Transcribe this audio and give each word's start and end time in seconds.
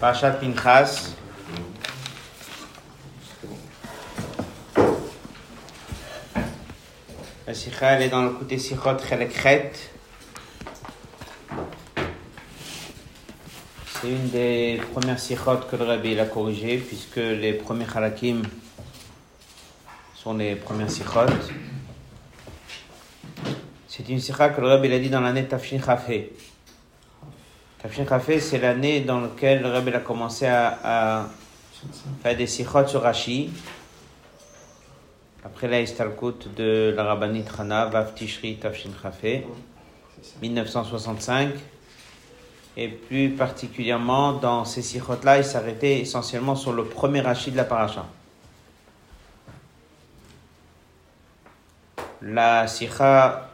Parashat 0.00 0.32
Pinchas. 0.32 1.14
La 7.46 7.54
sikha, 7.54 7.92
elle 7.92 8.02
est 8.02 8.08
dans 8.08 8.22
le 8.22 8.30
côté 8.30 8.58
sikhot 8.58 8.98
chelekhet. 8.98 9.72
C'est 13.86 14.10
une 14.10 14.28
des 14.30 14.80
premières 14.92 15.18
sikhot 15.18 15.58
que 15.70 15.76
le 15.76 15.84
Rabbi 15.84 16.18
a 16.18 16.26
corrigé, 16.26 16.78
puisque 16.78 17.16
les 17.16 17.52
premiers 17.52 17.86
halakim 17.94 18.42
sont 20.14 20.34
les 20.34 20.56
premières 20.56 20.90
sikhot. 20.90 21.26
C'est 23.88 24.08
une 24.08 24.20
sikha 24.20 24.48
que 24.48 24.60
le 24.60 24.68
Rabbi 24.68 24.92
a 24.92 24.98
dit 24.98 25.10
dans 25.10 25.20
l'année 25.20 25.44
Tafshin 25.44 25.80
Chafé. 25.84 26.32
Tafshin 27.84 28.06
Chafé, 28.08 28.40
c'est 28.40 28.60
l'année 28.60 29.00
dans 29.00 29.20
laquelle 29.20 29.60
le 29.60 29.68
Rabbi 29.68 29.92
a 29.92 30.00
commencé 30.00 30.46
à, 30.46 31.28
faire 32.22 32.34
des 32.34 32.46
sikhot 32.46 32.86
sur 32.86 33.02
Rashi. 33.02 33.50
Après 35.44 35.68
la 35.68 35.82
Istalkut 35.82 36.48
de 36.56 36.94
la 36.96 37.04
Rabbanit 37.04 37.44
Chana, 37.44 37.84
Vav 37.84 38.14
Tishri 38.14 38.56
Tafshin 38.56 38.88
Chafé, 39.02 39.46
1965. 40.40 41.50
Et 42.78 42.88
plus 42.88 43.28
particulièrement, 43.28 44.32
dans 44.32 44.64
ces 44.64 44.80
sikhot-là, 44.80 45.36
il 45.36 45.44
s'arrêtait 45.44 46.00
essentiellement 46.00 46.56
sur 46.56 46.72
le 46.72 46.86
premier 46.86 47.20
Rashi 47.20 47.50
de 47.50 47.58
la 47.58 47.64
paracha. 47.64 48.06
La 52.22 52.66
sikha 52.66 53.50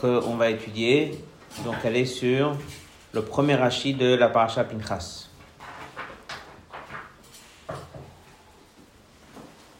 qu'on 0.00 0.34
va 0.34 0.50
étudier, 0.50 1.22
donc 1.64 1.76
elle 1.84 1.98
est 1.98 2.04
sur 2.04 2.56
le 3.12 3.22
premier 3.22 3.54
Rashi 3.54 3.94
de 3.94 4.14
la 4.14 4.28
paracha 4.28 4.64
Pinchas. 4.64 5.28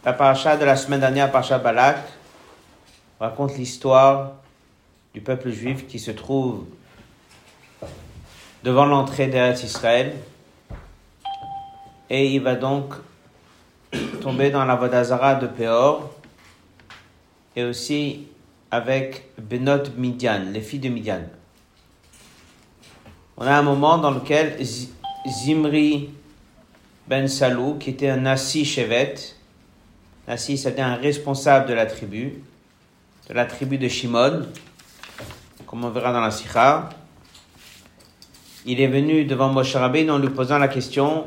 La 0.05 0.13
paracha 0.15 0.57
de 0.57 0.65
la 0.65 0.77
semaine 0.77 1.01
dernière, 1.01 1.31
paracha 1.31 1.59
Balak, 1.59 1.99
raconte 3.21 3.59
l'histoire 3.59 4.33
du 5.13 5.21
peuple 5.21 5.51
juif 5.51 5.87
qui 5.87 5.99
se 5.99 6.11
trouve 6.11 6.65
devant 8.63 8.87
l'entrée 8.87 9.27
d'Eretz 9.27 9.63
Israël 9.63 10.15
et 12.09 12.35
il 12.35 12.43
va 12.43 12.55
donc 12.55 12.95
tomber 14.23 14.51
dans 14.51 14.65
la 14.65 14.77
Vodazara 14.77 15.35
de 15.35 15.47
Péor 15.47 16.15
et 17.55 17.65
aussi 17.65 18.29
avec 18.71 19.29
Benot 19.39 19.91
Midian, 19.97 20.41
les 20.51 20.61
filles 20.61 20.81
de 20.81 20.89
Midian. 20.89 21.23
On 23.41 23.47
a 23.47 23.57
un 23.57 23.63
moment 23.63 23.99
dans 23.99 24.11
lequel 24.11 24.59
Zimri 25.29 26.11
Ben 27.07 27.29
Salou, 27.29 27.77
qui 27.79 27.91
était 27.91 28.09
un 28.09 28.17
Nassi 28.17 28.65
Shevet, 28.65 29.15
Nassi 30.27 30.59
c'était 30.59 30.83
un 30.83 30.97
responsable 30.97 31.69
de 31.69 31.75
la 31.75 31.87
tribu, 31.87 32.43
de 33.29 33.35
la 33.35 33.45
tribu 33.45 33.79
de 33.79 33.87
Shimon, 33.87 34.43
comme 35.69 35.85
on 35.85 35.91
verra 35.91 36.13
dans 36.13 36.21
la 36.21 36.33
Sikha. 36.33 36.89
Il 38.67 38.81
est 38.81 38.89
venu 38.89 39.25
devant 39.25 39.53
Moshe 39.53 39.77
Rabbeinu 39.77 40.11
en 40.11 40.19
lui 40.19 40.31
posant 40.31 40.59
la 40.59 40.67
question 40.67 41.25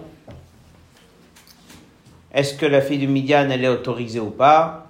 est-ce 2.33 2.55
que 2.55 2.65
la 2.65 2.81
fille 2.81 2.99
de 2.99 3.07
Midian 3.07 3.49
elle 3.49 3.63
est 3.63 3.69
autorisée 3.69 4.19
ou 4.19 4.31
pas? 4.31 4.87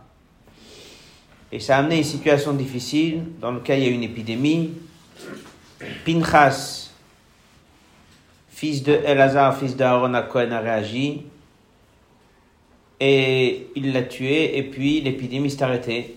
Et 1.51 1.59
ça 1.59 1.75
a 1.75 1.79
amené 1.81 1.97
une 1.97 2.03
situation 2.03 2.53
difficile 2.53 3.25
dans 3.39 3.51
laquelle 3.51 3.77
il 3.77 3.85
y 3.85 3.87
a 3.87 3.91
eu 3.91 3.93
une 3.93 4.03
épidémie. 4.03 4.73
Pinchas, 6.03 6.80
fils 8.61 8.83
de 8.83 8.93
Elazar, 8.93 9.57
fils 9.57 9.75
d'Aaron 9.75 10.13
à 10.13 10.21
Cohen, 10.21 10.51
a 10.51 10.59
réagi 10.59 11.23
et 12.99 13.71
il 13.75 13.91
l'a 13.91 14.03
tué 14.03 14.55
et 14.55 14.61
puis 14.61 15.01
l'épidémie 15.01 15.49
s'est 15.49 15.63
arrêtée. 15.63 16.15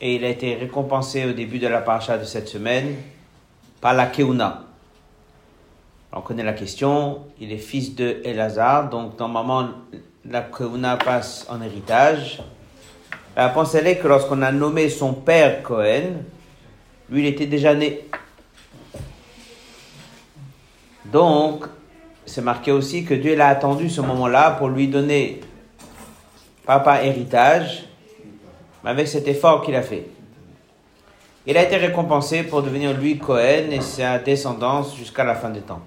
Et 0.00 0.16
il 0.16 0.24
a 0.24 0.28
été 0.28 0.56
récompensé 0.56 1.24
au 1.26 1.32
début 1.32 1.60
de 1.60 1.68
la 1.68 1.80
paracha 1.80 2.18
de 2.18 2.24
cette 2.24 2.48
semaine 2.48 2.96
par 3.80 3.94
la 3.94 4.06
Keuna. 4.06 4.64
On 6.12 6.22
connaît 6.22 6.42
la 6.42 6.54
question, 6.54 7.20
il 7.40 7.52
est 7.52 7.58
fils 7.58 7.94
de 7.94 8.16
Elazar, 8.24 8.90
donc 8.90 9.16
normalement 9.20 9.68
la 10.28 10.40
Keuna 10.40 10.96
passe 10.96 11.46
en 11.48 11.62
héritage. 11.62 12.42
La 13.36 13.54
elle 13.74 13.86
est 13.86 13.98
que 13.98 14.08
lorsqu'on 14.08 14.42
a 14.42 14.50
nommé 14.50 14.88
son 14.88 15.14
père 15.14 15.62
Cohen, 15.62 16.24
lui 17.08 17.20
il 17.20 17.26
était 17.26 17.46
déjà 17.46 17.74
né. 17.76 18.00
Donc, 21.12 21.66
c'est 22.24 22.40
marqué 22.40 22.72
aussi 22.72 23.04
que 23.04 23.12
Dieu 23.12 23.36
l'a 23.36 23.48
attendu 23.48 23.90
ce 23.90 24.00
moment-là 24.00 24.52
pour 24.52 24.68
lui 24.68 24.88
donner, 24.88 25.40
pas 26.64 26.80
par 26.80 27.04
héritage, 27.04 27.84
mais 28.82 28.90
avec 28.90 29.06
cet 29.06 29.28
effort 29.28 29.62
qu'il 29.62 29.74
a 29.74 29.82
fait. 29.82 30.06
Il 31.46 31.58
a 31.58 31.62
été 31.64 31.76
récompensé 31.76 32.44
pour 32.44 32.62
devenir 32.62 32.98
lui 32.98 33.18
Cohen 33.18 33.70
et 33.70 33.82
sa 33.82 34.18
descendance 34.20 34.96
jusqu'à 34.96 35.22
la 35.22 35.34
fin 35.34 35.50
des 35.50 35.60
temps. 35.60 35.82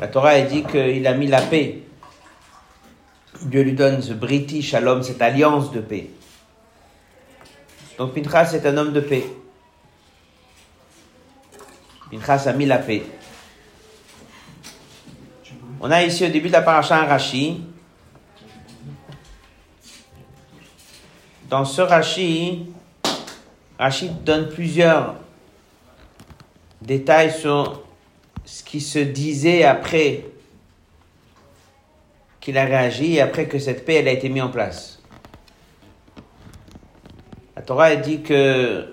La 0.00 0.08
Torah 0.08 0.30
a 0.30 0.40
dit 0.40 0.64
qu'il 0.64 1.06
a 1.06 1.12
mis 1.12 1.26
la 1.26 1.42
paix. 1.42 1.82
Dieu 3.42 3.62
lui 3.62 3.74
donne 3.74 4.00
ce 4.00 4.14
British 4.14 4.70
Shalom, 4.70 5.02
cette 5.02 5.20
alliance 5.20 5.70
de 5.70 5.80
paix. 5.80 6.08
Donc 7.98 8.14
Pinchas 8.14 8.52
est 8.54 8.64
un 8.64 8.76
homme 8.78 8.92
de 8.92 9.00
paix. 9.00 9.24
Pinchas 12.12 12.46
a 12.46 12.52
mis 12.52 12.66
la 12.66 12.76
paix. 12.76 13.04
On 15.80 15.90
a 15.90 16.02
ici 16.02 16.26
au 16.26 16.28
début 16.28 16.48
de 16.48 16.52
la 16.52 16.60
paracha 16.60 17.00
un 17.00 17.06
Rashi. 17.06 17.62
Dans 21.48 21.64
ce 21.64 21.80
Rashi, 21.80 22.66
Rashi 23.78 24.10
donne 24.10 24.50
plusieurs 24.50 25.16
détails 26.82 27.32
sur 27.32 27.82
ce 28.44 28.62
qui 28.62 28.82
se 28.82 28.98
disait 28.98 29.64
après 29.64 30.26
qu'il 32.40 32.58
a 32.58 32.66
réagi 32.66 33.14
et 33.14 33.22
après 33.22 33.48
que 33.48 33.58
cette 33.58 33.86
paix 33.86 34.06
a 34.06 34.12
été 34.12 34.28
mise 34.28 34.42
en 34.42 34.50
place. 34.50 35.00
La 37.56 37.62
Torah 37.62 37.96
dit 37.96 38.20
que 38.20 38.91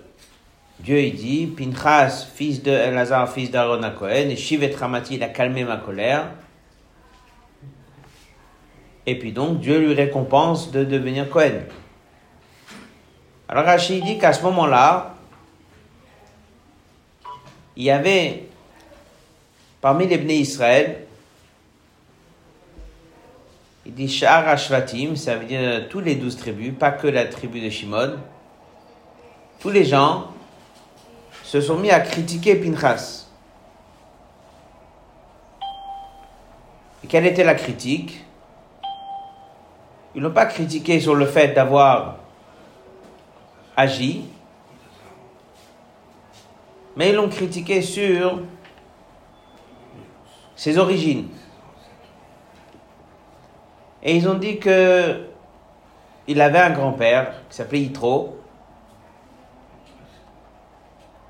Dieu 0.80 1.00
il 1.00 1.16
dit 1.16 1.48
Pinchas, 1.48 2.28
fils 2.34 2.64
de 2.64 2.72
Elazar, 2.72 3.30
fils 3.32 3.52
d'Aaron 3.52 3.84
à 3.84 3.90
Cohen, 3.90 4.30
et 4.30 4.36
Shivet 4.36 4.74
Ramati, 4.76 5.16
il 5.16 5.24
a 5.24 5.28
calmé 5.28 5.64
ma 5.64 5.78
colère. 5.78 6.32
Et 9.06 9.18
puis 9.18 9.32
donc 9.32 9.60
Dieu 9.60 9.80
lui 9.80 9.94
récompense 9.94 10.72
de 10.72 10.84
devenir 10.84 11.30
Cohen. 11.30 11.62
Alors 13.48 13.66
Rachid 13.66 14.04
dit 14.04 14.18
qu'à 14.20 14.32
ce 14.32 14.44
moment-là, 14.44 15.16
il 17.76 17.84
y 17.84 17.92
avait 17.92 18.48
parmi 19.82 20.08
les 20.08 20.18
Bnei 20.18 20.40
Israël, 20.40 21.06
il 23.86 23.94
dit 23.94 24.24
Ashvatim, 24.26 25.16
ça 25.16 25.36
veut 25.36 25.46
dire 25.46 25.88
tous 25.90 26.00
les 26.00 26.16
douze 26.16 26.38
tribus, 26.38 26.74
pas 26.78 26.92
que 26.92 27.08
la 27.08 27.26
tribu 27.26 27.60
de 27.60 27.70
Shimon. 27.70 28.18
Tous 29.60 29.70
les 29.70 29.84
gens 29.84 30.29
se 31.50 31.62
sont 31.62 31.78
mis 31.78 31.90
à 31.90 32.00
critiquer 32.00 32.54
Pinchas. 32.58 33.26
Et 37.04 37.08
quelle 37.08 37.26
était 37.26 37.44
la 37.44 37.56
critique? 37.56 38.24
Ils 40.14 40.22
n'ont 40.22 40.30
pas 40.30 40.46
critiqué 40.46 41.00
sur 41.00 41.16
le 41.16 41.26
fait 41.26 41.48
d'avoir 41.56 42.18
agi, 43.76 44.26
mais 46.96 47.10
ils 47.10 47.16
l'ont 47.16 47.30
critiqué 47.30 47.82
sur 47.82 48.44
ses 50.56 50.78
origines. 50.78 51.30
Et 54.04 54.16
ils 54.16 54.30
ont 54.30 54.36
dit 54.36 54.60
que 54.60 55.26
il 56.28 56.40
avait 56.42 56.60
un 56.60 56.70
grand-père 56.70 57.34
qui 57.50 57.56
s'appelait 57.56 57.80
Yitro, 57.80 58.39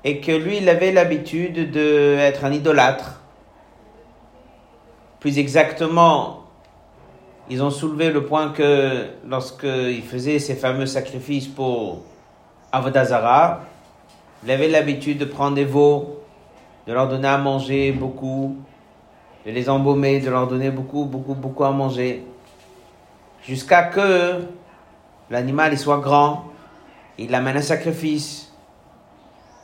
et 0.04 0.20
que 0.20 0.32
lui, 0.32 0.58
il 0.58 0.68
avait 0.68 0.92
l'habitude 0.92 1.70
d'être 1.70 2.44
un 2.44 2.52
idolâtre. 2.52 3.20
Plus 5.20 5.38
exactement, 5.38 6.44
ils 7.50 7.62
ont 7.62 7.70
soulevé 7.70 8.10
le 8.10 8.24
point 8.24 8.50
que 8.50 9.06
lorsqu'il 9.26 10.02
faisait 10.02 10.38
ses 10.38 10.54
fameux 10.54 10.86
sacrifices 10.86 11.48
pour 11.48 12.02
Avodazara, 12.72 13.60
il 14.44 14.50
avait 14.50 14.68
l'habitude 14.68 15.18
de 15.18 15.26
prendre 15.26 15.56
des 15.56 15.64
veaux, 15.64 16.22
de 16.86 16.92
leur 16.92 17.08
donner 17.08 17.28
à 17.28 17.36
manger 17.36 17.92
beaucoup, 17.92 18.56
de 19.44 19.50
les 19.50 19.68
embaumer, 19.68 20.20
de 20.20 20.30
leur 20.30 20.46
donner 20.46 20.70
beaucoup, 20.70 21.04
beaucoup, 21.04 21.34
beaucoup 21.34 21.64
à 21.64 21.72
manger, 21.72 22.24
jusqu'à 23.46 23.82
que 23.82 24.42
l'animal 25.28 25.76
soit 25.76 25.98
grand, 25.98 26.44
il 27.18 27.34
amène 27.34 27.56
un 27.56 27.62
sacrifice. 27.62 28.49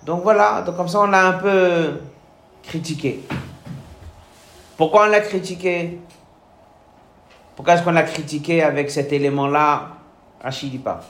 Donc 0.06 0.22
voilà, 0.22 0.62
donc 0.62 0.76
comme 0.76 0.86
ça 0.86 1.00
on 1.00 1.06
l'a 1.08 1.26
un 1.26 1.32
peu 1.32 2.00
critiqué. 2.62 3.24
Pourquoi 4.76 5.06
on 5.06 5.08
l'a 5.08 5.18
critiqué? 5.18 5.98
Pourquoi 7.56 7.74
est-ce 7.74 7.82
qu'on 7.82 7.90
l'a 7.90 8.04
critiqué 8.04 8.62
avec 8.62 8.88
cet 8.88 9.12
élément-là? 9.12 9.88
Rachid 10.40 10.80
pas. 10.80 11.00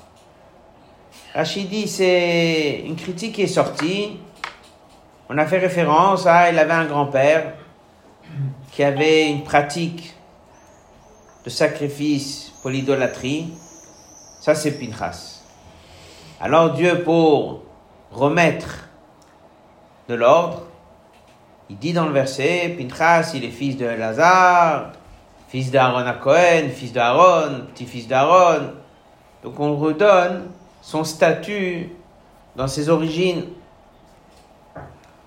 Rachid 1.34 1.86
c'est 1.86 2.84
une 2.86 2.96
critique 2.96 3.34
qui 3.34 3.42
est 3.42 3.46
sortie. 3.48 4.18
On 5.28 5.36
a 5.36 5.44
fait 5.44 5.58
référence 5.58 6.26
à 6.26 6.50
il 6.50 6.58
avait 6.58 6.72
un 6.72 6.86
grand-père 6.86 7.52
qui 8.72 8.82
avait 8.82 9.28
une 9.28 9.44
pratique 9.44 10.14
de 11.44 11.50
sacrifice 11.50 12.50
pour 12.62 12.70
l'idolâtrie. 12.70 13.52
Ça 14.40 14.54
c'est 14.54 14.72
Pinchas. 14.72 15.42
Alors 16.40 16.72
Dieu 16.72 17.02
pour 17.02 17.60
remettre 18.10 18.84
de 20.08 20.14
l'ordre, 20.14 20.62
il 21.68 21.78
dit 21.78 21.92
dans 21.92 22.06
le 22.06 22.12
verset, 22.12 22.76
Pinchas, 22.78 23.32
il 23.34 23.44
est 23.44 23.50
fils 23.50 23.76
de 23.76 23.86
Lazare, 23.86 24.92
fils 25.48 25.70
d'Aaron 25.70 26.06
à 26.06 26.12
Cohen, 26.12 26.68
fils 26.72 26.92
d'Aaron, 26.92 27.66
petit-fils 27.74 28.06
d'Aaron. 28.06 28.70
Donc 29.42 29.58
on 29.58 29.76
redonne 29.76 30.44
son 30.80 31.02
statut 31.02 31.90
dans 32.54 32.68
ses 32.68 32.88
origines. 32.88 33.44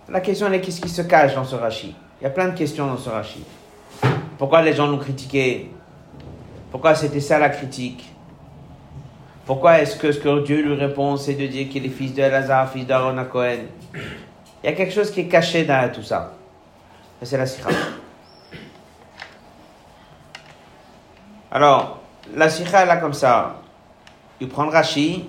La 0.08 0.22
question 0.22 0.52
est 0.52 0.62
qu'est-ce 0.62 0.82
qui 0.82 0.90
se 0.90 1.02
cache 1.02 1.36
dans 1.36 1.44
ce 1.44 1.56
rachis 1.56 1.96
Il 2.22 2.24
y 2.24 2.28
a 2.28 2.30
plein 2.30 2.48
de 2.48 2.58
questions 2.58 2.88
dans 2.88 2.98
ce 2.98 3.10
rachis. 3.10 3.46
Pourquoi 4.38 4.62
les 4.62 4.74
gens 4.74 4.88
l'ont 4.88 4.98
critiqué 4.98 5.70
Pourquoi 6.72 6.96
c'était 6.96 7.20
ça 7.20 7.38
la 7.38 7.50
critique? 7.50 8.10
Pourquoi 9.46 9.80
est-ce 9.80 9.98
que 9.98 10.12
ce 10.12 10.20
que 10.20 10.44
Dieu 10.44 10.62
lui 10.62 10.76
répond, 10.76 11.18
c'est 11.18 11.34
de 11.34 11.48
dire 11.48 11.68
qu'il 11.70 11.86
est 11.86 11.90
fils 11.90 12.14
de 12.14 12.22
Lazare, 12.22 12.72
fils 12.72 12.88
d'Aaron 12.88 13.18
à 13.18 13.26
Cohen? 13.26 13.66
Il 14.64 14.70
y 14.70 14.74
a 14.74 14.76
quelque 14.76 14.94
chose 14.94 15.12
qui 15.12 15.22
est 15.22 15.28
caché 15.28 15.64
derrière 15.64 15.92
tout 15.92 16.04
ça. 16.04 16.34
Et 17.22 17.26
c'est 17.26 17.38
la 17.38 17.46
sikha. 17.46 17.70
Alors, 21.52 22.00
la 22.36 22.50
sikha, 22.50 22.84
elle 22.84 22.90
a 22.90 22.98
comme 22.98 23.14
ça. 23.14 23.56
Il 24.40 24.50
prend 24.50 24.66
le 24.66 24.72
Rashi. 24.72 25.28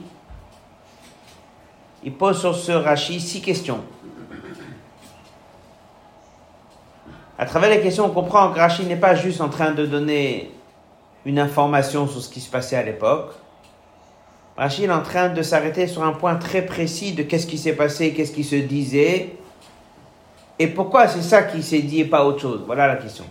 Il 2.02 2.12
pose 2.14 2.40
sur 2.40 2.54
ce 2.54 2.72
Rashi 2.72 3.20
six 3.20 3.40
questions. 3.40 3.82
À 7.38 7.46
travers 7.46 7.70
les 7.70 7.80
questions, 7.80 8.04
on 8.04 8.10
comprend 8.10 8.50
que 8.52 8.58
Rashi 8.58 8.84
n'est 8.84 8.96
pas 8.96 9.14
juste 9.14 9.40
en 9.40 9.48
train 9.48 9.70
de 9.70 9.86
donner 9.86 10.52
une 11.24 11.38
information 11.38 12.06
sur 12.06 12.20
ce 12.20 12.28
qui 12.28 12.40
se 12.40 12.50
passait 12.50 12.76
à 12.76 12.82
l'époque. 12.82 13.32
Rachid 14.60 14.84
est 14.84 14.92
en 14.92 15.00
train 15.00 15.30
de 15.30 15.40
s'arrêter 15.40 15.86
sur 15.86 16.04
un 16.04 16.12
point 16.12 16.34
très 16.34 16.66
précis 16.66 17.12
de 17.12 17.22
qu'est-ce 17.22 17.46
qui 17.46 17.56
s'est 17.56 17.72
passé, 17.72 18.12
qu'est-ce 18.12 18.30
qui 18.30 18.44
se 18.44 18.56
disait, 18.56 19.30
et 20.58 20.66
pourquoi 20.66 21.08
c'est 21.08 21.22
ça 21.22 21.44
qui 21.44 21.62
s'est 21.62 21.80
dit 21.80 22.00
et 22.00 22.04
pas 22.04 22.26
autre 22.26 22.40
chose? 22.40 22.62
Voilà 22.66 22.86
la 22.86 22.96
question. 22.96 23.24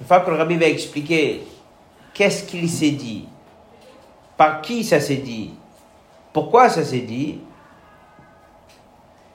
Une 0.00 0.04
fois 0.04 0.18
que 0.18 0.30
le 0.30 0.36
rabbi 0.36 0.56
va 0.56 0.66
expliquer 0.66 1.46
qu'est-ce 2.12 2.42
qu'il 2.42 2.68
s'est 2.68 2.90
dit, 2.90 3.28
par 4.36 4.62
qui 4.62 4.82
ça 4.82 4.98
s'est 4.98 5.18
dit, 5.18 5.52
pourquoi 6.32 6.68
ça 6.68 6.84
s'est 6.84 6.98
dit, 6.98 7.38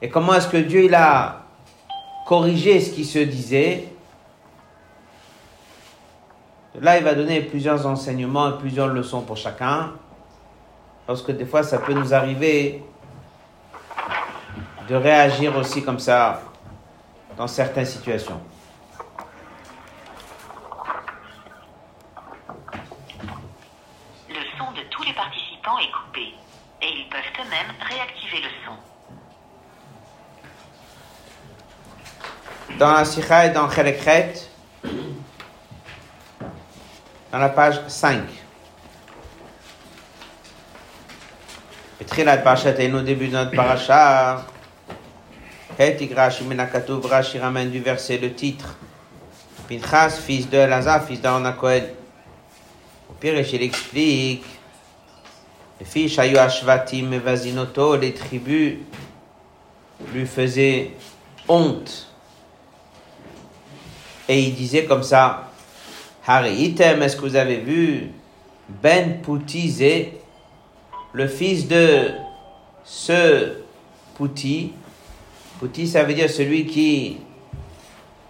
et 0.02 0.10
comment 0.10 0.34
est-ce 0.34 0.50
que 0.50 0.58
Dieu 0.58 0.94
a 0.94 1.42
corrigé 2.28 2.82
ce 2.82 2.92
qui 2.92 3.06
se 3.06 3.20
disait, 3.20 3.93
Là, 6.82 6.98
il 6.98 7.04
va 7.04 7.14
donner 7.14 7.42
plusieurs 7.42 7.86
enseignements 7.86 8.50
et 8.50 8.58
plusieurs 8.58 8.88
leçons 8.88 9.22
pour 9.22 9.38
chacun. 9.38 9.92
Parce 11.06 11.22
que 11.22 11.32
des 11.32 11.46
fois, 11.46 11.62
ça 11.62 11.78
peut 11.78 11.94
nous 11.94 12.14
arriver 12.14 12.84
de 14.88 14.96
réagir 14.96 15.56
aussi 15.56 15.84
comme 15.84 16.00
ça 16.00 16.42
dans 17.38 17.48
certaines 17.48 17.86
situations. 17.86 18.42
Le 24.30 24.42
son 24.58 24.72
de 24.72 24.82
tous 24.90 25.04
les 25.04 25.14
participants 25.14 25.78
est 25.78 25.92
coupé 25.92 26.34
et 26.82 26.88
ils 26.88 27.08
peuvent 27.10 27.22
eux-mêmes 27.40 27.76
réactiver 27.82 28.42
le 28.42 28.50
son. 28.66 28.74
Dans 32.80 32.94
la 32.94 33.06
Sikha 33.06 33.46
et 33.46 33.50
dans 33.52 33.70
Chelekret, 33.70 34.34
dans 37.34 37.40
la 37.40 37.50
page 37.50 37.82
5. 37.88 38.22
Petrilad 41.98 42.44
Parashat 42.44 42.80
et 42.80 42.94
au 42.94 43.02
début 43.02 43.28
de 43.28 43.34
notre 43.34 43.50
paracha. 43.56 44.46
Hetik 45.80 46.14
Rashi 46.14 46.44
Menakatov 46.44 47.04
Rashi 47.08 47.40
ramène 47.40 47.72
du 47.72 47.80
verset 47.80 48.20
le 48.20 48.34
titre. 48.34 48.78
Pinchas, 49.68 50.12
fils 50.12 50.48
de 50.48 50.58
Elazar, 50.58 51.04
fils 51.08 51.22
d'Aaron. 51.22 51.44
Au 51.50 53.14
pire, 53.20 53.40
il 53.40 53.64
explique. 53.64 54.46
Les 55.80 55.86
filles 55.88 56.10
Shayu 56.10 56.38
Ashvatim 56.38 57.14
et 57.14 57.18
Vasinoto, 57.18 57.96
les 57.96 58.14
tribus, 58.14 58.78
lui 60.14 60.28
faisaient 60.28 60.92
honte. 61.48 62.10
Et 64.30 64.40
il 64.40 64.54
disait 64.54 64.86
comme 64.86 65.02
ça 65.02 65.50
Haritem, 66.26 67.02
est-ce 67.02 67.18
que 67.18 67.22
vous 67.22 67.36
avez 67.36 67.58
vu 67.58 68.12
Ben 68.70 69.20
Poutizé, 69.22 70.14
le 71.12 71.28
fils 71.28 71.68
de 71.68 72.12
ce 72.86 73.58
Pouti? 74.16 74.72
Pouti, 75.60 75.86
ça 75.86 76.04
veut 76.04 76.14
dire 76.14 76.30
celui 76.30 76.66
qui 76.66 77.18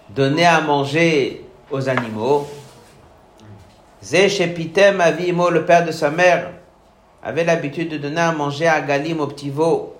donnait 0.09 0.45
à 0.45 0.61
manger 0.61 1.45
aux 1.69 1.87
animaux. 1.87 2.47
Zéchepitem 4.01 4.99
Avimo, 4.99 5.51
le 5.51 5.63
père 5.63 5.85
de 5.85 5.91
sa 5.91 6.09
mère, 6.09 6.49
avait 7.23 7.43
l'habitude 7.43 7.89
de 7.89 7.97
donner 7.97 8.21
à 8.21 8.31
manger 8.31 8.67
à 8.67 8.81
Galim 8.81 9.19
au 9.19 9.27
petit 9.27 9.51
veau 9.51 9.95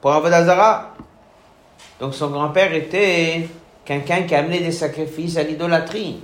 pour 0.00 0.12
Avodazara. 0.12 0.94
Donc 1.98 2.14
son 2.14 2.30
grand-père 2.30 2.72
était 2.72 3.48
quelqu'un 3.84 4.22
qui 4.22 4.36
amenait 4.36 4.60
des 4.60 4.70
sacrifices 4.70 5.36
à 5.36 5.42
l'idolâtrie. 5.42 6.20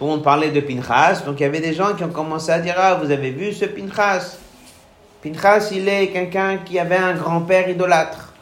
Le 0.00 0.06
monde 0.06 0.22
parlait 0.22 0.50
de 0.50 0.60
Pinchas, 0.60 1.22
donc 1.26 1.40
il 1.40 1.42
y 1.42 1.46
avait 1.46 1.60
des 1.60 1.74
gens 1.74 1.94
qui 1.94 2.02
ont 2.04 2.10
commencé 2.10 2.50
à 2.50 2.58
dire 2.58 2.74
Ah, 2.78 2.94
vous 2.94 3.10
avez 3.10 3.30
vu 3.30 3.52
ce 3.52 3.66
Pinchas? 3.66 4.38
Pinchas, 5.22 5.68
il 5.72 5.86
est 5.88 6.08
quelqu'un 6.08 6.58
qui 6.58 6.78
avait 6.78 6.96
un 6.96 7.14
grand-père 7.14 7.68
idolâtre. 7.68 8.32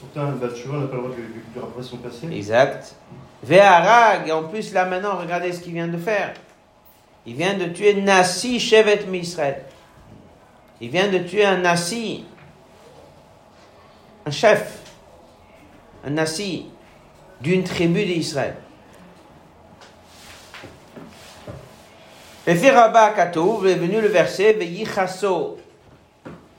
Pourtant, 0.00 0.32
Bathsheba 0.32 0.78
n'a 0.78 0.86
pas 0.86 0.96
le 0.96 1.02
droit 1.02 1.14
de, 1.14 1.54
de 1.54 1.60
rappeler 1.60 1.84
son 1.84 1.98
passé. 1.98 2.26
Exact. 2.32 2.94
Ve'arag, 3.42 4.28
et 4.28 4.32
en 4.32 4.44
plus 4.44 4.72
là 4.72 4.86
maintenant, 4.86 5.16
regardez 5.16 5.52
ce 5.52 5.60
qu'il 5.60 5.74
vient 5.74 5.88
de 5.88 5.98
faire. 5.98 6.32
Il 7.26 7.34
vient 7.36 7.54
de 7.54 7.66
tuer 7.66 7.94
Nassi 7.94 8.58
Shevet 8.58 9.04
Misrael. 9.06 9.62
Il 10.80 10.88
vient 10.88 11.08
de 11.08 11.18
tuer 11.18 11.44
un 11.44 11.58
Nassi, 11.58 12.24
un 14.26 14.30
chef, 14.30 14.78
un 16.04 16.10
Nassi 16.10 16.66
d'une 17.40 17.62
tribu 17.64 18.04
d'Israël. 18.04 18.56
Est 22.46 23.74
venu 23.74 24.00
le 24.00 24.08
verset 24.08 24.54
Veyichaso 24.54 25.58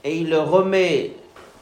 et 0.03 0.17
il 0.17 0.29
le 0.29 0.39
remet 0.39 1.11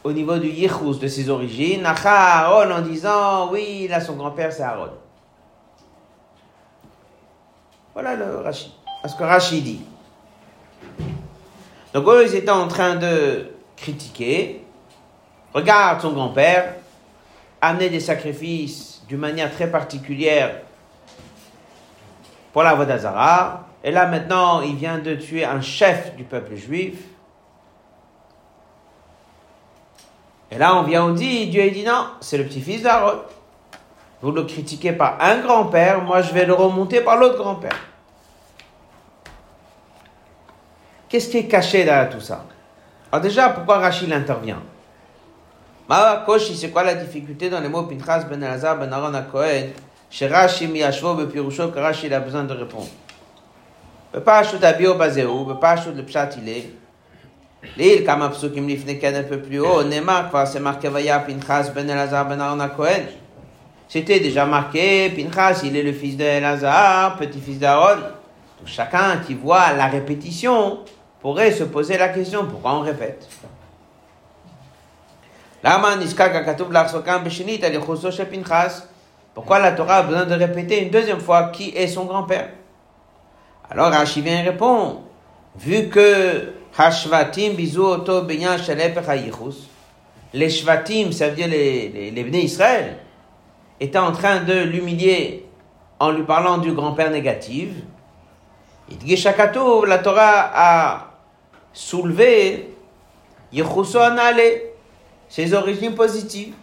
au 0.03 0.11
niveau 0.11 0.37
du 0.37 0.47
Yichus 0.47 0.99
de 0.99 1.07
ses 1.07 1.29
origines, 1.29 1.85
Aaron 1.85 2.71
en 2.71 2.81
disant 2.81 3.51
oui, 3.51 3.87
là 3.87 4.01
son 4.01 4.15
grand-père 4.15 4.51
c'est 4.51 4.63
Aaron. 4.63 4.89
Voilà 7.93 8.15
le 8.15 8.37
Rashi. 8.37 8.73
Parce 9.01 9.15
que 9.15 9.23
Rashi 9.23 9.61
dit. 9.61 9.81
Donc 11.93 12.07
eux, 12.07 12.25
ils 12.25 12.35
étaient 12.35 12.49
en 12.49 12.67
train 12.67 12.95
de 12.95 13.51
critiquer. 13.75 14.63
Regarde 15.53 16.01
son 16.01 16.13
grand-père, 16.13 16.75
amener 17.59 17.89
des 17.89 17.99
sacrifices 17.99 19.01
d'une 19.09 19.19
manière 19.19 19.51
très 19.51 19.69
particulière 19.69 20.61
pour 22.53 22.63
la 22.63 22.73
Vodazara. 22.73 23.67
Et 23.83 23.91
là 23.91 24.05
maintenant, 24.07 24.61
il 24.61 24.75
vient 24.75 24.99
de 24.99 25.15
tuer 25.15 25.43
un 25.43 25.61
chef 25.61 26.15
du 26.15 26.23
peuple 26.23 26.55
juif. 26.55 26.95
Et 30.51 30.57
là, 30.57 30.75
on 30.75 30.83
vient, 30.83 31.05
on 31.05 31.13
dit, 31.13 31.47
Dieu 31.47 31.69
dit 31.71 31.83
non, 31.83 32.07
c'est 32.19 32.37
le 32.37 32.43
petit-fils 32.43 32.83
d'Aaron. 32.83 33.21
Vous 34.21 34.31
le 34.31 34.43
critiquez 34.43 34.91
par 34.91 35.21
un 35.21 35.39
grand-père, 35.39 36.03
moi 36.03 36.21
je 36.21 36.31
vais 36.33 36.45
le 36.45 36.53
remonter 36.53 37.01
par 37.01 37.17
l'autre 37.17 37.37
grand-père. 37.37 37.79
Qu'est-ce 41.09 41.29
qui 41.29 41.37
est 41.37 41.47
caché 41.47 41.83
derrière 41.83 42.09
tout 42.09 42.21
ça? 42.21 42.45
Alors 43.11 43.23
déjà, 43.23 43.49
pourquoi 43.49 43.79
Rachid 43.79 44.11
intervient? 44.11 44.61
Koshi, 46.25 46.55
c'est 46.55 46.69
quoi 46.69 46.83
la 46.83 46.95
difficulté 46.95 47.49
dans 47.49 47.59
les 47.59 47.67
mots 47.67 47.83
Pinchas 47.83 48.23
ben 48.23 48.41
Elazar 48.41 48.77
ben 48.77 48.91
Aaron 48.93 49.13
à 49.13 49.23
Cohen 49.23 49.71
Chez 50.09 50.27
Rashi 50.27 50.67
miyashvo 50.67 51.15
bepirusho 51.15 51.69
que 51.69 51.79
Rashi 51.79 52.07
il 52.07 52.13
a 52.13 52.19
besoin 52.19 52.43
de 52.43 52.53
répondre. 52.53 52.87
Abio 54.13 54.95
bazeu, 54.95 55.27
bepashut 55.47 55.95
le 55.95 56.03
pshat 56.03 56.29
il 56.37 56.49
est. 56.49 56.69
L'île, 57.77 58.03
comme 58.03 58.23
Apsukim 58.23 58.67
Lifneken 58.67 59.15
un 59.15 59.23
peu 59.23 59.39
plus 59.39 59.59
haut, 59.59 59.83
c'est 60.45 60.59
marqué 60.59 60.89
Vaya 60.89 61.19
Pinchas 61.19 61.69
Ben 61.73 61.87
Elazar 61.89 62.27
Ben 62.27 62.41
Aaron 62.41 62.67
Cohen. 62.75 63.03
C'était 63.87 64.19
déjà 64.19 64.45
marqué, 64.45 65.09
Pinchas, 65.09 65.61
il 65.63 65.77
est 65.77 65.83
le 65.83 65.93
fils 65.93 66.17
de 66.17 66.23
Elazar, 66.23 67.17
petit-fils 67.17 67.59
d'Aaron. 67.59 67.99
Donc 67.99 68.67
chacun 68.67 69.17
qui 69.25 69.35
voit 69.35 69.73
la 69.73 69.87
répétition 69.87 70.79
pourrait 71.21 71.51
se 71.51 71.63
poser 71.65 71.97
la 71.97 72.09
question, 72.09 72.45
pourquoi 72.45 72.73
on 72.73 72.81
répète? 72.81 73.27
Pourquoi 79.33 79.59
la 79.59 79.71
Torah 79.73 79.97
a 79.97 80.03
besoin 80.03 80.25
de 80.25 80.33
répéter 80.33 80.83
une 80.83 80.89
deuxième 80.89 81.19
fois 81.19 81.49
qui 81.49 81.69
est 81.75 81.87
son 81.87 82.05
grand-père? 82.05 82.49
Alors 83.71 83.93
et 83.93 84.41
répond, 84.41 85.01
vu 85.55 85.87
que 85.87 86.51
Hashvatim 86.77 87.55
oto 87.77 88.23
benyan 88.23 88.57
les 90.33 90.49
Shvatim, 90.49 91.13
ça 91.13 91.29
veut 91.29 91.35
dire 91.35 91.47
les, 91.47 92.11
les, 92.11 92.11
les 92.11 92.39
Israël, 92.39 92.97
étaient 93.79 93.97
en 93.97 94.11
train 94.11 94.41
de 94.41 94.53
l'humilier 94.53 95.45
en 95.99 96.11
lui 96.11 96.23
parlant 96.23 96.57
du 96.57 96.73
grand-père 96.73 97.11
négatif. 97.11 97.69
Idgishakatov, 98.89 99.85
la 99.85 99.99
Torah 99.99 100.51
a 100.53 101.07
soulevé 101.71 102.73
ses 105.29 105.53
origines 105.53 105.95
positives 105.95 106.53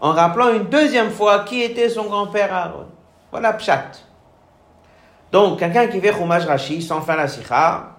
en 0.00 0.12
rappelant 0.12 0.52
une 0.52 0.64
deuxième 0.64 1.10
fois 1.10 1.40
qui 1.40 1.62
était 1.62 1.88
son 1.88 2.04
grand-père 2.06 2.52
Aaron. 2.52 2.86
Voilà 3.30 3.52
Pshat. 3.52 4.09
Donc, 5.32 5.58
quelqu'un 5.58 5.86
qui 5.86 6.00
fait 6.00 6.12
Chumash 6.12 6.44
Rashi 6.44 6.82
sans 6.82 7.00
faire 7.00 7.16
la 7.16 7.28
sikha, 7.28 7.96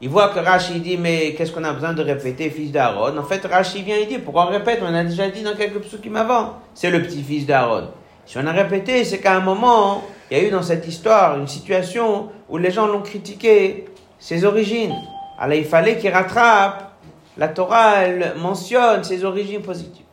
il 0.00 0.08
voit 0.08 0.28
que 0.28 0.38
Rashi 0.38 0.80
dit, 0.80 0.96
mais 0.96 1.34
qu'est-ce 1.34 1.52
qu'on 1.52 1.64
a 1.64 1.72
besoin 1.72 1.92
de 1.92 2.02
répéter, 2.02 2.50
fils 2.50 2.70
d'Aaron? 2.70 3.16
En 3.16 3.22
fait, 3.22 3.44
Rashi 3.46 3.82
vient 3.82 3.96
et 3.96 4.06
dit, 4.06 4.18
pourquoi 4.18 4.46
on 4.46 4.50
répète? 4.50 4.80
On 4.82 4.94
a 4.94 5.04
déjà 5.04 5.28
dit 5.30 5.42
dans 5.42 5.54
quelques 5.54 5.80
psukim 5.80 6.16
avant, 6.16 6.58
c'est 6.74 6.90
le 6.90 7.02
petit-fils 7.02 7.46
d'Aaron. 7.46 7.88
Si 8.26 8.36
on 8.38 8.46
a 8.46 8.52
répété, 8.52 9.04
c'est 9.04 9.20
qu'à 9.20 9.36
un 9.36 9.40
moment, 9.40 10.02
il 10.30 10.36
y 10.36 10.40
a 10.40 10.44
eu 10.44 10.50
dans 10.50 10.62
cette 10.62 10.86
histoire 10.86 11.38
une 11.38 11.46
situation 11.46 12.30
où 12.48 12.58
les 12.58 12.70
gens 12.70 12.86
l'ont 12.86 13.02
critiqué, 13.02 13.86
ses 14.18 14.44
origines. 14.44 14.94
Alors 15.38 15.56
il 15.56 15.64
fallait 15.64 15.96
qu'il 15.98 16.10
rattrape. 16.10 16.92
La 17.36 17.48
Torah, 17.48 17.98
elle 17.98 18.34
mentionne 18.38 19.04
ses 19.04 19.24
origines 19.24 19.60
positives. 19.60 20.04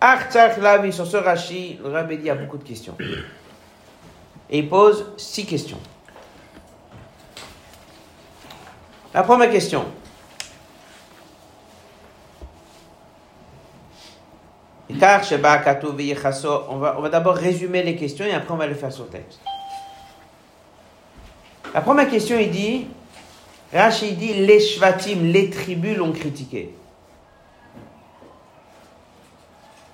Artsach 0.00 0.58
Lavi, 0.58 0.92
sur 0.92 1.06
ce 1.06 1.16
Rashi, 1.16 1.78
le 1.82 1.90
Rabbi 1.90 2.18
dit 2.18 2.28
a 2.28 2.34
beaucoup 2.34 2.58
de 2.58 2.64
questions. 2.64 2.96
Et 4.54 4.58
il 4.58 4.68
pose 4.68 5.06
six 5.16 5.44
questions. 5.44 5.80
La 9.12 9.24
première 9.24 9.50
question. 9.50 9.84
On 14.88 16.76
va, 16.78 17.08
d'abord 17.10 17.34
résumer 17.34 17.82
les 17.82 17.96
questions 17.96 18.24
et 18.24 18.32
après 18.32 18.54
on 18.54 18.56
va 18.56 18.68
les 18.68 18.76
faire 18.76 18.92
sur 18.92 19.06
le 19.06 19.10
texte. 19.10 19.40
La 21.74 21.80
première 21.80 22.08
question, 22.08 22.38
il 22.38 22.52
dit, 22.52 22.86
Rashi 23.72 24.12
dit, 24.12 24.34
les 24.34 24.60
Shvatim, 24.60 25.32
les 25.32 25.50
tribus 25.50 25.96
l'ont 25.96 26.12
critiqué. 26.12 26.72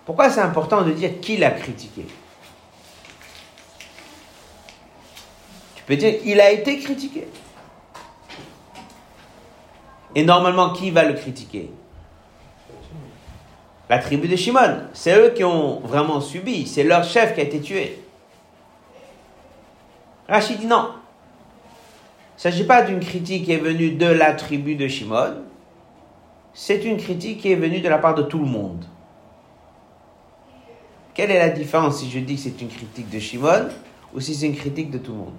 Pourquoi 0.05 0.29
c'est 0.29 0.43
important 0.43 0.83
de 0.83 0.90
dire 0.90 1.19
qui 1.23 1.38
l'a 1.38 1.50
critiqué? 1.50 2.05
Il 5.90 6.40
a 6.40 6.50
été 6.52 6.78
critiqué. 6.78 7.26
Et 10.14 10.25
normalement, 10.25 10.73
qui 10.73 10.90
va 10.90 11.04
le 11.04 11.14
critiquer? 11.14 11.70
La 13.88 13.99
tribu 13.99 14.28
de 14.28 14.37
Shimon. 14.37 14.82
C'est 14.92 15.18
eux 15.18 15.30
qui 15.30 15.42
ont 15.42 15.80
vraiment 15.80 16.20
subi. 16.20 16.66
C'est 16.66 16.85
leur 16.85 17.02
chef 17.02 17.35
qui 17.35 17.40
a 17.40 17.44
été 17.44 17.61
tué. 17.61 18.00
Rachid 20.28 20.61
dit 20.61 20.66
non. 20.66 20.90
Il 20.92 22.37
ne 22.37 22.40
s'agit 22.52 22.64
pas 22.64 22.82
d'une 22.82 23.00
critique 23.00 23.47
qui 23.47 23.52
est 23.52 23.59
venue 23.59 23.90
de 23.90 24.06
la 24.06 24.32
tribu 24.35 24.76
de 24.76 24.87
Shimon. 24.87 25.42
C'est 26.54 26.85
une 26.85 26.99
critique 26.99 27.40
qui 27.40 27.50
est 27.50 27.56
venue 27.56 27.80
de 27.80 27.88
la 27.88 27.99
part 27.99 28.14
de 28.14 28.23
tout 28.23 28.38
le 28.38 28.47
monde. 28.47 28.85
Quelle 31.14 31.32
est 31.32 31.38
la 31.38 31.50
différence 31.50 31.99
si 31.99 32.11
je 32.11 32.20
dis 32.20 32.37
que 32.37 32.42
c'est 32.42 32.61
une 32.61 32.68
critique 32.68 33.11
de 33.11 33.18
Shimon 33.18 33.68
ou 34.14 34.20
si 34.20 34.35
c'est 34.35 34.47
une 34.47 34.56
critique 34.56 34.90
de 34.90 34.99
tout 34.99 35.12
le 35.12 35.18
monde? 35.18 35.35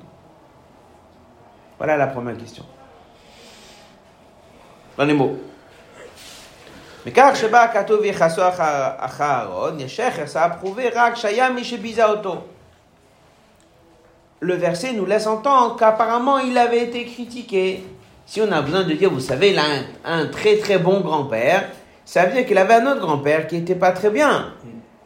Voilà 1.82 1.98
la 1.98 2.06
première 2.06 2.38
question. 2.38 2.64
Dans 5.00 5.04
les 5.04 5.16
mots. 5.16 5.36
Le 7.04 7.12
verset 14.54 14.94
nous 14.94 15.08
laisse 15.08 15.26
entendre 15.26 15.76
qu'apparemment 15.76 16.38
il 16.38 16.56
avait 16.56 16.84
été 16.84 17.04
critiqué. 17.06 17.84
Si 18.28 18.40
on 18.42 18.52
a 18.52 18.62
besoin 18.62 18.84
de 18.84 18.94
dire, 18.94 19.10
vous 19.10 19.20
savez, 19.20 19.50
il 19.50 19.58
a 19.58 19.64
un, 19.64 19.86
un 20.06 20.28
très 20.28 20.58
très 20.58 20.78
bon 20.78 21.02
grand-père, 21.02 21.68
ça 22.06 22.28
veut 22.28 22.34
dire 22.34 22.46
qu'il 22.46 22.60
avait 22.60 22.76
un 22.76 22.92
autre 22.92 23.02
grand-père 23.02 23.48
qui 23.48 23.56
n'était 23.56 23.74
pas 23.74 23.92
très 23.92 24.12
bien. 24.12 24.54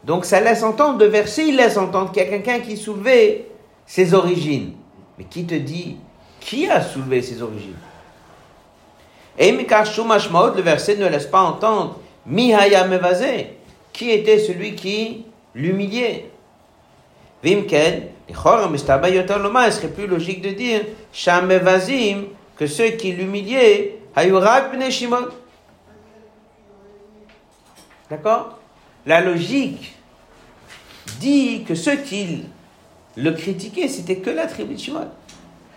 Donc 0.04 0.26
ça 0.26 0.42
laisse 0.42 0.62
entendre, 0.62 0.98
de 0.98 1.06
verset, 1.06 1.46
il 1.46 1.56
laisse 1.56 1.78
entendre 1.78 2.12
qu'il 2.12 2.22
y 2.22 2.26
a 2.26 2.28
quelqu'un 2.28 2.60
qui 2.60 2.76
soulevait 2.76 3.46
ses 3.86 4.12
origines. 4.12 4.74
Mais 5.16 5.24
qui 5.24 5.46
te 5.46 5.54
dit 5.54 5.96
qui 6.46 6.68
a 6.68 6.80
soulevé 6.80 7.20
ses 7.22 7.42
origines? 7.42 7.74
Et 9.36 9.50
le 9.50 10.62
verset 10.62 10.96
ne 10.96 11.08
laisse 11.08 11.26
pas 11.26 11.42
entendre 11.42 11.98
Mihaya 12.24 12.86
Mevazé, 12.86 13.58
qui 13.92 14.12
était 14.12 14.38
celui 14.38 14.76
qui 14.76 15.24
l'humiliait? 15.54 16.30
Vimken, 17.42 18.04
il 18.28 18.34
serait 18.36 19.88
plus 19.88 20.06
logique 20.06 20.40
de 20.40 20.50
dire 20.50 20.82
Shamevazim, 21.12 22.26
que 22.56 22.66
ceux 22.68 22.90
qui 22.90 23.12
l'humiliaient, 23.12 23.98
Hayurak 24.14 24.70
Shimon. 24.90 25.28
D'accord? 28.08 28.58
La 29.04 29.20
logique 29.20 29.96
dit 31.18 31.64
que 31.64 31.74
ceux 31.74 31.96
qui 31.96 32.44
le 33.16 33.32
critiquaient, 33.32 33.88
c'était 33.88 34.18
que 34.18 34.30
la 34.30 34.46
tribu 34.46 34.74
de 34.74 34.80
Shimon. 34.80 35.08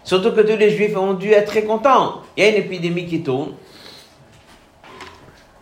Surtout 0.10 0.32
que 0.32 0.42
tous 0.42 0.58
les 0.58 0.72
juifs 0.72 0.98
ont 0.98 1.14
dû 1.14 1.30
être 1.34 1.52
très 1.52 1.66
contents. 1.66 2.24
Il 2.36 2.44
y 2.44 2.48
a 2.48 2.50
une 2.50 2.56
épidémie 2.56 3.06
qui 3.06 3.22
tourne. 3.22 3.52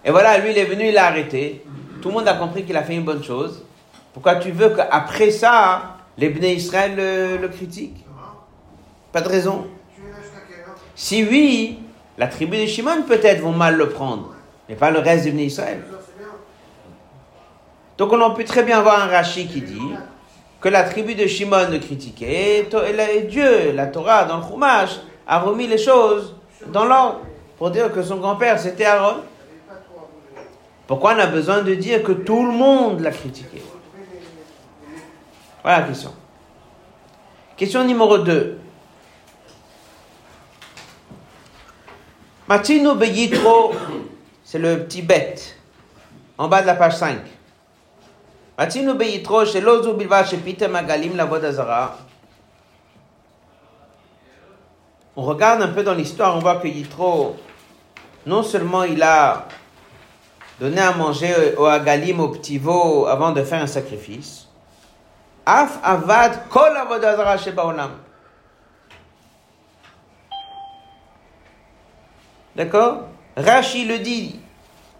Et 0.06 0.10
voilà, 0.10 0.38
lui, 0.38 0.52
il 0.52 0.58
est 0.58 0.64
venu, 0.64 0.88
il 0.88 0.94
l'a 0.94 1.08
arrêté. 1.08 1.66
Tout 2.02 2.08
le 2.08 2.14
monde 2.14 2.30
a 2.30 2.34
compris 2.36 2.64
qu'il 2.64 2.78
a 2.78 2.84
fait 2.84 2.96
une 2.96 3.04
bonne 3.04 3.22
chose. 3.22 3.66
Pourquoi 4.14 4.36
tu 4.36 4.52
veux 4.52 4.70
qu'après 4.70 5.32
ça, 5.32 5.98
les 6.18 6.30
Bnei 6.30 6.56
Israël 6.56 6.94
le, 6.96 7.46
critiquent? 7.50 8.06
Pas 9.12 9.20
de 9.20 9.28
raison. 9.28 9.68
Si 10.96 11.26
oui, 11.26 11.80
la 12.18 12.28
tribu 12.28 12.56
de 12.56 12.68
Shimon 12.68 13.02
peut-être 13.02 13.42
vont 13.42 13.52
mal 13.52 13.76
le 13.76 13.90
prendre, 13.90 14.34
mais 14.70 14.76
pas 14.76 14.92
le 14.92 15.00
reste 15.00 15.26
des 15.26 15.32
Bnei 15.32 15.48
Israël. 15.48 15.84
Donc 17.98 18.14
on 18.14 18.34
peut 18.34 18.46
très 18.46 18.64
bien 18.64 18.82
voir 18.82 19.04
un 19.04 19.08
Rashi 19.08 19.46
qui 19.46 19.60
dit 19.60 19.92
que 20.60 20.70
la 20.70 20.84
tribu 20.84 21.16
de 21.16 21.28
Shimon 21.28 21.70
le 21.70 21.80
critiquait, 21.80 22.68
et 22.68 23.22
Dieu, 23.24 23.72
la 23.74 23.88
Torah, 23.88 24.26
dans 24.26 24.38
le 24.38 24.44
Chumash, 24.44 25.00
a 25.28 25.40
remis 25.40 25.68
les 25.68 25.78
choses 25.78 26.36
dans 26.68 26.86
l'ordre 26.86 27.22
pour 27.58 27.70
dire 27.72 27.92
que 27.92 28.02
son 28.02 28.18
grand-père 28.18 28.60
c'était 28.60 28.86
Aaron. 28.86 29.22
Pourquoi 30.88 31.16
on 31.16 31.20
a 31.20 31.28
besoin 31.28 31.62
de 31.62 31.76
dire 31.76 32.02
que 32.02 32.14
tout 32.14 32.46
le 32.46 32.52
monde 32.52 33.02
l'a 33.02 33.12
critiqué? 33.12 33.62
Voilà 35.62 35.82
la 35.82 35.88
question. 35.88 36.14
Question 37.58 37.84
numéro 37.84 38.20
2. 38.20 38.60
Matino 42.48 42.96
Beyitro, 42.96 43.74
c'est 44.46 44.60
le 44.60 44.86
petit 44.86 45.02
bête, 45.02 45.58
en 46.38 46.48
bas 46.48 46.62
de 46.62 46.68
la 46.68 46.76
page 46.76 46.96
5. 46.96 47.18
רצינו 48.59 48.99
ביתרו 48.99 49.47
שלא 49.47 49.83
זו 49.83 49.97
בלבד 49.97 50.23
שפתאום 50.27 50.73
מגלים 50.73 51.17
לעבוד 51.17 51.45
הזרה. 51.45 51.89
On 55.15 55.25
regarde 55.25 55.61
un 55.61 55.69
peu 55.69 55.83
dans 55.83 55.93
l'histoire, 55.93 56.37
on 56.37 56.39
voit 56.39 56.57
que 56.57 56.69
Yitro, 56.69 57.37
non 58.25 58.43
seulement 58.43 58.85
il 58.85 59.03
a 59.03 59.47
donné 60.59 60.81
à 60.81 60.93
manger 60.93 61.55
au 61.59 61.67
Agalim, 61.67 62.19
au 62.21 62.29
petit 62.29 62.57
veau, 62.57 63.07
avant 63.07 63.33
de 63.33 63.43
faire 63.43 63.61
un 63.61 63.67
sacrifice, 63.67 64.49
Af 65.45 65.81
avad 65.83 66.49
kol 66.49 66.77
avodazara 66.77 67.37
shebaolam. 67.37 67.91
D'accord 72.55 73.09
Rashi 73.37 73.85
le 73.87 73.99
dit, 73.99 74.39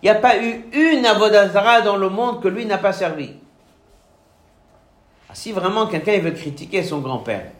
il 0.03 0.05
n'y 0.05 0.11
a 0.11 0.17
pas 0.17 0.37
eu 0.37 0.65
une 0.73 1.07
avodazara 1.07 1.81
dans 1.83 1.97
le 1.97 2.09
monde 2.09 2.43
que 2.43 2.49
lui 2.49 2.67
n'a 2.67 2.79
pas 2.79 2.93
servi. 2.93 3.37
Si 5.34 5.52
vraiment 5.52 5.88
quelqu'un 5.88 6.20
veut 6.20 6.32
critiquer 6.32 6.84
son 6.84 7.00
grand-père, 7.00 7.52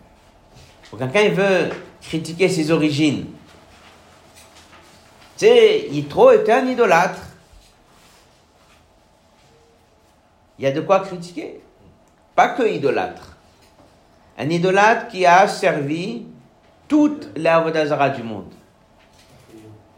ou 0.92 0.98
quelqu'un 0.98 1.30
veut 1.30 1.70
critiquer 2.02 2.50
ses 2.50 2.72
origines, 2.72 3.26
sais, 5.38 5.88
Yitro 5.90 6.32
était 6.32 6.54
un 6.54 6.66
idolâtre. 6.68 7.22
Il 10.58 10.66
y 10.66 10.68
a 10.68 10.72
de 10.72 10.82
quoi 10.82 11.02
critiquer. 11.02 11.62
Pas 12.36 12.50
que 12.50 12.64
idolâtre. 12.64 13.38
Un 14.38 14.50
idolâtre 14.50 15.08
qui 15.08 15.26
a 15.26 15.48
servi 15.48 16.26
toute 16.88 17.30
l'Avodazara 17.36 18.10
du 18.10 18.24
monde. 18.24 18.52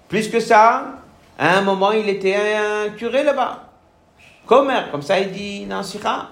Plus 0.07 0.29
que 0.29 0.39
ça, 0.39 1.01
à 1.37 1.57
un 1.57 1.61
moment, 1.61 1.91
il 1.91 2.09
était 2.09 2.35
un 2.35 2.89
curé 2.89 3.23
là-bas. 3.23 3.69
Comer, 4.45 4.89
comme 4.91 5.01
ça 5.01 5.19
il 5.19 5.31
dit 5.31 5.65
dans 5.65 5.83
Sira. 5.83 6.31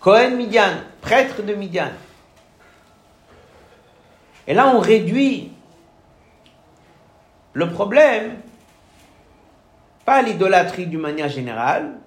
Cohen 0.00 0.30
Midian, 0.36 0.72
prêtre 1.02 1.42
de 1.42 1.54
Midian. 1.54 1.90
Et 4.46 4.54
là, 4.54 4.68
on 4.74 4.80
réduit 4.80 5.52
le 7.52 7.70
problème, 7.70 8.40
pas 10.04 10.16
à 10.16 10.22
l'idolâtrie 10.22 10.86
d'une 10.86 11.00
manière 11.00 11.28
générale, 11.28 11.98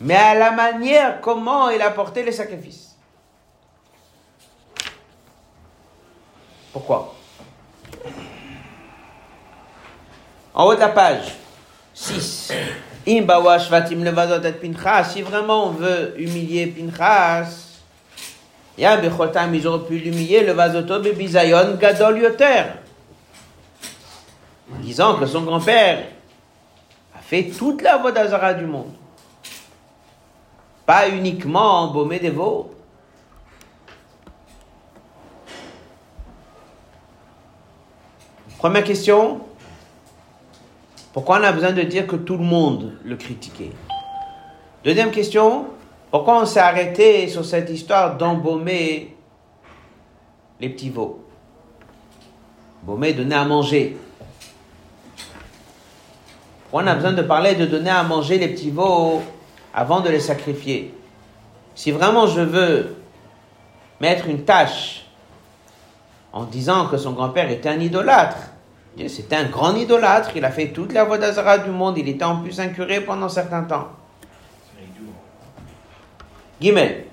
mais 0.00 0.16
à 0.16 0.34
la 0.34 0.50
manière 0.50 1.20
comment 1.20 1.70
il 1.70 1.80
a 1.80 1.90
porté 1.90 2.22
les 2.22 2.32
sacrifices. 2.32 2.96
Pourquoi? 6.72 7.14
En 10.54 10.64
haut 10.64 10.74
de 10.74 10.80
la 10.80 10.88
page 10.88 11.41
6. 12.02 12.52
Imbawa 13.06 13.58
Shvatim 13.58 14.02
Levazot 14.02 14.42
et 14.44 14.52
Pinchas. 14.52 15.04
Si 15.04 15.22
vraiment 15.22 15.68
on 15.68 15.70
veut 15.70 16.14
humilier 16.20 16.66
Pinchas, 16.66 17.72
ils 18.76 19.66
auraient 19.66 19.86
pu 19.86 19.98
l'humilier, 19.98 20.44
le 20.44 20.52
Vazoto 20.52 21.00
Bebizayon 21.00 21.76
Gadol 21.76 22.18
Yoter. 22.18 22.64
En 24.72 24.78
disant 24.80 25.16
que 25.16 25.26
son 25.26 25.42
grand-père 25.42 26.06
a 27.14 27.20
fait 27.20 27.50
toute 27.56 27.82
la 27.82 27.98
voie 27.98 28.12
d'Azara 28.12 28.54
du 28.54 28.64
monde. 28.64 28.92
Pas 30.86 31.08
uniquement 31.08 31.82
embaumer 31.82 32.18
des 32.18 32.30
veaux. 32.30 32.74
Première 38.58 38.84
question. 38.84 39.40
Pourquoi 41.12 41.40
on 41.40 41.44
a 41.44 41.52
besoin 41.52 41.72
de 41.72 41.82
dire 41.82 42.06
que 42.06 42.16
tout 42.16 42.38
le 42.38 42.44
monde 42.44 42.92
le 43.04 43.16
critiquait? 43.16 43.72
Deuxième 44.82 45.10
question. 45.10 45.66
Pourquoi 46.10 46.40
on 46.40 46.46
s'est 46.46 46.60
arrêté 46.60 47.28
sur 47.28 47.44
cette 47.44 47.70
histoire 47.70 48.16
d'embaumer 48.16 49.16
les 50.60 50.68
petits 50.70 50.90
veaux? 50.90 51.24
Embaumer, 52.82 53.12
donner 53.12 53.34
à 53.34 53.44
manger. 53.44 53.96
Pourquoi 56.64 56.82
on 56.82 56.86
a 56.86 56.94
besoin 56.94 57.12
de 57.12 57.22
parler 57.22 57.54
de 57.54 57.66
donner 57.66 57.90
à 57.90 58.02
manger 58.02 58.38
les 58.38 58.48
petits 58.48 58.70
veaux 58.70 59.22
avant 59.74 60.00
de 60.00 60.08
les 60.08 60.20
sacrifier? 60.20 60.94
Si 61.74 61.90
vraiment 61.90 62.26
je 62.26 62.40
veux 62.40 62.96
mettre 64.00 64.28
une 64.28 64.44
tâche 64.44 65.06
en 66.32 66.44
disant 66.44 66.86
que 66.86 66.96
son 66.96 67.12
grand-père 67.12 67.50
était 67.50 67.68
un 67.68 67.80
idolâtre, 67.80 68.51
c'était 69.08 69.36
un 69.36 69.48
grand 69.48 69.74
idolâtre, 69.74 70.30
il 70.36 70.44
a 70.44 70.50
fait 70.50 70.68
toute 70.68 70.92
la 70.92 71.04
voie 71.04 71.18
d'Azara 71.18 71.58
du 71.58 71.70
monde, 71.70 71.98
il 71.98 72.08
était 72.08 72.24
en 72.24 72.36
plus 72.42 72.60
incuré 72.60 73.00
pendant 73.00 73.26
un 73.26 73.30
certain 73.30 73.62
temps. 73.62 73.88
Guimel. 76.60 77.06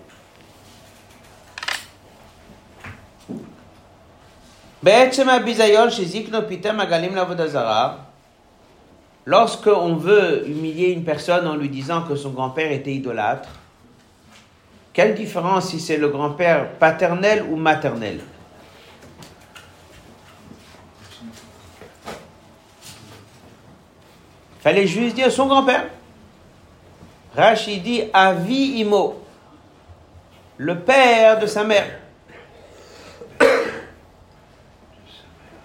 lorsqu'on 9.26 9.96
veut 9.96 10.48
humilier 10.48 10.90
une 10.90 11.04
personne 11.04 11.48
en 11.48 11.56
lui 11.56 11.70
disant 11.70 12.04
que 12.04 12.16
son 12.16 12.32
grand-père 12.32 12.72
était 12.72 12.94
idolâtre, 12.94 13.50
quelle 14.94 15.16
différence 15.16 15.70
si 15.70 15.80
c'est 15.80 15.98
le 15.98 16.10
grand-père 16.10 16.72
paternel 16.74 17.46
ou 17.50 17.56
maternel? 17.56 18.20
Fallait 24.60 24.88
juste 24.88 25.16
dire 25.16 25.32
son 25.32 25.48
grand-père. 25.48 25.86
Rachid 27.36 27.84
dit 27.84 28.04
Avi 28.14 28.80
Imo, 28.80 29.24
le 30.58 30.80
père 30.80 31.40
de 31.40 31.48
sa 31.48 31.64
mère. 31.64 31.88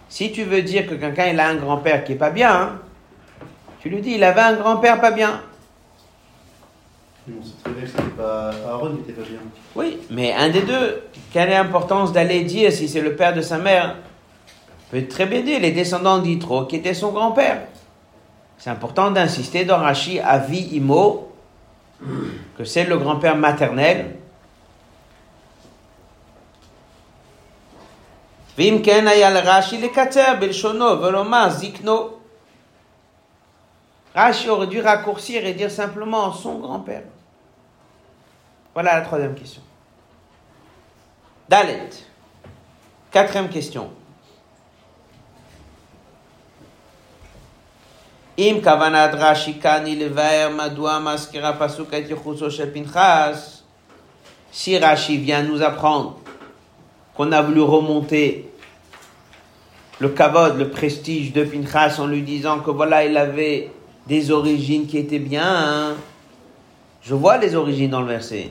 Si 0.09 0.30
tu 0.30 0.44
veux 0.44 0.62
dire 0.62 0.87
que 0.87 0.94
quelqu'un 0.94 1.26
il 1.26 1.40
a 1.40 1.48
un 1.48 1.57
grand-père 1.57 2.04
qui 2.04 2.12
est 2.12 2.16
pas 2.16 2.30
bien, 2.30 2.54
hein, 2.54 2.78
tu 3.80 3.88
lui 3.88 4.00
dis 4.00 4.12
il 4.12 4.22
avait 4.22 4.42
un 4.42 4.54
grand-père 4.54 5.00
pas 5.00 5.11
bien. 5.11 5.42
Sait 7.26 7.33
très 7.64 7.72
bien 7.72 7.83
que 7.83 7.88
c'était 7.88 8.02
pas 8.16 8.50
Aaron 8.68 8.96
qui 8.96 9.11
était 9.11 9.20
pas 9.20 9.28
bien. 9.28 9.40
Oui, 9.74 9.98
mais 10.11 10.33
un 10.35 10.50
des 10.50 10.62
deux, 10.62 11.02
quelle 11.33 11.48
est 11.48 11.54
l'importance 11.54 12.12
d'aller 12.12 12.42
dire 12.42 12.70
si 12.70 12.88
c'est 12.88 13.00
le 13.00 13.16
père 13.16 13.35
de 13.35 13.40
sa 13.40 13.59
mère? 13.59 13.96
Peut 14.92 15.04
très 15.09 15.26
bien 15.26 15.40
dire 15.40 15.59
les 15.59 15.72
descendants 15.72 16.18
d'Itro 16.18 16.66
qui 16.66 16.76
était 16.76 16.94
son 16.94 17.11
grand-père. 17.11 17.62
C'est 18.57 18.69
important 18.69 19.12
d'insister 19.12 19.65
dans 19.65 19.77
Rashi 19.77 20.19
Avi 20.19 20.75
Imo 20.75 21.31
que 22.57 22.63
c'est 22.63 22.85
le 22.85 22.97
grand-père 22.97 23.35
maternel. 23.35 24.15
ואם 28.57 28.81
כן 28.83 29.07
היה 29.07 29.29
לרש"י 29.29 29.81
לקצר 29.81 30.33
בלשונו 30.39 31.01
ולומר 31.01 31.49
זקנו. 31.49 32.09
Rashi 34.15 34.49
aurait 34.49 34.67
dû 34.67 34.81
raccourcir 34.81 35.45
et 35.45 35.53
dire 35.53 35.71
simplement 35.71 36.33
son 36.33 36.59
grand-père. 36.59 37.03
Voilà 38.73 38.95
la 38.99 39.01
troisième 39.01 39.35
question. 39.35 39.62
Dalet. 41.47 41.89
Quatrième 43.12 43.49
question. 43.49 43.91
Im 48.36 48.60
maskira. 51.02 51.54
Si 54.50 54.78
Rashi 54.78 55.16
vient 55.18 55.42
nous 55.42 55.62
apprendre 55.62 56.18
qu'on 57.16 57.32
a 57.32 57.42
voulu 57.42 57.60
remonter 57.60 58.50
le 59.98 60.08
kavod, 60.08 60.56
le 60.56 60.70
prestige 60.70 61.32
de 61.32 61.44
Pinchas 61.44 61.98
en 61.98 62.06
lui 62.06 62.22
disant 62.22 62.60
que 62.60 62.70
voilà, 62.70 63.04
il 63.04 63.16
avait 63.16 63.70
des 64.06 64.30
origines 64.30 64.86
qui 64.86 64.98
étaient 64.98 65.18
bien. 65.18 65.44
Hein. 65.44 65.94
Je 67.02 67.14
vois 67.14 67.38
les 67.38 67.54
origines 67.54 67.90
dans 67.90 68.00
le 68.00 68.08
verset. 68.08 68.50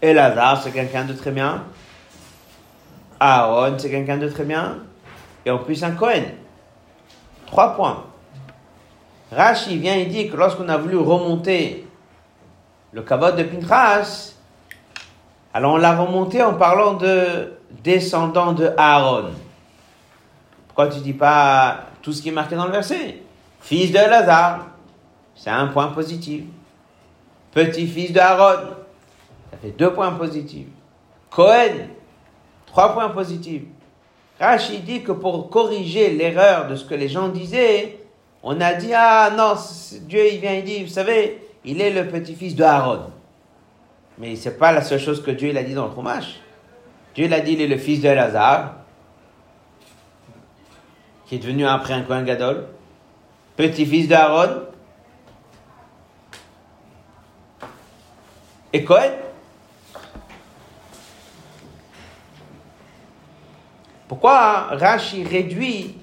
Et 0.00 0.12
Lazare, 0.12 0.62
c'est 0.62 0.72
quelqu'un 0.72 1.04
de 1.04 1.12
très 1.12 1.30
bien. 1.30 1.64
Aaron, 3.20 3.74
c'est 3.78 3.90
quelqu'un 3.90 4.16
de 4.16 4.28
très 4.28 4.44
bien. 4.44 4.78
Et 5.46 5.50
en 5.50 5.58
plus, 5.58 5.82
un 5.84 5.92
Cohen. 5.92 6.24
Trois 7.46 7.74
points. 7.76 8.04
Rashi 9.34 9.78
vient 9.78 9.94
et 9.94 10.06
dit 10.06 10.28
que 10.28 10.36
lorsqu'on 10.36 10.68
a 10.68 10.76
voulu 10.76 10.98
remonter 10.98 11.86
le 12.92 13.02
kavod 13.02 13.34
de 13.34 13.44
Pinchas, 13.44 14.34
alors 15.54 15.74
on 15.74 15.76
l'a 15.78 15.96
remonté 15.96 16.42
en 16.42 16.54
parlant 16.54 16.94
de 16.94 17.54
descendants 17.82 18.52
de 18.52 18.70
Aaron. 18.76 19.30
Pourquoi 20.66 20.88
tu 20.88 21.00
dis 21.00 21.14
pas 21.14 21.84
tout 22.02 22.12
ce 22.12 22.20
qui 22.20 22.28
est 22.28 22.32
marqué 22.32 22.56
dans 22.56 22.66
le 22.66 22.72
verset? 22.72 23.22
Fils 23.60 23.90
de 23.90 23.96
Lazare, 23.96 24.66
c'est 25.34 25.50
un 25.50 25.68
point 25.68 25.88
positif. 25.88 26.44
Petit-fils 27.52 28.12
de 28.12 28.20
Aaron, 28.20 28.68
ça 29.50 29.56
fait 29.62 29.70
deux 29.70 29.92
points 29.94 30.12
positifs. 30.12 30.68
Cohen, 31.30 31.88
trois 32.66 32.92
points 32.92 33.08
positifs. 33.08 33.62
Rashi 34.38 34.80
dit 34.80 35.02
que 35.02 35.12
pour 35.12 35.48
corriger 35.48 36.10
l'erreur 36.10 36.68
de 36.68 36.76
ce 36.76 36.84
que 36.84 36.94
les 36.94 37.08
gens 37.08 37.28
disaient, 37.28 38.01
on 38.42 38.60
a 38.60 38.74
dit, 38.74 38.92
ah 38.94 39.30
non, 39.36 39.54
Dieu 40.02 40.32
il 40.32 40.40
vient 40.40 40.52
et 40.52 40.62
dit, 40.62 40.84
vous 40.84 40.90
savez, 40.90 41.48
il 41.64 41.80
est 41.80 41.90
le 41.90 42.08
petit-fils 42.08 42.56
de 42.56 42.64
Aaron. 42.64 43.10
Mais 44.18 44.34
c'est 44.36 44.58
pas 44.58 44.72
la 44.72 44.82
seule 44.82 44.98
chose 45.00 45.22
que 45.22 45.30
Dieu 45.30 45.50
il 45.50 45.58
a 45.58 45.62
dit 45.62 45.74
dans 45.74 45.86
le 45.86 45.94
Chumash. 45.94 46.40
Dieu 47.14 47.26
il 47.26 47.34
a 47.34 47.40
dit, 47.40 47.52
il 47.52 47.60
est 47.60 47.68
le 47.68 47.78
fils 47.78 48.00
de 48.00 48.08
Lazare, 48.08 48.74
qui 51.26 51.36
est 51.36 51.38
devenu 51.38 51.66
après 51.66 51.94
un 51.94 52.02
Kohen 52.02 52.24
Gadol, 52.24 52.66
petit-fils 53.56 54.08
d'Aaron, 54.08 54.62
et 58.72 58.84
Cohen. 58.84 59.12
Pourquoi 64.08 64.68
Rashi 64.72 65.24
réduit 65.24 65.96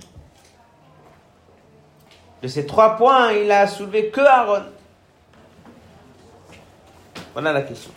de 2.42 2.48
ces 2.48 2.66
trois 2.66 2.96
points, 2.96 3.32
il 3.34 3.52
a 3.52 3.68
soulevé 3.68 4.10
que 4.10 4.22
Aaron 4.22 4.64
Voilà 7.34 7.54
la 7.54 7.62
question. 7.62 7.92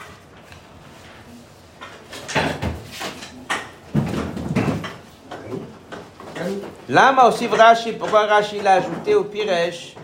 Lama 6.88 7.28
aussi 7.28 7.46
Rashi, 7.46 7.92
pourquoi 7.92 8.26
Rashi 8.26 8.60
l'a 8.60 8.74
ajouté 8.74 9.14
au 9.14 9.24
Piresh 9.24 9.94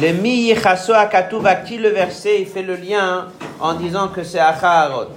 Le 0.00 0.12
mi 0.12 0.48
yichaso 0.48 0.94
akatuv 0.94 1.46
acti 1.46 1.76
le 1.76 1.90
verset, 1.90 2.40
il 2.40 2.46
fait 2.46 2.62
le 2.62 2.74
lien 2.76 3.28
en 3.60 3.74
disant 3.74 4.08
que 4.08 4.24
c'est 4.24 4.40
Acharon. 4.40 5.08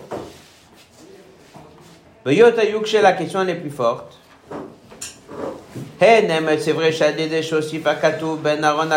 Yota 2.25 2.65
Yukshe, 2.65 2.93
la 3.01 3.13
question 3.13 3.41
elle 3.41 3.51
est 3.51 3.55
plus 3.55 3.71
forte. 3.71 4.14
C'est 5.99 6.71
vrai, 6.71 6.91
ben 8.43 8.63
Aaron. 8.63 8.89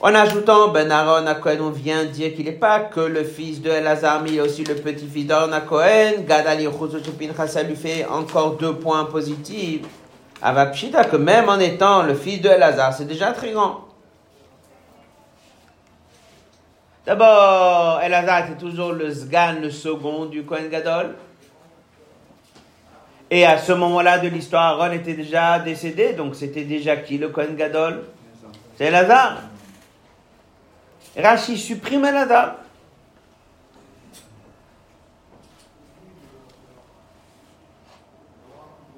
En 0.00 0.14
ajoutant 0.14 0.68
Ben 0.68 0.90
Aaron 0.92 1.26
à 1.26 1.34
Cohen, 1.34 1.58
on 1.60 1.70
vient 1.70 2.04
dire 2.04 2.32
qu'il 2.34 2.44
n'est 2.44 2.52
pas 2.52 2.80
que 2.80 3.00
le 3.00 3.24
fils 3.24 3.60
de 3.60 3.68
Elazar, 3.68 4.22
mais 4.22 4.40
aussi 4.40 4.62
le 4.62 4.76
petit-fils 4.76 5.26
d'Aaron 5.26 5.52
à 5.52 5.60
Cohen. 5.60 6.22
Gadali 6.26 6.68
ça 7.48 7.62
lui 7.64 7.74
fait 7.74 8.06
encore 8.06 8.52
deux 8.52 8.74
points 8.74 9.04
positifs. 9.06 9.82
Avapshita, 10.40 11.04
que 11.04 11.16
même 11.16 11.48
en 11.48 11.58
étant 11.58 12.04
le 12.04 12.14
fils 12.14 12.40
de 12.40 12.48
Elazar, 12.48 12.94
c'est 12.94 13.06
déjà 13.06 13.32
très 13.32 13.50
grand. 13.50 13.87
D'abord, 17.08 18.02
Elazar 18.02 18.44
était 18.44 18.58
toujours 18.58 18.92
le 18.92 19.10
Sgan, 19.10 19.62
le 19.62 19.70
second 19.70 20.26
du 20.26 20.44
Cohen 20.44 20.68
Gadol. 20.70 21.14
Et 23.30 23.46
à 23.46 23.56
ce 23.56 23.72
moment-là 23.72 24.18
de 24.18 24.28
l'histoire, 24.28 24.78
Aaron 24.78 24.92
était 24.92 25.14
déjà 25.14 25.58
décédé, 25.58 26.12
donc 26.12 26.36
c'était 26.36 26.64
déjà 26.64 26.98
qui 26.98 27.16
le 27.16 27.30
Cohen 27.30 27.54
Gadol? 27.56 28.04
C'est 28.76 28.88
Elazar. 28.88 29.38
Rashi 31.16 31.56
supprime 31.56 32.04
Elazar. 32.04 32.56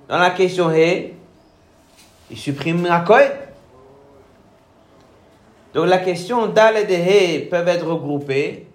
Dans 0.08 0.18
la 0.18 0.30
question 0.30 0.68
He, 0.72 1.14
il 2.28 2.36
supprime 2.36 2.86
la 2.86 3.02
Kohen. 3.02 3.30
Donc 5.74 5.86
la 5.86 5.98
question 5.98 6.48
Dal 6.48 6.76
et 6.76 6.84
de 6.84 6.92
He 6.92 7.48
peuvent 7.48 7.68
être 7.68 7.86
regroupées. 7.86 8.66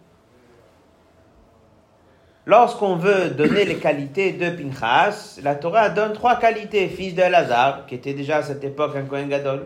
Lorsqu'on 2.45 2.95
veut 2.95 3.31
donner 3.31 3.65
les 3.65 3.77
qualités 3.77 4.31
de 4.31 4.51
Pinchas, 4.51 5.39
la 5.41 5.55
Torah 5.55 5.89
donne 5.89 6.13
trois 6.13 6.37
qualités. 6.37 6.87
Fils 6.87 7.15
de 7.15 7.21
Elazar, 7.21 7.85
qui 7.87 7.95
était 7.95 8.13
déjà 8.13 8.37
à 8.37 8.43
cette 8.43 8.63
époque 8.63 8.95
un 8.95 9.01
Kohen 9.01 9.27
Gadol. 9.27 9.65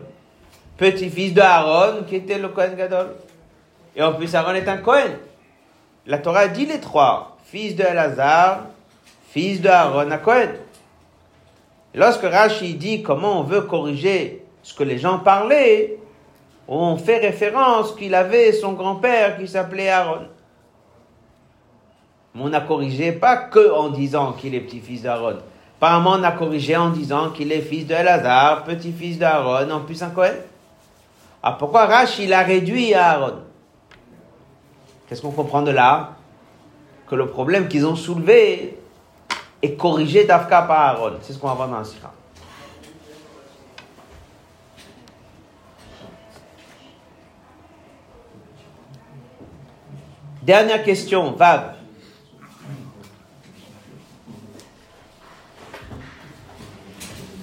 Petit-fils 0.78 1.34
de 1.34 1.42
Aaron, 1.42 2.04
qui 2.08 2.16
était 2.16 2.38
le 2.38 2.48
Kohen 2.48 2.74
Gadol. 2.74 3.14
Et 3.94 4.02
en 4.02 4.14
plus, 4.14 4.34
Aaron 4.34 4.54
est 4.54 4.66
un 4.66 4.78
Cohen. 4.78 5.10
La 6.06 6.18
Torah 6.18 6.48
dit 6.48 6.64
les 6.64 6.80
trois. 6.80 7.36
Fils 7.44 7.76
de 7.76 7.82
Elazar, 7.82 8.66
fils 9.28 9.60
de 9.60 9.68
Aaron 9.68 10.10
à 10.10 10.18
Cohen. 10.18 10.52
lorsque 11.94 12.22
Rashi 12.22 12.74
dit 12.74 13.02
comment 13.02 13.40
on 13.40 13.42
veut 13.42 13.62
corriger 13.62 14.44
ce 14.62 14.72
que 14.72 14.84
les 14.84 14.98
gens 14.98 15.18
parlaient, 15.18 15.99
on 16.70 16.96
fait 16.96 17.18
référence 17.18 17.92
qu'il 17.96 18.14
avait 18.14 18.52
son 18.52 18.74
grand-père 18.74 19.36
qui 19.36 19.48
s'appelait 19.48 19.88
Aaron. 19.88 20.28
Mais 22.34 22.42
on 22.42 22.48
n'a 22.48 22.60
corrigé 22.60 23.10
pas 23.10 23.36
que 23.36 23.72
en 23.72 23.88
disant 23.88 24.32
qu'il 24.32 24.54
est 24.54 24.60
petit-fils 24.60 25.02
d'Aaron. 25.02 25.38
Apparemment, 25.78 26.12
on 26.18 26.22
a 26.22 26.30
corrigé 26.30 26.76
en 26.76 26.90
disant 26.90 27.30
qu'il 27.30 27.50
est 27.50 27.62
fils 27.62 27.86
de 27.86 27.94
Elazar, 27.94 28.62
petit-fils 28.62 29.18
d'Aaron, 29.18 29.68
en 29.70 29.80
plus 29.80 30.00
un 30.02 30.10
Cohen. 30.10 30.34
Ah, 31.42 31.56
pourquoi 31.58 31.86
Rashi 31.86 32.28
l'a 32.28 32.42
réduit 32.42 32.94
à 32.94 33.12
Aaron? 33.12 33.38
Qu'est-ce 35.08 35.22
qu'on 35.22 35.32
comprend 35.32 35.62
de 35.62 35.72
là? 35.72 36.10
Que 37.08 37.16
le 37.16 37.26
problème 37.26 37.66
qu'ils 37.66 37.84
ont 37.84 37.96
soulevé 37.96 38.78
est 39.60 39.74
corrigé 39.74 40.24
d'Afka 40.24 40.62
par 40.62 40.80
Aaron. 40.80 41.14
C'est 41.22 41.32
ce 41.32 41.38
qu'on 41.38 41.48
va 41.48 41.54
voir 41.54 41.68
dans 41.68 41.78
la 41.78 41.84
Sira. 41.84 42.12
Dernière 50.42 50.82
question, 50.82 51.32
Vav. 51.32 51.74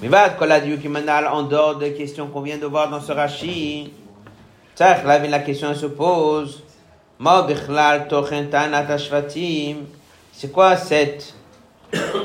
Mais 0.02 0.08
Vav, 0.08 0.36
Koladiou 0.38 0.78
qui 0.80 0.88
en 0.88 1.44
dehors 1.44 1.76
des 1.76 1.94
questions 1.94 2.28
qu'on 2.28 2.42
vient 2.42 2.58
de 2.58 2.66
voir 2.66 2.90
dans 2.90 3.00
ce 3.00 3.12
Rashi, 3.12 3.92
là, 4.80 5.28
la 5.28 5.40
question 5.40 5.76
se 5.76 5.86
pose. 5.86 6.64
C'est 10.34 10.52
quoi 10.52 10.78
cette 10.78 11.36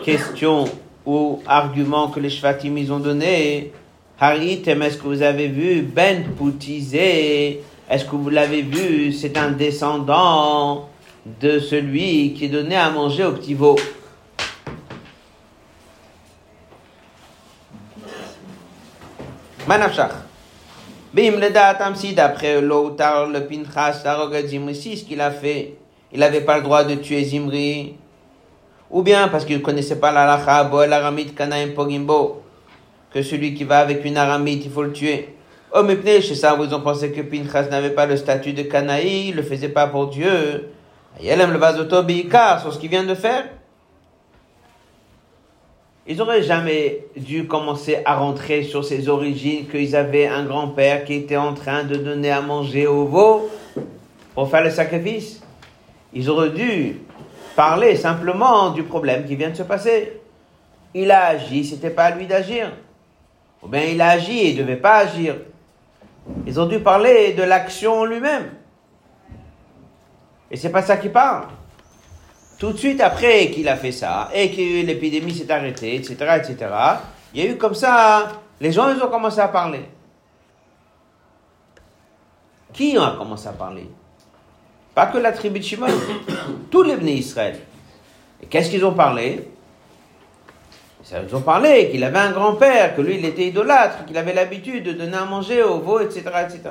question 0.04 0.64
ou 1.04 1.42
argument 1.46 2.08
que 2.08 2.20
les 2.20 2.30
Shvatim 2.30 2.78
ils 2.78 2.92
ont 2.92 2.98
donné? 2.98 3.72
Haritem, 4.18 4.82
est-ce 4.82 4.96
que 4.96 5.04
vous 5.04 5.22
avez 5.22 5.48
vu 5.48 5.82
Ben 5.82 6.24
Poutizé 6.37 7.62
Est-ce 7.90 8.05
que 8.05 8.16
vous 8.16 8.31
l'avez 8.31 8.62
vu? 8.62 9.12
C'est 9.12 9.37
un 9.37 9.51
descendant 9.51 10.88
de 11.40 11.59
celui 11.59 12.35
qui 12.35 12.49
donnait 12.49 12.77
à 12.77 12.90
manger 12.90 13.25
au 13.25 13.33
petit 13.33 13.55
veau. 13.55 13.77
Manafshach. 19.66 20.12
Bim 21.14 21.38
le 21.38 21.51
datam 21.51 21.95
si 21.95 22.14
d'après 22.14 22.61
l'autar 22.61 23.27
le 23.27 23.47
Pinchas 23.47 24.03
Zimri 24.47 24.75
si 24.75 24.97
ce 24.97 25.05
qu'il 25.05 25.21
a 25.21 25.31
fait, 25.31 25.75
il 26.11 26.21
n'avait 26.21 26.40
pas 26.40 26.57
le 26.57 26.62
droit 26.62 26.85
de 26.85 26.95
tuer 26.95 27.23
Zimri, 27.23 27.97
ou 28.90 29.03
bien 29.03 29.29
parce 29.29 29.45
qu'il 29.45 29.59
ne 29.59 29.62
connaissait 29.62 30.01
pas 30.01 30.11
la 30.11 30.25
lacha 30.25 30.64
bo 30.64 30.79
aramite 30.79 31.35
kanaim 31.35 31.73
pogimbo, 31.75 32.42
que 33.12 33.23
celui 33.23 33.55
qui 33.55 33.64
va 33.64 33.81
avec 33.81 34.05
une 34.07 34.16
aramite 34.16 34.64
il 34.64 34.71
faut 34.71 34.83
le 34.83 34.92
tuer. 34.92 35.37
Oh 35.74 35.82
mais 35.82 36.20
chez 36.20 36.35
ça 36.35 36.54
vous 36.54 36.74
ont 36.74 36.80
pensé 36.80 37.12
que 37.12 37.22
Pinchas 37.22 37.68
n'avait 37.70 37.90
pas 37.90 38.04
le 38.04 38.18
statut 38.18 38.52
de 38.52 38.62
Kanaï, 38.62 39.28
il 39.28 39.37
le 39.37 39.42
faisait 39.42 39.70
pas 39.70 39.87
pour 39.87 40.08
Dieu. 40.08 40.68
Aime 41.24 41.52
le 41.52 41.58
vasoto 41.58 42.02
sur 42.61 42.72
ce 42.74 42.78
qu'il 42.78 42.90
vient 42.90 43.04
de 43.04 43.14
faire. 43.14 43.44
Ils 46.06 46.16
n'auraient 46.16 46.42
jamais 46.42 47.06
dû 47.16 47.46
commencer 47.46 48.00
à 48.04 48.16
rentrer 48.16 48.64
sur 48.64 48.85
ses 48.85 49.08
origines, 49.08 49.66
qu'ils 49.66 49.96
avaient 49.96 50.26
un 50.26 50.44
grand-père 50.44 51.04
qui 51.04 51.14
était 51.14 51.37
en 51.37 51.54
train 51.54 51.85
de 51.85 51.94
donner 51.94 52.30
à 52.30 52.42
manger 52.42 52.87
au 52.87 53.06
veau 53.06 53.48
pour 54.35 54.50
faire 54.50 54.64
le 54.64 54.70
sacrifice. 54.70 55.40
Ils 56.12 56.28
auraient 56.28 56.50
dû 56.50 56.98
parler 57.56 57.96
simplement 57.96 58.70
du 58.70 58.82
problème 58.82 59.24
qui 59.24 59.37
vient 59.37 59.50
de 59.50 59.56
se 59.56 59.62
passer. 59.62 60.20
Il 60.92 61.11
a 61.11 61.26
agi, 61.28 61.64
c'était 61.64 61.90
pas 61.90 62.04
à 62.04 62.11
lui 62.14 62.26
d'agir. 62.26 62.72
Ou 63.62 63.68
bien 63.68 63.85
il 63.85 64.00
a 64.02 64.11
agi 64.11 64.50
il 64.50 64.56
devait 64.56 64.76
pas 64.76 64.96
agir. 64.96 65.37
Ils 66.46 66.61
ont 66.61 66.66
dû 66.66 66.80
parler 66.80 67.32
de 67.32 67.42
l'action 67.42 68.04
lui-même. 68.04 68.50
Et 70.50 70.56
c'est 70.56 70.70
pas 70.70 70.82
ça 70.82 70.96
qui 70.96 71.08
parle. 71.08 71.46
Tout 72.58 72.72
de 72.72 72.78
suite 72.78 73.00
après 73.00 73.50
qu'il 73.50 73.68
a 73.68 73.76
fait 73.76 73.92
ça, 73.92 74.30
et 74.32 74.50
que 74.50 74.87
l'épidémie 74.87 75.35
s'est 75.35 75.50
arrêtée, 75.50 75.96
etc., 75.96 76.14
etc., 76.37 76.70
il 77.35 77.42
y 77.42 77.46
a 77.46 77.50
eu 77.50 77.56
comme 77.56 77.74
ça, 77.74 78.30
les 78.61 78.70
gens, 78.70 78.94
ils 78.94 79.02
ont 79.02 79.08
commencé 79.08 79.40
à 79.40 79.48
parler. 79.48 79.85
Qui 82.72 82.96
a 82.96 83.14
commencé 83.18 83.48
à 83.48 83.52
parler? 83.52 83.88
Pas 84.94 85.06
que 85.06 85.18
la 85.18 85.32
tribu 85.32 85.58
de 85.58 85.64
Shimon, 85.64 85.87
tous 86.70 86.82
les 86.82 86.96
venus 86.96 87.26
Israël. 87.26 87.58
Et 88.42 88.46
qu'est-ce 88.46 88.70
qu'ils 88.70 88.85
ont 88.85 88.94
parlé? 88.94 89.48
Ils 91.10 91.34
ont 91.34 91.40
parlé 91.40 91.90
qu'il 91.90 92.04
avait 92.04 92.18
un 92.18 92.30
grand-père, 92.30 92.94
que 92.94 93.00
lui, 93.00 93.18
il 93.18 93.24
était 93.24 93.46
idolâtre, 93.46 94.04
qu'il 94.04 94.16
avait 94.16 94.32
l'habitude 94.32 94.84
de 94.84 94.92
donner 94.92 95.16
à 95.16 95.24
manger 95.24 95.62
aux 95.62 95.80
veaux, 95.80 96.00
etc., 96.00 96.22
etc. 96.44 96.62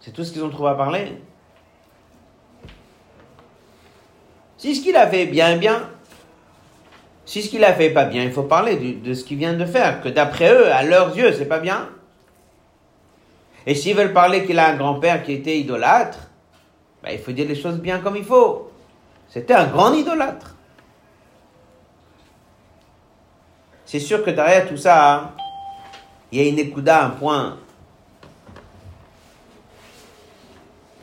C'est 0.00 0.12
tout 0.12 0.24
ce 0.24 0.32
qu'ils 0.32 0.44
ont 0.44 0.50
trouvé 0.50 0.70
à 0.70 0.74
parler. 0.74 1.12
Si 4.58 4.74
ce 4.74 4.82
qu'il 4.82 4.96
a 4.96 5.06
fait 5.06 5.26
bien, 5.26 5.56
bien. 5.56 5.88
Si 7.24 7.42
ce 7.42 7.48
qu'il 7.48 7.64
a 7.64 7.72
fait 7.72 7.90
pas 7.90 8.04
bien, 8.04 8.24
il 8.24 8.32
faut 8.32 8.42
parler 8.42 8.76
de, 8.76 9.14
ce 9.14 9.24
qu'il 9.24 9.38
vient 9.38 9.54
de 9.54 9.64
faire, 9.64 10.02
que 10.02 10.08
d'après 10.08 10.52
eux, 10.52 10.70
à 10.70 10.82
leurs 10.82 11.16
yeux, 11.16 11.32
c'est 11.32 11.46
pas 11.46 11.60
bien. 11.60 11.88
Et 13.66 13.74
s'ils 13.74 13.96
veulent 13.96 14.12
parler 14.12 14.44
qu'il 14.44 14.58
a 14.58 14.68
un 14.68 14.76
grand-père 14.76 15.22
qui 15.22 15.32
était 15.32 15.58
idolâtre, 15.58 16.18
ben, 17.02 17.10
il 17.12 17.18
faut 17.18 17.32
dire 17.32 17.46
les 17.48 17.54
choses 17.54 17.78
bien 17.78 18.00
comme 18.00 18.16
il 18.16 18.24
faut. 18.24 18.70
C'était 19.28 19.54
un 19.54 19.66
grand 19.66 19.94
idolâtre. 19.94 20.56
C'est 23.90 23.98
sûr 23.98 24.22
que 24.24 24.30
derrière 24.30 24.68
tout 24.68 24.76
ça, 24.76 25.32
il 26.30 26.40
y 26.40 26.46
a 26.46 26.48
une 26.48 26.60
écouda, 26.60 27.06
un 27.06 27.10
point 27.10 27.56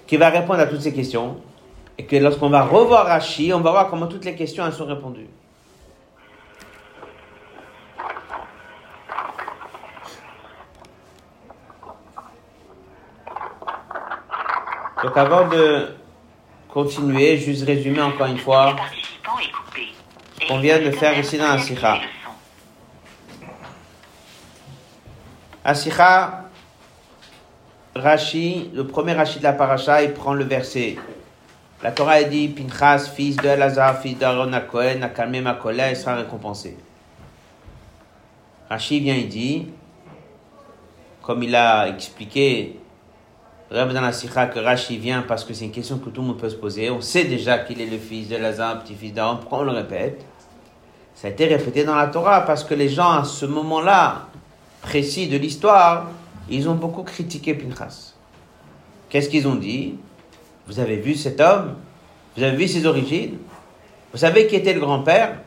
qui 0.08 0.16
va 0.16 0.30
répondre 0.30 0.62
à 0.62 0.68
toutes 0.68 0.80
ces 0.80 0.94
questions. 0.94 1.42
Et 1.98 2.06
que 2.06 2.16
lorsqu'on 2.16 2.50
va 2.50 2.64
revoir 2.64 3.08
Rashi, 3.08 3.52
on 3.54 3.60
va 3.60 3.72
voir 3.72 3.90
comment 3.90 4.08
toutes 4.08 4.24
les 4.24 4.38
questions 4.38 4.66
elles 4.66 4.72
sont 4.72 4.86
répondues. 4.86 5.28
Donc 15.04 15.18
avant 15.18 15.50
de 15.50 15.90
continuer, 16.70 17.36
juste 17.36 17.66
résumer 17.66 18.02
encore 18.02 18.28
une 18.28 18.38
fois. 18.38 18.78
Et 20.40 20.48
qu'on 20.48 20.60
vient 20.60 20.80
de 20.80 20.92
faire 20.92 21.20
ici 21.20 21.38
dans 21.38 21.50
la 21.50 21.60
sikha. 21.60 21.98
le 21.98 22.00
son. 22.00 22.18
Asicha, 25.68 26.46
Rashi, 27.94 28.72
le 28.74 28.88
premier 28.88 29.12
Rashi 29.12 29.40
de 29.40 29.44
la 29.44 29.52
paracha, 29.52 30.02
il 30.02 30.14
prend 30.14 30.34
le 30.34 30.46
verset. 30.46 30.96
La 31.84 31.92
Torah 31.92 32.24
dit 32.24 32.48
Pinchas, 32.48 33.12
fils 33.14 33.36
de 33.36 33.50
Elazar, 33.50 34.00
fils 34.00 34.18
d'Aaron 34.18 34.54
à 34.54 34.62
Cohen, 34.62 35.02
a 35.02 35.10
calmé 35.10 35.42
ma 35.42 35.56
colère, 35.56 35.90
il 35.90 35.98
sera 35.98 36.16
récompensé. 36.16 36.78
Rashi 38.70 39.02
vient, 39.02 39.16
il 39.16 39.28
dit, 39.28 39.68
comme 41.22 41.44
il 41.44 41.54
a 41.54 41.90
expliqué, 41.90 42.80
Rabbi 43.70 43.94
dans 43.94 44.00
la 44.00 44.14
Sikha, 44.14 44.46
que 44.46 44.60
Rashi 44.60 44.98
vient 44.98 45.26
parce 45.28 45.44
que 45.44 45.54
c'est 45.54 45.66
une 45.66 45.72
question 45.72 45.98
que 45.98 46.10
tout 46.10 46.22
le 46.22 46.28
monde 46.28 46.40
peut 46.40 46.50
se 46.50 46.56
poser. 46.56 46.90
On 46.90 47.02
sait 47.02 47.26
déjà 47.26 47.60
qu'il 47.60 47.82
est 47.82 47.88
le 47.88 47.98
fils 47.98 48.30
de 48.30 48.38
Lazare, 48.38 48.84
petit-fils 48.84 49.14
d'Aaron, 49.14 49.36
pourquoi 49.36 49.60
on 49.60 49.64
le 49.64 49.74
répète 49.74 50.26
Ça 51.14 51.28
a 51.28 51.32
été 51.32 51.46
répété 51.46 51.84
dans 51.84 51.96
la 51.96 52.08
Torah 52.08 52.46
parce 52.46 52.64
que 52.64 52.74
les 52.74 52.88
gens, 52.88 53.12
à 53.12 53.26
ce 53.26 53.46
moment-là, 53.46 54.28
précis 54.88 55.28
de 55.28 55.38
l'histoire, 55.38 56.12
ils 56.50 56.70
ont 56.70 56.76
beaucoup 56.76 57.04
critiqué 57.04 57.54
Pinchas. 57.54 58.14
Qu'est-ce 59.10 59.28
qu'ils 59.28 59.46
ont 59.46 59.56
dit? 59.56 59.96
Vous 60.66 60.80
avez 60.80 60.96
vu 60.96 61.14
cet 61.16 61.42
homme? 61.42 61.76
Vous 62.36 62.44
avez 62.44 62.56
vu 62.56 62.70
ses 62.70 62.86
origines? 62.86 63.38
Vous 64.14 64.18
savez 64.18 64.48
qui 64.48 64.56
était 64.56 64.74
le 64.74 64.80
grand-père? 64.80 65.40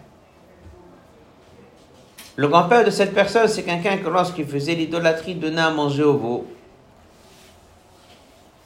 Le 2.37 2.49
grand-père 2.49 2.85
de 2.85 2.91
cette 2.91 3.15
personne, 3.15 3.49
c'est 3.49 3.63
quelqu'un 3.63 3.97
que 3.97 4.09
lorsqu'il 4.11 4.47
faisait 4.47 4.75
l'idolâtrie, 4.75 5.35
donnait 5.35 5.63
à 5.63 5.71
manger 5.71 6.03
au 6.03 6.19
veau. 6.19 6.47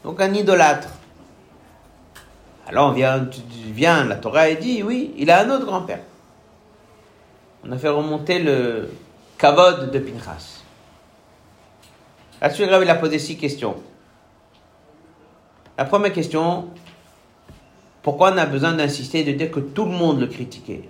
Donc 0.03 0.21
un 0.21 0.35
idolâtre. 0.35 0.89
Alors 2.67 2.89
on 2.89 2.93
vient, 2.93 3.29
viens, 3.73 4.05
la 4.05 4.17
Torah 4.17 4.41
a 4.41 4.55
dit, 4.55 4.83
oui, 4.83 5.15
il 5.19 5.31
a 5.31 5.45
un 5.45 5.51
autre 5.51 5.67
grand-père. 5.67 6.01
On 7.65 7.71
a 7.71 7.79
fait 7.79 7.89
remonter 7.89 8.41
le 8.41 8.91
kavod 9.39 9.93
de 9.93 9.99
Pinchas. 10.01 10.64
Là-dessus, 12.45 12.65
il 12.65 12.91
a 12.91 12.95
posé 12.97 13.19
six 13.19 13.39
questions. 13.39 13.75
La 15.79 15.87
première 15.87 16.13
question, 16.13 16.67
pourquoi 18.03 18.35
on 18.35 18.37
a 18.37 18.45
besoin 18.45 18.75
d'insister 18.75 19.21
et 19.21 19.25
de 19.25 19.33
dire 19.33 19.51
que 19.51 19.61
tout 19.61 19.87
le 19.87 19.93
monde 19.93 20.21
le 20.21 20.27
critiquait? 20.27 20.83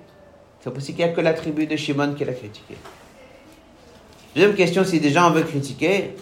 C'est 0.58 0.74
possible 0.74 0.96
qu'il 0.96 1.06
n'y 1.06 1.12
a 1.12 1.14
que 1.14 1.20
la 1.20 1.32
tribu 1.32 1.68
de 1.68 1.76
Shimon 1.76 2.14
qui 2.14 2.24
l'a 2.24 2.32
critiqué. 2.32 2.74
Deuxième 4.34 4.56
question, 4.56 4.82
si 4.82 4.98
déjà 4.98 5.28
on 5.28 5.30
veut 5.30 5.44
critiquer, 5.44 6.16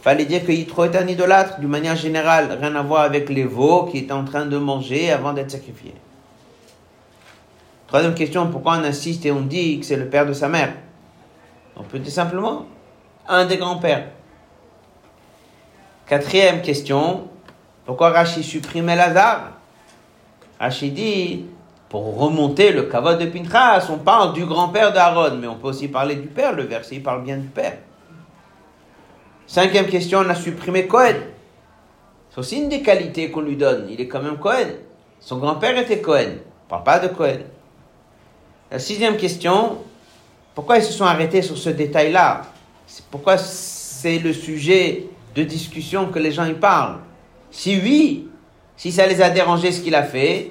fallait 0.00 0.24
dire 0.24 0.44
que 0.44 0.50
est 0.50 0.96
un 0.96 1.06
idolâtre, 1.06 1.60
d'une 1.60 1.68
manière 1.68 1.94
générale, 1.94 2.58
rien 2.60 2.74
à 2.74 2.82
voir 2.82 3.02
avec 3.02 3.28
les 3.28 3.44
veaux 3.44 3.84
qui 3.84 3.98
étaient 3.98 4.10
en 4.10 4.24
train 4.24 4.44
de 4.44 4.58
manger 4.58 5.12
avant 5.12 5.34
d'être 5.34 5.52
sacrifiés. 5.52 5.94
Troisième 7.86 8.14
question, 8.16 8.50
pourquoi 8.50 8.78
on 8.78 8.82
insiste 8.82 9.24
et 9.24 9.30
on 9.30 9.42
dit 9.42 9.78
que 9.78 9.86
c'est 9.86 9.96
le 9.96 10.08
père 10.08 10.26
de 10.26 10.32
sa 10.32 10.48
mère? 10.48 10.72
On 11.76 11.84
peut 11.84 12.00
dire 12.00 12.12
simplement 12.12 12.66
un 13.28 13.46
des 13.46 13.56
grands-pères. 13.56 14.17
Quatrième 16.08 16.62
question, 16.62 17.28
pourquoi 17.84 18.08
Rashi 18.08 18.42
supprime 18.42 18.86
Lazare? 18.86 19.52
Rashi 20.58 20.90
dit, 20.90 21.44
pour 21.90 22.18
remonter 22.18 22.72
le 22.72 22.84
kavod 22.84 23.18
de 23.18 23.26
Pinchas, 23.26 23.88
on 23.90 23.98
parle 23.98 24.32
du 24.32 24.46
grand-père 24.46 24.94
d'Aaron, 24.94 25.36
mais 25.36 25.46
on 25.46 25.56
peut 25.56 25.68
aussi 25.68 25.86
parler 25.88 26.16
du 26.16 26.28
père, 26.28 26.54
le 26.54 26.62
verset 26.62 27.00
parle 27.00 27.24
bien 27.24 27.36
du 27.36 27.48
père. 27.48 27.76
Cinquième 29.46 29.86
question, 29.86 30.20
on 30.20 30.30
a 30.30 30.34
supprimé 30.34 30.86
Cohen. 30.86 31.16
C'est 32.30 32.38
aussi 32.38 32.56
une 32.56 32.70
des 32.70 32.80
qualités 32.80 33.30
qu'on 33.30 33.42
lui 33.42 33.56
donne. 33.56 33.86
Il 33.90 34.00
est 34.00 34.08
quand 34.08 34.22
même 34.22 34.38
Cohen. 34.38 34.68
Son 35.20 35.36
grand-père 35.36 35.76
était 35.76 36.00
Cohen. 36.00 36.38
On 36.64 36.68
parle 36.70 36.84
pas 36.84 36.98
de 37.00 37.08
Cohen. 37.08 37.40
La 38.70 38.78
sixième 38.78 39.18
question, 39.18 39.76
pourquoi 40.54 40.78
ils 40.78 40.84
se 40.84 40.92
sont 40.92 41.04
arrêtés 41.04 41.42
sur 41.42 41.58
ce 41.58 41.68
détail-là? 41.68 42.42
Pourquoi 43.10 43.36
c'est 43.36 44.18
le 44.18 44.32
sujet 44.32 45.04
de 45.38 45.44
discussion 45.44 46.06
que 46.06 46.18
les 46.18 46.32
gens 46.32 46.46
y 46.46 46.54
parlent 46.54 46.98
Si 47.52 47.78
oui, 47.80 48.28
si 48.76 48.90
ça 48.90 49.06
les 49.06 49.22
a 49.22 49.30
dérangés 49.30 49.70
ce 49.70 49.80
qu'il 49.80 49.94
a 49.94 50.02
fait, 50.02 50.50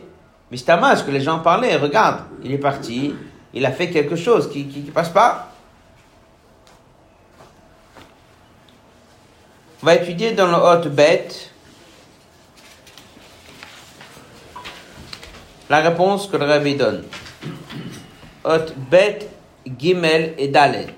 mais 0.49 0.55
c'est 0.55 0.73
dommage 0.73 1.05
que 1.05 1.11
les 1.11 1.19
gens 1.19 1.39
parlaient. 1.39 1.75
Regarde, 1.75 2.21
il 2.41 2.53
est 2.53 2.57
parti, 2.57 3.13
il 3.53 3.65
a 3.65 3.71
fait 3.71 3.89
quelque 3.89 4.15
chose 4.15 4.49
qui 4.49 4.65
qui, 4.67 4.83
qui 4.83 4.91
passe 4.91 5.09
pas. 5.09 5.51
On 9.83 9.85
va 9.85 9.95
étudier 9.95 10.31
dans 10.31 10.47
le 10.47 10.55
Hot 10.55 10.89
bête 10.89 11.51
la 15.69 15.79
réponse 15.81 16.27
que 16.27 16.37
le 16.37 16.45
Rabbi 16.45 16.75
donne. 16.75 17.03
Hot 18.45 18.71
bête, 18.89 19.29
Gimel 19.77 20.33
et 20.37 20.47
Dalet. 20.47 20.95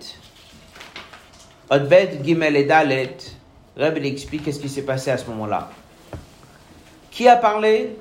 Hot 1.71 1.79
bête, 1.79 2.23
Gimel 2.23 2.55
et 2.55 2.65
Dalet. 2.65 3.17
Rabbi 3.77 4.07
explique 4.07 4.43
qu'est-ce 4.43 4.59
qui 4.59 4.69
s'est 4.69 4.85
passé 4.85 5.11
à 5.11 5.17
ce 5.17 5.25
moment-là. 5.29 5.69
Qui 7.11 7.27
a 7.27 7.35
parlé 7.35 7.97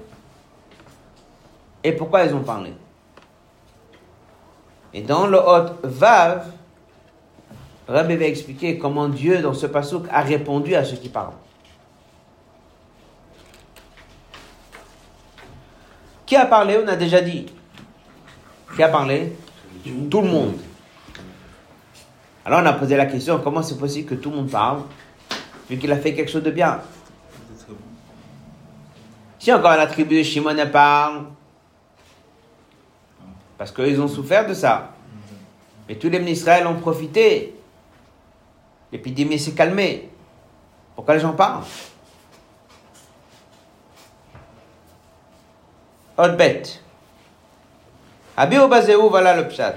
et 1.85 1.93
pourquoi 1.93 2.25
ils 2.25 2.35
ont 2.35 2.43
parlé? 2.43 2.73
Et 4.93 5.03
dans 5.03 5.27
le 5.27 5.39
Hot 5.39 5.79
Vav, 5.83 6.51
Rabbi 7.87 8.17
va 8.17 8.25
expliquer 8.25 8.79
comment 8.79 9.09
Dieu, 9.09 9.41
dans 9.41 9.55
ce 9.55 9.67
passouk, 9.67 10.07
a 10.11 10.21
répondu 10.23 10.75
à 10.75 10.85
ceux 10.85 10.97
qui 10.97 11.09
parlent. 11.09 11.33
Qui 16.27 16.37
a 16.37 16.45
parlé? 16.47 16.79
On 16.85 16.89
a 16.89 16.97
déjà 16.97 17.21
dit. 17.21 17.47
Qui 18.77 18.83
a 18.83 18.89
parlé? 18.89 19.35
Tout 20.11 20.21
le 20.21 20.29
monde. 20.29 20.59
Alors 22.45 22.61
on 22.63 22.67
a 22.67 22.73
posé 22.73 22.97
la 22.97 23.07
question, 23.07 23.41
comment 23.43 23.63
c'est 23.63 23.79
possible 23.79 24.09
que 24.09 24.15
tout 24.15 24.31
le 24.31 24.37
monde 24.37 24.51
parle, 24.51 24.83
vu 25.69 25.79
qu'il 25.79 25.93
a 25.93 25.97
fait 25.97 26.15
quelque 26.15 26.31
chose 26.31 26.43
de 26.43 26.51
bien 26.51 26.81
Si 29.39 29.53
encore 29.53 29.77
la 29.77 29.87
tribu 29.87 30.19
de 30.19 30.23
Shimon 30.23 30.57
parle, 30.73 31.27
parce 33.57 33.73
qu'ils 33.73 34.01
ont 34.01 34.09
souffert 34.09 34.47
de 34.47 34.55
ça. 34.55 34.93
Mais 35.89 35.97
tous 35.97 36.09
les 36.09 36.19
Israël 36.31 36.67
ont 36.67 36.77
profité. 36.77 37.55
L'épidémie 38.93 39.39
s'est 39.39 39.53
calmée. 39.53 40.09
Pourquoi 40.95 41.15
les 41.15 41.21
gens 41.21 41.33
parlent? 41.33 41.65
Autre 46.17 46.37
bête. 46.37 46.83
Bazéou, 48.37 49.09
voilà 49.09 49.35
le 49.35 49.49
pshat. 49.49 49.75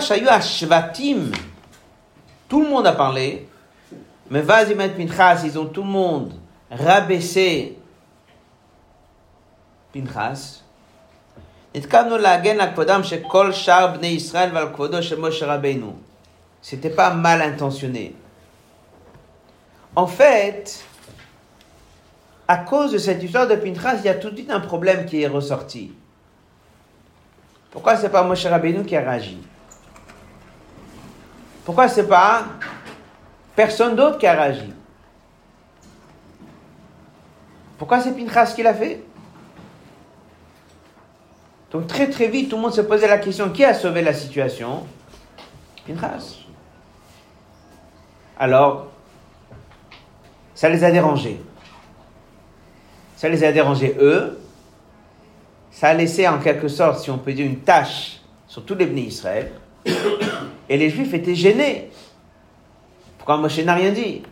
Shayu 0.00 0.28
Ashvatim, 0.28 1.32
tout 2.48 2.62
le 2.62 2.68
monde 2.68 2.86
a 2.86 2.92
parlé, 2.92 3.48
mais 4.30 4.40
vas-y, 4.40 4.74
mettre 4.74 4.96
Pinchas, 4.96 5.42
ils 5.44 5.58
ont 5.58 5.66
tout 5.66 5.82
le 5.82 5.88
monde 5.88 6.32
rabaissé 6.70 7.76
Pinchas. 9.92 10.62
C'était 16.62 16.90
pas 16.90 17.14
mal 17.14 17.42
intentionné. 17.42 18.14
En 19.96 20.06
fait, 20.06 20.84
à 22.46 22.56
cause 22.58 22.92
de 22.92 22.98
cette 22.98 23.22
histoire 23.22 23.46
de 23.46 23.56
Pintras, 23.56 23.96
il 23.96 24.04
y 24.04 24.08
a 24.08 24.14
tout 24.14 24.30
de 24.30 24.36
suite 24.36 24.50
un 24.50 24.60
problème 24.60 25.06
qui 25.06 25.22
est 25.22 25.26
ressorti. 25.26 25.92
Pourquoi 27.70 27.96
c'est 27.96 28.10
pas 28.10 28.22
Moshe 28.22 28.46
Rabbeinu 28.46 28.84
qui 28.84 28.96
a 28.96 29.00
réagi? 29.00 29.38
Pourquoi 31.64 31.88
c'est 31.88 32.06
pas 32.06 32.44
personne 33.56 33.96
d'autre 33.96 34.18
qui 34.18 34.26
a 34.26 34.34
réagi 34.34 34.72
Pourquoi 37.78 38.00
c'est 38.00 38.12
Pinchas 38.12 38.52
qui 38.54 38.62
l'a 38.62 38.74
fait? 38.74 39.02
Donc 41.70 41.86
très 41.86 42.08
très 42.08 42.28
vite, 42.28 42.48
tout 42.48 42.56
le 42.56 42.62
monde 42.62 42.72
se 42.72 42.80
posait 42.80 43.08
la 43.08 43.18
question 43.18 43.50
qui 43.50 43.64
a 43.64 43.74
sauvé 43.74 44.02
la 44.02 44.14
situation? 44.14 44.86
Pinchas. 45.86 46.44
Alors, 48.38 48.88
ça 50.54 50.68
les 50.68 50.82
a 50.84 50.90
dérangés. 50.90 51.40
Ça 53.16 53.28
les 53.28 53.42
a 53.44 53.52
dérangés 53.52 53.96
eux. 54.00 54.38
Ça 55.70 55.88
a 55.88 55.94
laissé 55.94 56.28
en 56.28 56.38
quelque 56.38 56.68
sorte, 56.68 57.00
si 57.00 57.10
on 57.10 57.18
peut 57.18 57.32
dire, 57.32 57.46
une 57.46 57.60
tâche 57.60 58.20
sur 58.46 58.64
tous 58.64 58.76
les 58.76 58.86
bénis 58.86 59.06
Israël. 59.06 59.50
Et 60.68 60.76
les 60.76 60.90
Juifs 60.90 61.12
étaient 61.12 61.34
gênés. 61.34 61.90
Pourquoi 63.24 63.40
Moshe 63.40 63.60
n'a 63.60 63.72
rien 63.72 63.90
dit? 63.90 64.22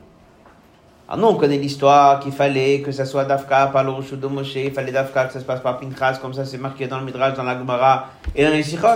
Alors 1.08 1.18
nous, 1.18 1.34
on 1.34 1.40
connaît 1.40 1.56
l'histoire 1.56 2.20
qu'il 2.20 2.30
fallait 2.30 2.82
que 2.82 2.92
ça 2.92 3.06
soit 3.06 3.24
Dafka 3.24 3.68
par 3.68 3.84
le 3.84 4.16
de 4.16 4.26
Moshe, 4.26 4.56
il 4.56 4.70
fallait 4.70 4.92
Dafka 4.92 5.24
que 5.24 5.32
ça 5.32 5.40
se 5.40 5.46
passe 5.46 5.62
par 5.62 5.78
Pinchas, 5.78 6.18
comme 6.20 6.34
ça 6.34 6.44
c'est 6.44 6.58
marqué 6.58 6.86
dans 6.86 6.98
le 6.98 7.06
Midrash, 7.06 7.32
dans 7.32 7.42
la 7.42 7.56
Gemara 7.56 8.08
et 8.34 8.44
dans 8.44 8.50
les 8.50 8.62
Sikhot. 8.62 8.88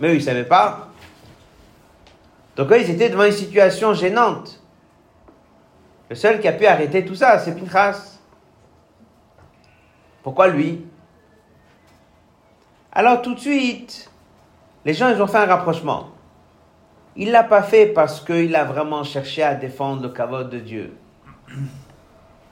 Mais 0.00 0.08
eux, 0.08 0.14
ils 0.14 0.20
ne 0.20 0.22
savaient 0.22 0.44
pas. 0.44 0.88
Donc 2.56 2.72
eux, 2.72 2.80
ils 2.80 2.88
étaient 2.88 3.10
devant 3.10 3.24
une 3.24 3.32
situation 3.32 3.92
gênante. 3.92 4.58
Le 6.08 6.16
seul 6.16 6.40
qui 6.40 6.48
a 6.48 6.52
pu 6.52 6.64
arrêter 6.64 7.04
tout 7.04 7.14
ça, 7.14 7.38
c'est 7.38 7.54
Pinchas. 7.54 8.18
Pourquoi 10.22 10.48
lui? 10.48 10.82
Alors 12.90 13.20
tout 13.20 13.34
de 13.34 13.40
suite, 13.40 14.10
les 14.86 14.94
gens 14.94 15.10
ils 15.10 15.20
ont 15.20 15.26
fait 15.26 15.36
un 15.36 15.44
rapprochement. 15.44 16.08
Il 17.16 17.30
l'a 17.30 17.44
pas 17.44 17.62
fait 17.62 17.86
parce 17.86 18.20
qu'il 18.20 18.54
a 18.54 18.64
vraiment 18.64 19.02
cherché 19.02 19.42
à 19.42 19.54
défendre 19.54 20.02
le 20.02 20.10
kavod 20.10 20.50
de 20.50 20.58
Dieu. 20.58 20.96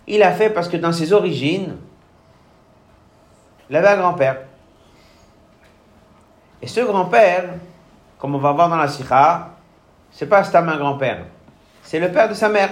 Il 0.06 0.20
l'a 0.20 0.32
fait 0.32 0.48
parce 0.48 0.68
que 0.68 0.78
dans 0.78 0.92
ses 0.92 1.12
origines, 1.12 1.76
il 3.68 3.76
avait 3.76 3.88
un 3.88 3.98
grand-père. 3.98 4.38
Et 6.62 6.66
ce 6.66 6.80
grand-père, 6.80 7.44
comme 8.18 8.34
on 8.34 8.38
va 8.38 8.52
voir 8.52 8.70
dans 8.70 8.76
la 8.76 8.88
Sikha, 8.88 9.50
c'est 10.10 10.26
pas 10.26 10.42
Stam 10.44 10.68
un 10.68 10.78
grand-père. 10.78 11.26
C'est 11.82 12.00
le 12.00 12.10
père 12.10 12.28
de 12.28 12.34
sa 12.34 12.48
mère. 12.48 12.70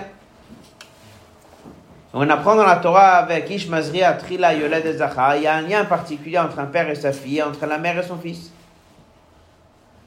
On 2.15 2.29
apprend 2.29 2.55
dans 2.55 2.65
la 2.65 2.77
Torah 2.77 3.17
avec 3.17 3.51
Ish 3.51 3.69
Mazria, 3.69 4.13
Trila, 4.15 4.55
Yoled 4.55 4.87
et 4.87 4.97
il 5.37 5.43
y 5.43 5.47
a 5.47 5.55
un 5.55 5.63
lien 5.63 5.85
particulier 5.85 6.39
entre 6.39 6.59
un 6.59 6.67
père 6.67 6.89
et 6.89 6.95
sa 6.95 7.13
fille, 7.13 7.43
entre 7.43 7.67
la 7.67 7.79
mère 7.79 7.99
et 7.99 8.03
son 8.03 8.17
fils. 8.17 8.51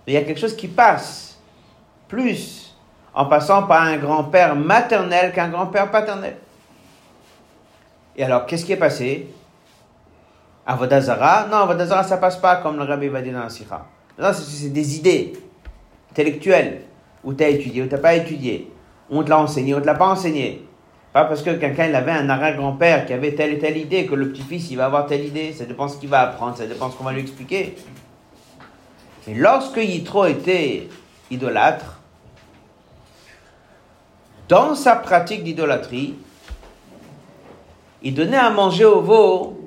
Il 0.08 0.14
y 0.14 0.18
a 0.18 0.22
quelque 0.22 0.40
chose 0.40 0.56
qui 0.56 0.68
passe 0.68 1.35
plus 2.16 2.74
en 3.14 3.26
passant 3.26 3.64
par 3.64 3.84
un 3.84 3.98
grand-père 3.98 4.56
maternel 4.56 5.34
qu'un 5.34 5.50
grand-père 5.50 5.92
paternel. 5.92 6.38
Et 8.16 8.24
alors, 8.24 8.46
qu'est-ce 8.46 8.66
qui 8.66 8.72
est 8.72 8.78
passé? 8.78 9.28
Avodazara? 10.66 11.48
Non, 11.48 11.58
Avodazara, 11.58 12.04
ça 12.04 12.18
passe 12.18 12.38
pas 12.38 12.58
comme 12.58 12.78
le 12.78 12.84
rabbi 12.84 13.10
va 13.10 13.22
dire 13.22 13.34
dans 13.34 13.42
la 13.42 13.50
Sikha. 13.50 13.86
Non, 14.18 14.32
c'est- 14.34 14.70
des 14.70 14.98
idées 14.98 15.34
intellectuelles, 16.12 16.84
où 17.24 17.34
tu 17.34 17.44
as 17.44 17.50
étudié, 17.50 17.84
ou 17.84 17.88
tu 17.88 17.98
pas 17.98 18.16
étudié. 18.16 18.72
On 19.10 19.22
te 19.24 19.30
l'a 19.30 19.40
enseigné, 19.40 19.74
ou 19.74 19.78
on 19.78 19.82
te 19.82 19.86
l'a 19.86 19.96
pas 19.96 20.08
enseigné. 20.08 20.66
Pas 21.12 21.26
parce 21.26 21.42
que 21.42 21.52
quelqu'un 21.52 21.88
il 21.88 21.96
avait 21.96 22.12
un 22.12 22.30
arrière-grand-père 22.30 23.06
qui 23.06 23.14
avait 23.14 23.36
telle 23.36 23.54
et 23.54 23.60
telle 23.60 23.78
idée 23.78 24.06
que 24.06 24.16
le 24.16 24.32
petit-fils 24.32 24.72
il 24.72 24.78
va 24.78 24.86
avoir 24.86 25.06
telle 25.06 25.26
idée. 25.26 25.54
Ça 25.54 25.66
dépend 25.66 25.88
ce 25.90 25.98
qu'il 25.98 26.10
va 26.10 26.22
apprendre, 26.22 26.58
ça 26.58 26.66
dépend 26.66 26.90
ce 26.90 26.96
qu'on 26.96 27.04
va 27.04 27.14
lui 27.14 27.22
expliquer. 27.22 27.76
Mais 29.28 29.34
lorsque 29.36 29.78
Yitro 29.78 30.26
était 30.26 30.88
idolâtre, 31.32 31.95
dans 34.48 34.76
sa 34.76 34.96
pratique 34.96 35.44
d'idolâtrie, 35.44 36.16
il 38.04 38.14
donnait 38.14 38.38
à 38.38 38.50
manger 38.50 38.86
au 38.86 39.02
veau 39.02 39.60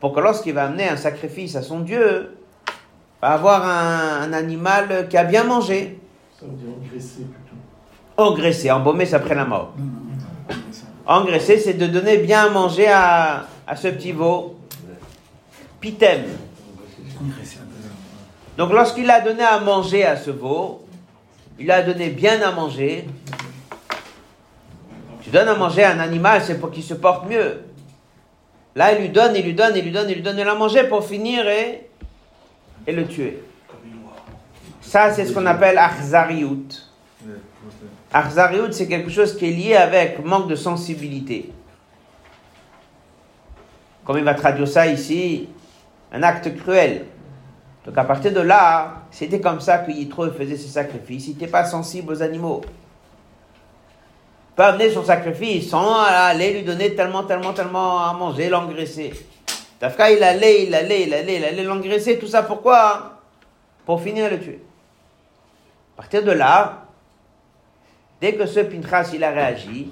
pour 0.00 0.14
que 0.14 0.20
lorsqu'il 0.20 0.54
va 0.54 0.64
amener 0.64 0.88
un 0.88 0.96
sacrifice 0.96 1.56
à 1.56 1.62
son 1.62 1.80
Dieu, 1.80 2.36
il 2.66 3.20
va 3.20 3.28
avoir 3.32 3.66
un, 3.66 4.22
un 4.22 4.32
animal 4.32 5.08
qui 5.08 5.16
a 5.18 5.24
bien 5.24 5.44
mangé, 5.44 5.98
Ça 6.38 6.46
veut 6.46 6.52
dire 6.52 6.70
engraisser 6.74 7.24
plutôt. 7.24 7.56
engraissé, 8.16 8.70
embaumé, 8.70 9.04
c'est 9.04 9.16
après 9.16 9.34
la 9.34 9.44
mort. 9.44 9.74
Engraisser, 11.06 11.58
c'est 11.58 11.74
de 11.74 11.86
donner 11.86 12.18
bien 12.18 12.46
à 12.46 12.48
manger 12.50 12.88
à, 12.88 13.46
à 13.66 13.76
ce 13.76 13.88
petit 13.88 14.12
veau. 14.12 14.56
Pitem. 15.80 16.22
Donc 18.56 18.72
lorsqu'il 18.72 19.10
a 19.10 19.20
donné 19.20 19.42
à 19.42 19.60
manger 19.60 20.04
à 20.04 20.16
ce 20.16 20.30
veau, 20.30 20.86
il 21.58 21.70
a 21.70 21.82
donné 21.82 22.08
bien 22.10 22.40
à 22.42 22.52
manger. 22.52 23.06
Tu 25.30 25.36
donnes 25.36 25.46
à 25.46 25.54
manger 25.54 25.84
à 25.84 25.92
un 25.92 26.00
animal, 26.00 26.42
c'est 26.42 26.58
pour 26.58 26.72
qu'il 26.72 26.82
se 26.82 26.94
porte 26.94 27.28
mieux. 27.30 27.60
Là, 28.74 28.92
il 28.94 29.02
lui 29.02 29.10
donne, 29.10 29.36
il 29.36 29.44
lui 29.44 29.54
donne, 29.54 29.76
il 29.76 29.84
lui 29.84 29.92
donne, 29.92 30.10
il 30.10 30.16
lui 30.16 30.22
donne 30.22 30.36
de 30.36 30.42
la 30.42 30.56
manger 30.56 30.82
pour 30.88 31.06
finir 31.06 31.46
et, 31.48 31.88
le 32.88 33.06
tuer. 33.06 33.40
Ça, 34.80 35.12
c'est 35.12 35.24
ce 35.24 35.32
qu'on 35.32 35.46
appelle 35.46 35.78
achzariout. 35.78 36.66
Achzariout, 38.12 38.72
c'est 38.72 38.88
quelque 38.88 39.08
chose 39.08 39.36
qui 39.36 39.46
est 39.46 39.52
lié 39.52 39.76
avec 39.76 40.18
manque 40.24 40.48
de 40.48 40.56
sensibilité. 40.56 41.52
Comme 44.04 44.18
il 44.18 44.24
va 44.24 44.34
traduire 44.34 44.66
ça 44.66 44.88
ici, 44.88 45.48
un 46.10 46.24
acte 46.24 46.56
cruel. 46.56 47.04
Donc 47.86 47.96
à 47.96 48.02
partir 48.02 48.32
de 48.32 48.40
là, 48.40 49.04
c'était 49.12 49.40
comme 49.40 49.60
ça 49.60 49.78
que 49.78 49.92
Yitro 49.92 50.28
faisait 50.32 50.56
ses 50.56 50.66
sacrifices. 50.66 51.28
Il 51.28 51.34
n'était 51.34 51.46
pas 51.46 51.64
sensible 51.64 52.14
aux 52.14 52.20
animaux. 52.20 52.62
Peut 54.60 54.66
amener 54.66 54.90
son 54.90 55.02
sacrifice 55.02 55.70
sans 55.70 56.02
aller 56.02 56.52
lui 56.52 56.62
donner 56.64 56.94
tellement, 56.94 57.24
tellement, 57.24 57.54
tellement 57.54 58.06
à 58.06 58.12
manger, 58.12 58.50
l'engraisser. 58.50 59.10
Tafka, 59.78 60.10
il 60.10 60.22
allait, 60.22 60.66
il 60.66 60.74
allait, 60.74 61.04
il 61.04 61.14
allait, 61.14 61.36
il 61.36 61.44
allait 61.46 61.64
l'engraisser. 61.64 62.18
Tout 62.18 62.26
ça 62.26 62.42
pourquoi 62.42 63.22
Pour 63.86 64.02
finir 64.02 64.30
le 64.30 64.38
tuer. 64.38 64.60
À 65.96 66.02
partir 66.02 66.22
de 66.22 66.32
là, 66.32 66.84
dès 68.20 68.34
que 68.34 68.44
ce 68.44 68.60
Pinchas 68.60 69.12
il 69.14 69.24
a 69.24 69.30
réagi, 69.30 69.88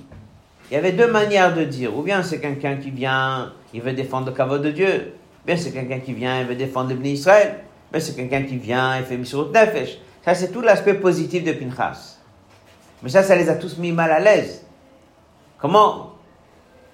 il 0.70 0.74
y 0.74 0.76
avait 0.76 0.92
deux 0.92 1.10
manières 1.10 1.54
de 1.54 1.64
dire. 1.64 1.96
Ou 1.96 2.02
bien 2.02 2.22
c'est 2.22 2.38
quelqu'un 2.38 2.76
qui 2.76 2.90
vient, 2.90 3.54
il 3.72 3.80
veut 3.80 3.94
défendre 3.94 4.26
le 4.26 4.32
kavod 4.32 4.60
de 4.60 4.70
Dieu. 4.70 5.14
Ou 5.44 5.46
bien 5.46 5.56
c'est 5.56 5.72
quelqu'un 5.72 6.00
qui 6.00 6.12
vient, 6.12 6.42
il 6.42 6.46
veut 6.46 6.56
défendre 6.56 6.90
le 6.90 6.96
Bnei 6.96 7.12
Israël. 7.12 7.60
Ou 7.88 7.92
bien 7.92 8.00
c'est 8.00 8.14
quelqu'un 8.14 8.42
qui 8.42 8.58
vient, 8.58 8.98
il 8.98 9.06
fait 9.06 9.16
Mishrut 9.16 9.50
Nefesh. 9.50 9.96
Ça, 10.26 10.34
c'est 10.34 10.52
tout 10.52 10.60
l'aspect 10.60 10.92
positif 10.92 11.42
de 11.42 11.52
Pinchas. 11.52 12.17
Mais 13.02 13.08
ça, 13.08 13.22
ça 13.22 13.36
les 13.36 13.48
a 13.48 13.54
tous 13.54 13.78
mis 13.78 13.92
mal 13.92 14.10
à 14.10 14.18
l'aise. 14.18 14.64
Comment? 15.58 16.14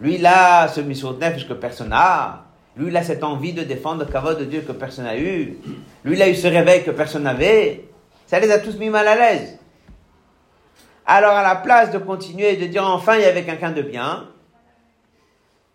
Lui, 0.01 0.25
a 0.27 0.69
ce 0.69 0.81
Mishrut 0.81 1.19
Nefesh 1.19 1.49
que 1.49 1.55
personne 1.55 1.91
n'a. 1.91 2.45
Lui, 2.77 2.89
il 2.89 2.97
a 2.97 3.03
cette 3.03 3.23
envie 3.23 3.53
de 3.53 3.63
défendre 3.63 4.05
le 4.05 4.11
kavod 4.11 4.39
de 4.39 4.45
Dieu 4.45 4.63
que 4.63 4.73
personne 4.73 5.05
n'a 5.05 5.17
eu. 5.17 5.59
Lui, 6.05 6.17
il 6.17 6.23
a 6.23 6.29
eu 6.29 6.35
ce 6.35 6.49
réveil 6.49 6.85
que 6.85 6.91
personne 6.91 7.23
n'avait. 7.23 7.85
Ça 8.27 8.41
les 8.41 8.51
a 8.51 8.59
tous 8.59 8.77
mis 8.77 8.91
mal 8.91 9.07
à 9.07 9.15
l'aise. 9.15 9.59
Alors, 11.07 11.33
à 11.33 11.43
la 11.43 11.57
place 11.57 11.91
de 11.91 11.99
continuer 11.99 12.57
de 12.57 12.67
dire 12.67 12.85
enfin 12.85 13.17
il 13.17 13.23
y 13.23 13.27
avait 13.27 13.45
quelqu'un 13.45 13.71
de 13.71 13.83
bien, 13.83 14.29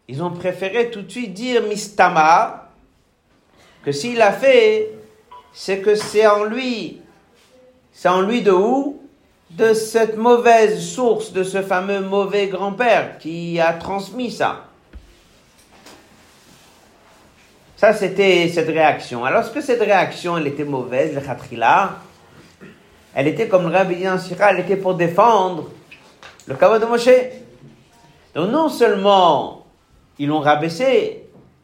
ils 0.08 0.24
ont 0.24 0.32
préféré 0.32 0.90
tout 0.90 1.04
de 1.04 1.10
suite 1.10 1.34
dire 1.34 1.62
Mistama, 1.64 2.70
que 3.84 3.92
s'il 3.92 4.22
a 4.22 4.32
fait, 4.32 4.92
c'est 5.54 5.80
que 5.80 5.94
c'est 5.96 6.26
en 6.26 6.44
lui. 6.44 7.02
C'est 7.92 8.10
en 8.10 8.22
lui 8.22 8.42
de 8.42 8.52
où? 8.52 9.02
De 9.52 9.74
cette 9.74 10.16
mauvaise 10.16 10.80
source, 10.80 11.34
de 11.34 11.44
ce 11.44 11.62
fameux 11.62 12.02
mauvais 12.02 12.48
grand-père 12.48 13.18
qui 13.18 13.60
a 13.60 13.74
transmis 13.74 14.32
ça. 14.32 14.66
Ça, 17.76 17.94
c'était 17.94 18.50
cette 18.54 18.68
réaction. 18.68 19.24
Alors, 19.24 19.42
est-ce 19.42 19.52
que 19.52 19.62
cette 19.62 19.80
réaction, 19.80 20.38
elle 20.38 20.48
était 20.48 20.66
mauvaise, 20.66 21.16
le 21.16 21.22
khatrila? 21.22 21.96
Elle 23.16 23.28
était, 23.28 23.48
comme 23.48 23.70
le 23.70 23.76
rabbi 23.76 23.96
Sira, 24.20 24.52
elle 24.52 24.60
était 24.60 24.76
pour 24.76 24.96
défendre 24.96 25.70
le 26.46 26.56
kavod 26.56 26.82
de 26.82 26.86
Moshe. 26.86 27.10
Donc, 28.36 28.52
non 28.52 28.70
seulement 28.70 29.66
ils 30.18 30.28
l'ont 30.28 30.42
rabaissé, 30.42 31.24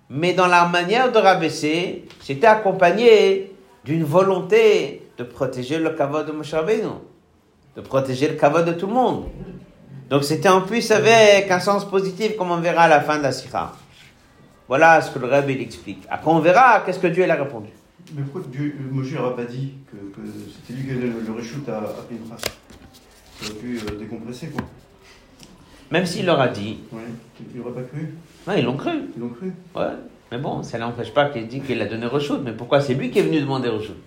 mais 0.10 0.34
dans 0.34 0.48
la 0.48 0.66
manière 0.66 1.12
de 1.12 1.18
rabaisser, 1.18 2.06
c'était 2.22 2.48
accompagné 2.48 3.52
d'une 3.84 4.04
volonté 4.04 5.10
de 5.18 5.24
protéger 5.24 5.78
le 5.80 5.92
kavod 5.92 6.26
de 6.26 6.32
Moshe 6.32 6.54
Rabbeinu, 6.54 6.90
de 7.76 7.82
protéger 7.82 8.28
le 8.28 8.36
kavod 8.36 8.66
de 8.66 8.74
tout 8.74 8.88
le 8.88 8.94
monde. 8.94 9.26
Donc, 10.10 10.24
c'était 10.24 10.50
en 10.50 10.62
plus 10.62 10.92
avec 10.92 11.50
un 11.50 11.60
sens 11.60 11.90
positif, 11.90 12.38
comme 12.38 12.52
on 12.52 12.58
verra 12.60 12.84
à 12.84 12.88
la 12.88 13.02
fin 13.02 13.18
de 13.18 13.24
la 13.24 13.32
Sira. 13.32 13.76
Voilà 14.68 15.02
ce 15.02 15.12
que 15.12 15.20
le 15.20 15.28
Rabbi 15.28 15.54
il 15.54 15.62
explique. 15.62 16.04
Après, 16.10 16.32
on 16.32 16.40
verra 16.40 16.82
qu'est-ce 16.86 17.00
que 17.00 17.08
Dieu 17.08 17.24
il 17.24 17.32
a 17.32 17.36
répondu. 17.36 17.70
Mais 18.14 18.22
pourquoi 18.24 18.42
Dieu, 18.52 18.76
euh, 18.80 18.94
Moshe 18.94 19.12
n'aurait 19.14 19.36
pas 19.36 19.46
dit 19.46 19.74
que, 19.92 19.96
que 19.96 20.28
c'était 20.28 20.80
lui 20.80 20.88
qui 20.88 20.94
donnait 20.94 21.14
le, 21.26 21.34
reshoot 21.34 21.68
à, 21.70 21.78
à 21.78 21.82
Pinchas? 22.08 22.52
Il 23.42 23.48
aurait 23.50 23.60
pu 23.60 23.80
euh, 23.80 23.98
décompresser, 23.98 24.48
quoi. 24.48 24.64
Même 25.92 26.06
s'il 26.06 26.26
leur 26.26 26.40
a 26.40 26.48
dit, 26.48 26.80
Ouais. 26.92 27.02
Il 27.54 27.60
n'aurait 27.60 27.74
pas 27.74 27.82
cru? 27.82 28.14
Ouais, 28.48 28.60
ils 28.60 28.66
l'ont 28.66 28.78
cru. 28.78 28.92
Ils 29.16 29.20
l'ont 29.20 29.30
cru? 29.30 29.54
Ouais. 29.76 29.96
Mais 30.32 30.38
bon, 30.38 30.64
ça 30.64 30.78
n'empêche 30.78 31.14
pas 31.14 31.30
qu'il 31.30 31.48
dit 31.48 31.62
qu'il 31.62 31.82
a 31.82 31.86
donné 31.86 32.06
reshoot. 32.06 32.42
Mais 32.44 32.54
pourquoi 32.54 32.80
c'est 32.82 32.94
lui 32.94 33.12
qui 33.12 33.20
est 33.20 33.24
venu 33.24 33.40
demander 33.40 33.70
reshoot? 33.70 33.98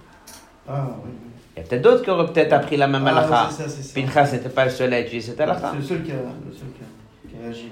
Ah, 0.68 0.88
oui. 1.04 1.10
Il 1.57 1.61
y 1.61 1.65
a 1.65 1.67
peut-être 1.67 1.81
d'autres 1.81 2.03
qui 2.03 2.09
auraient 2.09 2.25
peut-être 2.31 2.53
appris 2.53 2.77
la 2.77 2.87
même 2.87 3.05
Ah, 3.07 3.11
halakha. 3.11 3.49
c'est 3.51 3.63
ça, 3.63 3.69
c'est 3.69 3.83
ça. 3.83 3.93
Pinchas 3.93 4.31
n'était 4.31 4.49
pas 4.49 4.65
le 4.65 4.71
seul 4.71 4.93
à 4.93 4.99
étudier 4.99 5.21
cette 5.21 5.39
halakha. 5.39 5.71
C'est 5.71 5.77
le 5.77 5.83
seul 5.83 6.03
qui 6.03 6.11
a, 6.11 6.15
le 6.15 6.51
seul 6.51 6.69
qui 6.75 6.81
a, 6.83 7.29
qui 7.29 7.35
a 7.35 7.47
réagi. 7.47 7.69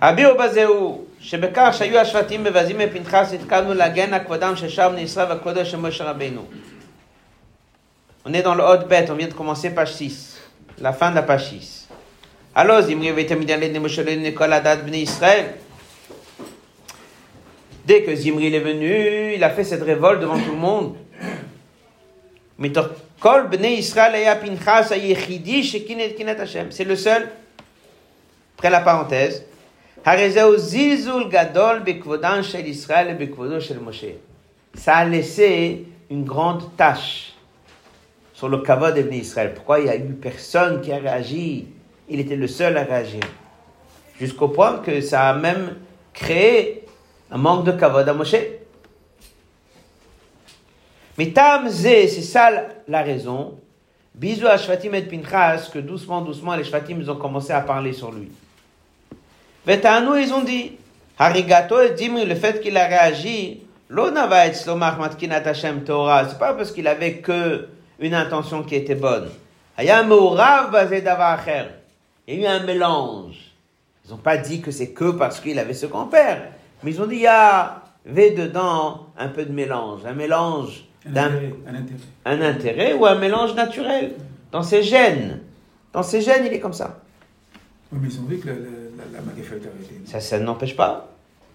הביאו 0.00 0.36
בזהו, 0.38 1.04
שבכך 1.20 1.68
שהיו 1.72 1.98
השבטים 1.98 2.44
מבזים 2.44 2.78
מפנחס, 2.78 3.32
התקלנו 3.32 3.74
להגן 3.74 4.14
על 4.14 4.20
כבודם 4.24 4.56
של 4.56 4.68
שאר 4.68 4.88
בני 4.88 5.00
ישראל 5.00 5.26
והכבודו 5.28 5.64
של 5.66 5.76
משה 5.76 6.04
רבינו. 6.10 6.42
On 8.26 8.32
est 8.34 8.42
dans 8.42 8.54
le 8.54 8.62
haut 8.62 8.86
bête, 8.88 9.10
on 9.10 9.14
vient 9.14 9.26
de 9.28 9.32
commencer 9.34 9.70
page 9.70 9.92
6, 9.94 10.38
la 10.80 10.92
fin 10.92 11.10
de 11.10 11.14
la 11.16 11.22
page 11.22 11.48
6. 11.48 11.88
Alors, 12.54 12.82
Zimri 12.82 13.08
avait 13.08 13.22
été 13.22 13.34
mis 13.34 13.46
dans 13.46 13.58
les 13.58 13.78
Moshe 13.78 13.98
l'école 13.98 14.52
à 14.52 14.60
date 14.60 14.84
Bnei 14.86 15.02
Israël. 15.02 15.54
Dès 17.86 18.02
que 18.02 18.14
Zimri 18.14 18.46
il 18.48 18.54
est 18.54 18.60
venu, 18.60 19.32
il 19.34 19.42
a 19.42 19.50
fait 19.50 19.64
cette 19.64 19.82
révolte 19.82 20.20
devant 20.20 20.38
tout 20.38 20.50
le 20.50 20.56
monde. 20.58 20.94
C'est 26.71 26.83
le 26.83 26.95
seul. 26.97 27.29
Après 28.57 28.69
la 28.69 28.81
parenthèse. 28.81 29.45
Ça 34.75 34.95
a 34.97 35.05
laissé 35.05 35.85
une 36.09 36.25
grande 36.25 36.75
tâche 36.75 37.33
sur 38.33 38.49
le 38.49 38.57
kavod 38.57 38.93
de 38.93 39.13
Israël. 39.13 39.53
Pourquoi 39.55 39.79
il 39.79 39.85
n'y 39.85 39.89
a 39.89 39.95
eu 39.95 40.13
personne 40.21 40.81
qui 40.81 40.91
a 40.91 40.97
réagi? 40.97 41.67
Il 42.09 42.19
était 42.19 42.35
le 42.35 42.47
seul 42.47 42.75
à 42.77 42.83
réagir. 42.83 43.21
Jusqu'au 44.19 44.49
point 44.49 44.79
que 44.79 44.99
ça 44.99 45.29
a 45.29 45.33
même 45.33 45.77
créé 46.13 46.83
un 47.31 47.37
manque 47.37 47.63
de 47.63 47.71
kavod 47.71 48.09
à 48.09 48.13
Moshe. 48.13 48.35
Mais 51.17 51.31
Tamzé, 51.31 52.07
c'est 52.07 52.21
ça 52.21 52.51
la 52.87 53.03
raison. 53.03 53.59
Bisous 54.15 54.47
à 54.47 54.57
Shvatim 54.57 54.93
et 54.93 55.01
Pinchas, 55.01 55.69
que 55.73 55.79
doucement, 55.79 56.21
doucement, 56.21 56.55
les 56.55 56.63
Shvatim, 56.63 57.03
ont 57.07 57.15
commencé 57.15 57.51
à 57.51 57.61
parler 57.61 57.93
sur 57.93 58.11
lui. 58.11 58.31
Vetanu, 59.65 60.21
ils 60.21 60.33
ont 60.33 60.43
dit, 60.43 60.73
Harigato 61.17 61.79
et 61.81 61.91
Dimri, 61.91 62.25
le 62.25 62.35
fait 62.35 62.61
qu'il 62.61 62.77
a 62.77 62.85
réagi, 62.85 63.61
L'onava 63.89 64.47
et 64.47 64.53
Slomach 64.53 64.97
Matkinat 64.97 65.47
Hashem 65.47 65.83
Torah, 65.83 66.27
c'est 66.27 66.39
pas 66.39 66.53
parce 66.53 66.71
qu'il 66.71 66.87
avait 66.87 67.17
que 67.17 67.67
une 67.99 68.15
intention 68.15 68.63
qui 68.63 68.75
était 68.75 68.95
bonne. 68.95 69.29
Il 69.77 69.85
y 69.85 69.91
a 69.91 70.01
eu 72.27 72.45
un 72.45 72.63
mélange. 72.63 73.35
Ils 74.05 74.11
n'ont 74.11 74.17
pas 74.17 74.37
dit 74.37 74.61
que 74.61 74.71
c'est 74.71 74.89
que 74.91 75.11
parce 75.11 75.39
qu'il 75.39 75.59
avait 75.59 75.75
ce 75.75 75.85
grand-père, 75.85 76.49
mais 76.81 76.91
ils 76.91 77.01
ont 77.01 77.05
dit 77.05 77.17
il 77.17 77.21
y 77.21 77.27
avait 77.27 78.31
dedans 78.31 79.07
un 79.17 79.27
peu 79.27 79.45
de 79.45 79.51
mélange, 79.51 80.01
un 80.05 80.13
mélange 80.13 80.85
d'un 81.05 81.31
un 81.67 81.75
intérêt. 81.75 81.99
un 82.25 82.41
intérêt 82.41 82.93
ou 82.93 83.05
un 83.05 83.15
mélange 83.15 83.55
naturel 83.55 84.13
dans 84.51 84.63
ses 84.63 84.83
gènes. 84.83 85.39
Dans 85.91 86.03
ses 86.03 86.21
gènes, 86.21 86.45
il 86.45 86.53
est 86.53 86.59
comme 86.59 86.73
ça. 86.73 87.01
Oui, 87.91 87.99
mais 88.01 88.07
ils 88.09 88.19
ont 88.19 88.23
vu 88.23 88.37
que 88.37 88.47
la, 88.47 88.53
la, 88.53 88.59
la, 88.61 89.19
la 89.19 89.21
Magefa 89.21 89.55
est 89.55 89.67
arrêtée. 89.67 90.01
Ça, 90.05 90.19
ça 90.19 90.39
n'empêche 90.39 90.75
pas. 90.75 91.09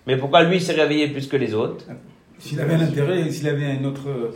Mais 0.07 0.17
pourquoi 0.17 0.43
lui 0.45 0.61
s'est 0.61 0.75
réveillé 0.75 1.09
plus 1.09 1.27
que 1.27 1.37
les 1.37 1.55
autres? 1.55 1.85
S'il 2.39 2.61
avait 2.61 2.75
un 2.75 2.81
intérêt, 2.81 3.31
s'il 3.31 3.49
avait 3.49 3.67
un 3.67 3.85
autre. 3.85 4.33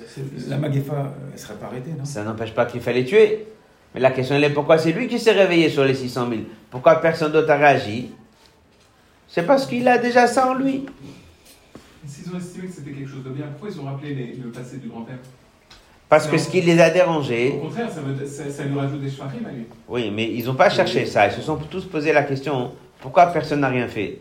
La 0.49 0.57
Magefa, 0.59 1.15
elle 1.33 1.39
serait 1.39 1.55
pas 1.55 1.67
arrêtée, 1.67 1.91
non? 1.97 2.05
Ça 2.05 2.25
n'empêche 2.25 2.53
pas 2.53 2.67
qu'il 2.67 2.81
fallait 2.81 3.05
tuer. 3.05 3.47
Mais 3.95 4.01
la 4.01 4.11
question 4.11 4.35
elle 4.35 4.45
est 4.45 4.51
pourquoi 4.51 4.79
c'est 4.79 4.93
lui 4.93 5.07
qui 5.07 5.19
s'est 5.19 5.33
réveillé 5.33 5.69
sur 5.69 5.85
les 5.85 5.95
600 5.95 6.29
000 6.31 6.41
Pourquoi 6.71 6.97
personne 6.97 7.31
d'autre 7.31 7.51
a 7.51 7.57
réagi? 7.57 8.11
C'est 9.29 9.45
parce 9.47 9.67
qu'il 9.67 9.87
a 9.87 9.99
déjà 9.99 10.27
ça 10.27 10.49
en 10.51 10.55
lui. 10.55 10.87
S'ils 12.07 12.35
ont 12.35 12.37
estimé 12.39 12.67
que 12.67 12.73
c'était 12.75 12.91
quelque 12.91 13.09
chose 13.09 13.25
de 13.25 13.31
bien, 13.31 13.47
pourquoi 13.47 13.69
ils 13.71 13.81
ont 13.81 13.85
rappelé 13.85 14.15
les- 14.15 14.35
le 14.35 14.51
passé 14.51 14.79
du 14.79 14.89
grand-père 14.89 15.19
Parce 16.09 16.27
que 16.27 16.37
ce 16.37 16.49
qui 16.49 16.61
les 16.61 16.79
a 16.81 16.91
Au 16.91 16.93
dérangés, 16.93 17.59
contraire, 17.63 17.91
ça, 17.91 18.01
veut- 18.01 18.27
ça, 18.27 18.51
ça 18.51 18.65
lui 18.65 18.79
rajoute 18.79 19.01
des 19.01 19.11
shfarim 19.11 19.47
à 19.47 19.51
lui. 19.53 19.67
oui, 19.89 20.11
mais 20.11 20.31
ils 20.33 20.45
n'ont 20.45 20.55
pas 20.55 20.69
cherché 20.69 21.07
ça. 21.07 21.27
Ils 21.29 21.33
se 21.33 21.41
sont 21.43 21.57
tous 21.57 21.85
posé 21.87 22.13
la 22.13 22.25
question 22.25 22.73
pourquoi 23.01 23.27
personne 23.27 23.61
n'a 23.61 23.69
rien 23.69 23.89
fait 23.89 24.21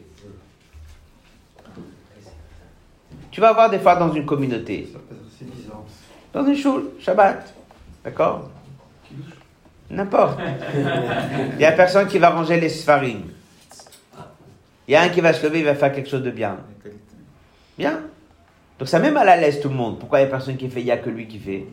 Tu 3.31 3.39
vas 3.41 3.53
voir 3.53 3.69
des 3.69 3.79
fois 3.79 3.95
dans 3.95 4.13
une 4.13 4.25
communauté, 4.25 4.89
Ça 4.91 4.99
peut 4.99 5.15
être 5.15 5.21
assez 5.35 5.45
bizarre. 5.45 5.83
dans 6.33 6.45
une 6.45 6.55
choule, 6.57 6.83
Shabbat, 6.99 7.53
d'accord 8.03 8.49
Qui 9.07 9.15
douche 9.15 9.33
N'importe. 9.89 10.39
Il 11.55 11.61
y 11.61 11.65
a 11.65 11.71
personne 11.73 12.07
qui 12.07 12.17
va 12.19 12.29
ranger 12.29 12.59
les 12.59 12.69
sfarim. 12.69 13.21
Il 14.87 14.91
y 14.91 14.95
a 14.95 15.01
un 15.01 15.09
qui 15.09 15.21
va 15.21 15.33
se 15.33 15.45
lever, 15.45 15.59
il 15.59 15.65
va 15.65 15.75
faire 15.75 15.91
quelque 15.93 16.09
chose 16.09 16.23
de 16.23 16.31
bien. 16.31 16.57
Bien. 17.81 17.99
Donc 18.77 18.87
ça 18.87 18.99
met 18.99 19.09
mal 19.09 19.27
à 19.27 19.35
l'aise 19.37 19.59
tout 19.59 19.67
le 19.69 19.73
monde. 19.73 19.97
Pourquoi 19.97 20.19
il 20.19 20.21
n'y 20.21 20.27
a 20.27 20.29
personne 20.29 20.55
qui 20.55 20.69
fait 20.69 20.81
Il 20.81 20.85
n'y 20.85 20.91
a 20.91 20.97
que 20.97 21.09
lui 21.09 21.27
qui 21.27 21.39
fait? 21.39 21.65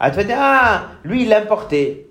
Ah, 0.00 0.10
tu 0.10 0.16
vas 0.16 0.24
dire, 0.24 0.38
ah, 0.40 0.84
lui 1.04 1.24
il 1.24 1.32
aime 1.32 1.44
porter. 1.44 2.08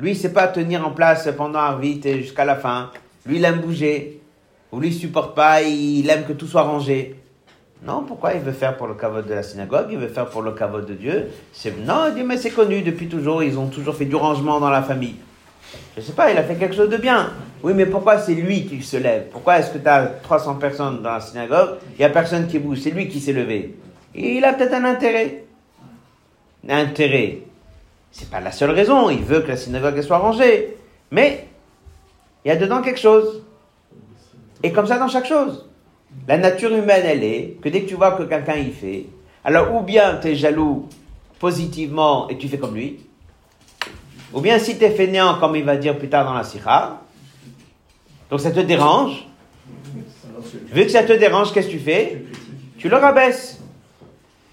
Lui 0.00 0.10
il 0.10 0.16
sait 0.16 0.32
pas 0.32 0.48
tenir 0.48 0.84
en 0.84 0.90
place 0.90 1.28
pendant 1.36 1.60
Arvit 1.60 2.00
et 2.04 2.20
jusqu'à 2.22 2.44
la 2.44 2.56
fin. 2.56 2.90
Lui 3.26 3.36
il 3.36 3.44
aime 3.44 3.60
bouger. 3.60 4.20
Ou 4.72 4.80
lui 4.80 4.88
il 4.88 4.94
supporte 4.94 5.36
pas, 5.36 5.62
il 5.62 6.10
aime 6.10 6.24
que 6.24 6.32
tout 6.32 6.48
soit 6.48 6.62
rangé. 6.62 7.14
Non, 7.84 8.02
pourquoi 8.02 8.34
il 8.34 8.40
veut 8.40 8.50
faire 8.50 8.76
pour 8.76 8.88
le 8.88 8.94
kavod 8.94 9.24
de 9.24 9.34
la 9.34 9.44
synagogue? 9.44 9.86
Il 9.92 9.98
veut 9.98 10.08
faire 10.08 10.26
pour 10.26 10.42
le 10.42 10.50
kavod 10.50 10.84
de 10.84 10.94
Dieu. 10.94 11.28
C'est 11.52 11.78
non, 11.78 12.06
il 12.08 12.14
dit 12.14 12.24
mais 12.24 12.38
c'est 12.38 12.50
connu 12.50 12.82
depuis 12.82 13.06
toujours. 13.06 13.44
Ils 13.44 13.56
ont 13.56 13.68
toujours 13.68 13.94
fait 13.94 14.06
du 14.06 14.16
rangement 14.16 14.58
dans 14.58 14.70
la 14.70 14.82
famille. 14.82 15.14
Je 15.96 16.00
sais 16.00 16.12
pas, 16.12 16.32
il 16.32 16.38
a 16.38 16.42
fait 16.42 16.56
quelque 16.56 16.74
chose 16.74 16.90
de 16.90 16.96
bien. 16.96 17.30
Oui, 17.62 17.72
mais 17.74 17.86
pourquoi 17.86 18.18
c'est 18.18 18.34
lui 18.34 18.66
qui 18.66 18.82
se 18.82 18.96
lève? 18.96 19.28
Pourquoi 19.30 19.58
est-ce 19.58 19.70
que 19.70 19.78
tu 19.78 19.88
as 19.88 20.06
300 20.22 20.56
personnes 20.56 21.02
dans 21.02 21.12
la 21.12 21.20
synagogue 21.20 21.78
Il 21.94 21.98
n'y 21.98 22.04
a 22.04 22.10
personne 22.10 22.46
qui 22.46 22.58
bouge, 22.58 22.80
c'est 22.80 22.90
lui 22.90 23.08
qui 23.08 23.20
s'est 23.20 23.32
levé? 23.32 23.74
Il 24.14 24.44
a 24.44 24.52
peut-être 24.52 24.74
un 24.74 24.84
intérêt. 24.84 25.44
Un 26.68 26.78
intérêt. 26.78 27.38
C'est 28.10 28.30
pas 28.30 28.40
la 28.40 28.52
seule 28.52 28.70
raison. 28.70 29.10
Il 29.10 29.22
veut 29.22 29.40
que 29.40 29.48
la 29.48 29.56
synagogue 29.56 30.00
soit 30.00 30.18
rangée. 30.18 30.76
Mais 31.10 31.46
il 32.44 32.48
y 32.48 32.50
a 32.50 32.56
dedans 32.56 32.82
quelque 32.82 33.00
chose. 33.00 33.42
Et 34.62 34.72
comme 34.72 34.86
ça 34.86 34.98
dans 34.98 35.08
chaque 35.08 35.26
chose. 35.26 35.68
La 36.26 36.38
nature 36.38 36.72
humaine, 36.72 37.04
elle 37.04 37.24
est 37.24 37.58
que 37.60 37.68
dès 37.68 37.82
que 37.82 37.88
tu 37.88 37.94
vois 37.94 38.12
que 38.12 38.22
quelqu'un 38.22 38.56
y 38.56 38.70
fait, 38.70 39.06
alors 39.44 39.74
ou 39.74 39.82
bien 39.82 40.18
tu 40.20 40.28
es 40.28 40.34
jaloux 40.34 40.88
positivement 41.38 42.28
et 42.28 42.38
tu 42.38 42.48
fais 42.48 42.58
comme 42.58 42.74
lui, 42.74 43.00
ou 44.32 44.40
bien 44.40 44.58
si 44.58 44.78
tu 44.78 44.84
es 44.84 44.90
fainéant, 44.90 45.38
comme 45.38 45.56
il 45.56 45.64
va 45.64 45.76
dire 45.76 45.98
plus 45.98 46.08
tard 46.08 46.24
dans 46.24 46.34
la 46.34 46.44
sikha, 46.44 47.00
donc 48.30 48.40
ça 48.40 48.50
te 48.50 48.60
dérange, 48.60 49.26
vu 50.72 50.84
que 50.84 50.90
ça 50.90 51.02
te 51.02 51.12
dérange, 51.12 51.52
qu'est-ce 51.52 51.68
que 51.68 51.72
tu 51.72 51.78
fais? 51.78 52.24
Tu 52.78 52.88
le 52.88 52.96
rabaisses. 52.96 53.60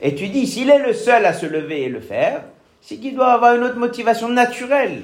Et 0.02 0.16
tu 0.16 0.28
dis, 0.28 0.48
s'il 0.48 0.70
est 0.70 0.86
le 0.86 0.94
seul 0.94 1.26
à 1.26 1.34
se 1.34 1.46
lever 1.46 1.84
et 1.84 1.90
le 1.90 2.02
faire, 2.02 2.44
c'est 2.82 2.98
qu'il 2.98 3.16
doit 3.16 3.32
avoir 3.32 3.56
une 3.56 3.64
autre 3.64 3.78
motivation 3.78 4.28
naturelle. 4.28 5.04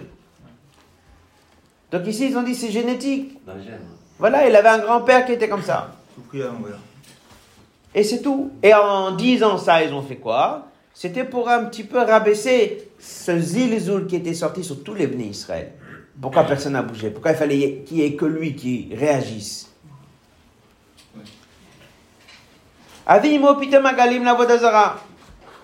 Donc 1.92 2.06
ici, 2.06 2.28
ils 2.30 2.38
ont 2.38 2.44
dit, 2.44 2.54
c'est 2.54 2.72
génétique. 2.72 3.40
Voilà, 4.18 4.48
il 4.48 4.56
avait 4.56 4.70
un 4.70 4.80
grand-père 4.80 5.26
qui 5.26 5.32
était 5.32 5.48
comme 5.48 5.64
ça. 5.64 5.96
Et 7.96 8.04
c'est 8.04 8.22
tout. 8.22 8.52
Et 8.62 8.74
en 8.74 9.12
disant 9.12 9.58
ça, 9.58 9.84
ils 9.84 9.94
ont 9.94 10.02
fait 10.02 10.18
quoi? 10.18 10.68
C'était 10.94 11.24
pour 11.24 11.50
un 11.50 11.64
petit 11.66 11.86
peu 11.86 12.00
rabaisser 12.00 12.90
ce 13.00 13.40
zilzoul 13.40 14.06
qui 14.06 14.18
était 14.18 14.34
sorti 14.34 14.64
sur 14.64 14.84
tous 14.84 14.94
les 14.94 15.08
bénis 15.08 15.30
Israël. 15.30 15.72
Pourquoi 16.22 16.44
personne 16.44 16.74
n'a 16.74 16.82
bougé? 16.82 17.10
Pourquoi 17.12 17.32
il 17.32 17.38
fallait 17.38 17.84
qu'il 17.86 17.98
n'y 17.98 18.04
ait 18.04 18.16
que 18.16 18.26
lui 18.26 18.56
qui 18.56 18.90
réagisse? 18.94 19.72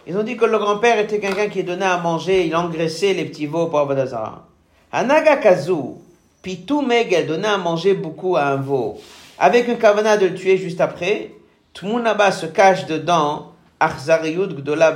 Ils 0.08 0.18
ont 0.18 0.24
dit 0.24 0.38
que 0.38 0.46
le 0.46 0.58
grand-père 0.58 0.98
était 0.98 1.20
quelqu'un 1.20 1.48
qui 1.48 1.64
donnait 1.64 1.86
à 1.86 1.98
manger, 1.98 2.48
il 2.48 2.56
engraissait 2.56 3.14
les 3.14 3.26
petits 3.26 3.46
veaux 3.46 3.68
pour 3.68 3.86
Vodazara. 3.86 4.48
Anaga 4.92 5.38
kazu, 5.38 5.98
pitou 6.42 6.82
megel 6.82 7.28
donnait 7.28 7.48
à 7.48 7.58
manger 7.58 7.94
beaucoup 7.94 8.36
à 8.36 8.46
un 8.46 8.56
veau, 8.56 9.00
avec 9.38 9.68
une 9.68 9.78
kavana 9.78 10.18
de 10.18 10.28
le 10.28 10.36
tuer 10.36 10.58
juste 10.58 10.82
après, 10.82 11.34
tout 11.74 11.86
le 11.86 11.92
monde 11.92 12.04
là-bas 12.04 12.32
se 12.32 12.46
cache 12.46 12.86
dedans, 12.86 13.52
Gdola. 13.80 14.96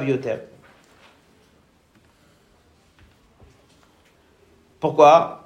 Pourquoi? 4.80 5.39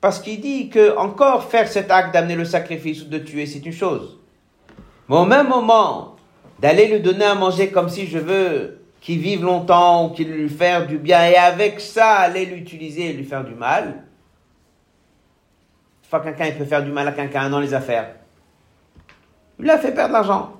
Parce 0.00 0.18
qu'il 0.18 0.40
dit 0.40 0.70
que 0.70 0.96
encore 0.96 1.44
faire 1.44 1.68
cet 1.68 1.90
acte 1.90 2.14
d'amener 2.14 2.36
le 2.36 2.44
sacrifice 2.44 3.02
ou 3.02 3.06
de 3.06 3.18
tuer, 3.18 3.46
c'est 3.46 3.64
une 3.64 3.72
chose. 3.72 4.18
Mais 5.08 5.16
au 5.16 5.26
même 5.26 5.48
moment, 5.48 6.16
d'aller 6.58 6.86
lui 6.86 7.00
donner 7.00 7.24
à 7.24 7.34
manger 7.34 7.68
comme 7.70 7.88
si 7.88 8.06
je 8.06 8.18
veux 8.18 8.80
qu'il 9.00 9.18
vive 9.18 9.42
longtemps 9.42 10.06
ou 10.06 10.10
qu'il 10.10 10.30
lui 10.30 10.48
faire 10.48 10.86
du 10.86 10.98
bien, 10.98 11.26
et 11.26 11.36
avec 11.36 11.80
ça, 11.80 12.16
aller 12.16 12.46
l'utiliser 12.46 13.10
et 13.10 13.12
lui 13.12 13.24
faire 13.24 13.44
du 13.44 13.54
mal. 13.54 14.04
Une 16.02 16.08
fois 16.08 16.20
quelqu'un 16.20 16.46
il 16.46 16.56
peut 16.56 16.64
faire 16.64 16.82
du 16.82 16.90
mal 16.90 17.08
à 17.08 17.12
quelqu'un 17.12 17.48
dans 17.48 17.60
les 17.60 17.72
affaires. 17.72 18.14
Il 19.58 19.64
lui 19.64 19.70
a 19.70 19.78
fait 19.78 19.92
perdre 19.92 20.12
l'argent. 20.12 20.52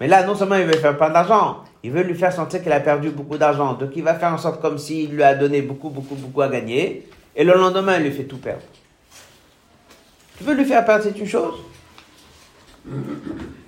Mais 0.00 0.08
là, 0.08 0.24
non 0.24 0.34
seulement 0.34 0.56
il 0.56 0.64
veut 0.64 0.72
faire 0.72 0.96
perdre 0.96 1.14
l'argent, 1.14 1.64
il 1.82 1.90
veut 1.90 2.02
lui 2.02 2.14
faire 2.14 2.32
sentir 2.32 2.62
qu'il 2.62 2.72
a 2.72 2.80
perdu 2.80 3.10
beaucoup 3.10 3.38
d'argent. 3.38 3.74
Donc 3.74 3.90
il 3.94 4.02
va 4.02 4.14
faire 4.14 4.32
en 4.32 4.38
sorte 4.38 4.60
comme 4.60 4.78
s'il 4.78 5.12
lui 5.12 5.22
a 5.22 5.34
donné 5.34 5.62
beaucoup, 5.62 5.90
beaucoup, 5.90 6.14
beaucoup 6.14 6.40
à 6.40 6.48
gagner. 6.48 7.06
Et 7.36 7.44
le 7.44 7.54
lendemain, 7.54 7.96
il 7.98 8.04
lui 8.04 8.12
fait 8.12 8.24
tout 8.24 8.38
perdre. 8.38 8.62
Tu 10.38 10.44
veux 10.44 10.54
lui 10.54 10.64
faire 10.64 10.84
perdre, 10.84 11.04
c'est 11.04 11.18
une 11.18 11.26
chose. 11.26 11.54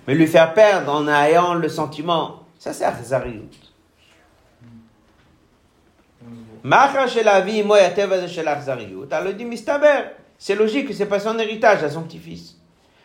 Mais 0.06 0.14
lui 0.14 0.26
faire 0.26 0.52
perdre 0.54 0.92
en 0.92 1.08
ayant 1.08 1.54
le 1.54 1.68
sentiment, 1.68 2.44
ça 2.58 2.72
c'est 2.72 2.84
Achzariyut. 2.84 3.50
Alors 9.10 9.28
il 9.28 9.36
dit, 9.36 9.64
c'est 10.38 10.54
logique 10.54 10.88
que 10.88 10.92
c'est 10.92 11.06
pas 11.06 11.20
son 11.20 11.38
héritage 11.38 11.82
à 11.84 11.90
son 11.90 12.02
petit-fils. 12.02 12.56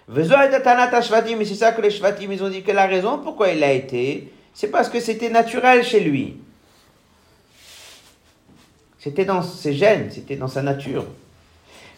Mais 0.08 0.26
c'est 0.26 1.56
ça 1.56 1.72
que 1.72 1.82
les 1.82 1.92
Shvatim, 1.92 2.32
ils 2.32 2.44
ont 2.44 2.50
dit 2.50 2.64
que 2.64 2.72
la 2.72 2.88
raison 2.88 3.20
pourquoi 3.20 3.50
il 3.50 3.64
a 3.64 3.72
été, 3.72 4.34
c'est 4.54 4.70
parce 4.70 4.90
que 4.90 5.00
c'était 5.00 5.30
naturel 5.30 5.84
chez 5.84 6.00
lui. 6.02 6.38
C'était 9.02 9.26
dans 9.26 9.42
ses 9.42 9.74
gènes, 9.74 10.12
c'était 10.12 10.36
dans 10.36 10.48
sa 10.48 10.62
nature. 10.62 11.06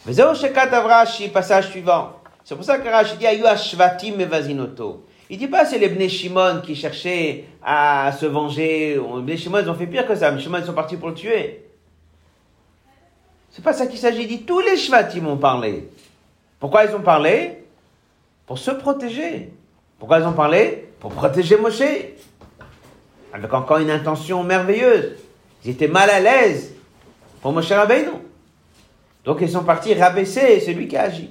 Passage 0.06 1.70
suivant. 1.70 2.14
C'est 2.46 2.56
pour 2.56 2.64
ça 2.64 2.78
que 2.78 2.88
Rashi 2.88 3.18
dit 3.18 3.26
Shvatim 3.26 4.22
evazinoto. 4.22 5.06
Il 5.30 5.38
dit 5.38 5.48
pas 5.48 5.66
c'est 5.66 5.80
les 5.80 5.90
Bnei 5.90 6.08
Shimon 6.08 6.62
qui 6.66 6.76
cherchaient 6.76 7.44
à 7.62 8.14
se 8.18 8.26
venger. 8.26 9.02
Les 9.28 9.36
Shimon, 9.36 9.60
ils 9.60 9.70
ont 9.70 9.76
fait 9.76 9.88
pire 9.88 10.08
que 10.08 10.16
ça. 10.16 10.32
Les 10.32 10.42
Shimon, 10.42 10.60
ils 10.60 10.66
sont 10.66 10.72
partis 10.72 10.96
pour 10.96 11.10
le 11.10 11.16
tuer. 11.16 11.66
C'est 13.52 13.64
pas 13.64 13.74
ça 13.74 13.86
qu'il 13.86 14.00
s'agit. 14.00 14.22
Il 14.22 14.28
dit 14.30 14.44
tous 14.44 14.62
les 14.62 14.78
Shvatim 14.78 15.28
ont 15.28 15.36
parlé. 15.36 15.90
Pourquoi 16.58 16.86
ils 16.86 16.96
ont 16.96 17.02
parlé? 17.02 17.66
Pour 18.46 18.58
se 18.58 18.72
protéger. 18.72 19.52
Pourquoi 20.00 20.20
ils 20.20 20.26
ont 20.26 20.32
parlé? 20.32 20.88
Pour 21.02 21.12
protéger 21.12 21.58
Moshe. 21.58 21.84
Avec 23.34 23.54
encore 23.54 23.80
une 23.80 23.92
intention 23.92 24.42
merveilleuse. 24.44 25.18
Ils 25.66 25.72
étaient 25.72 25.90
mal 25.90 26.10
à 26.10 26.22
l'aise 26.22 26.73
pour 27.44 27.52
Moshe 27.52 27.72
Rabbeinu. 27.72 28.12
Donc 29.26 29.40
ils 29.42 29.50
sont 29.50 29.66
partis 29.66 29.94
rabaisser 29.94 30.62
celui 30.62 30.88
qui 30.88 30.96
a 30.96 31.04
agi. 31.04 31.30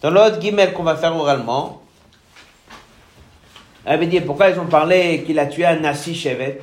Dans 0.00 0.10
l'autre 0.10 0.40
guimel 0.40 0.72
qu'on 0.72 0.82
va 0.82 0.96
faire 0.96 1.16
oralement, 1.16 1.82
elle 3.84 4.00
veut 4.00 4.06
dire 4.06 4.24
pourquoi 4.26 4.50
ils 4.50 4.58
ont 4.58 4.66
parlé 4.66 5.22
qu'il 5.24 5.38
a 5.38 5.46
tué 5.46 5.64
un 5.64 5.78
Nassi 5.78 6.16
Shevet? 6.16 6.60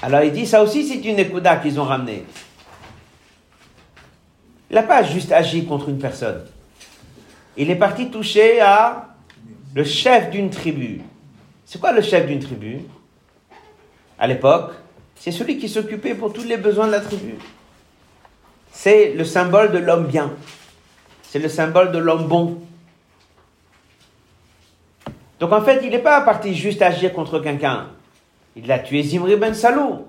Alors 0.00 0.22
il 0.22 0.32
dit 0.32 0.46
ça 0.46 0.62
aussi 0.62 0.88
c'est 0.88 1.04
une 1.06 1.18
écouda 1.18 1.56
qu'ils 1.56 1.78
ont 1.78 1.84
ramené. 1.84 2.24
Il 4.70 4.76
n'a 4.76 4.82
pas 4.82 5.02
juste 5.02 5.30
agi 5.30 5.66
contre 5.66 5.90
une 5.90 5.98
personne. 5.98 6.46
Il 7.58 7.70
est 7.70 7.76
parti 7.76 8.10
toucher 8.10 8.62
à 8.62 9.08
le 9.74 9.84
chef 9.84 10.30
d'une 10.30 10.48
tribu. 10.48 11.02
C'est 11.66 11.78
quoi 11.78 11.92
le 11.92 12.00
chef 12.00 12.26
d'une 12.26 12.38
tribu? 12.38 12.80
À 14.20 14.26
l'époque, 14.26 14.72
c'est 15.16 15.32
celui 15.32 15.56
qui 15.58 15.66
s'occupait 15.68 16.14
pour 16.14 16.34
tous 16.34 16.44
les 16.44 16.58
besoins 16.58 16.86
de 16.86 16.92
la 16.92 17.00
tribu. 17.00 17.36
C'est 18.70 19.14
le 19.14 19.24
symbole 19.24 19.72
de 19.72 19.78
l'homme 19.78 20.06
bien. 20.06 20.30
C'est 21.22 21.38
le 21.38 21.48
symbole 21.48 21.90
de 21.90 21.98
l'homme 21.98 22.28
bon. 22.28 22.58
Donc 25.40 25.52
en 25.52 25.62
fait, 25.62 25.80
il 25.82 25.90
n'est 25.90 26.00
pas 26.00 26.20
parti 26.20 26.54
juste 26.54 26.82
agir 26.82 27.14
contre 27.14 27.38
quelqu'un. 27.38 27.86
Il 28.54 28.70
a 28.70 28.78
tué 28.78 29.02
Zimri 29.02 29.36
ben 29.36 29.54
Salou. 29.54 30.04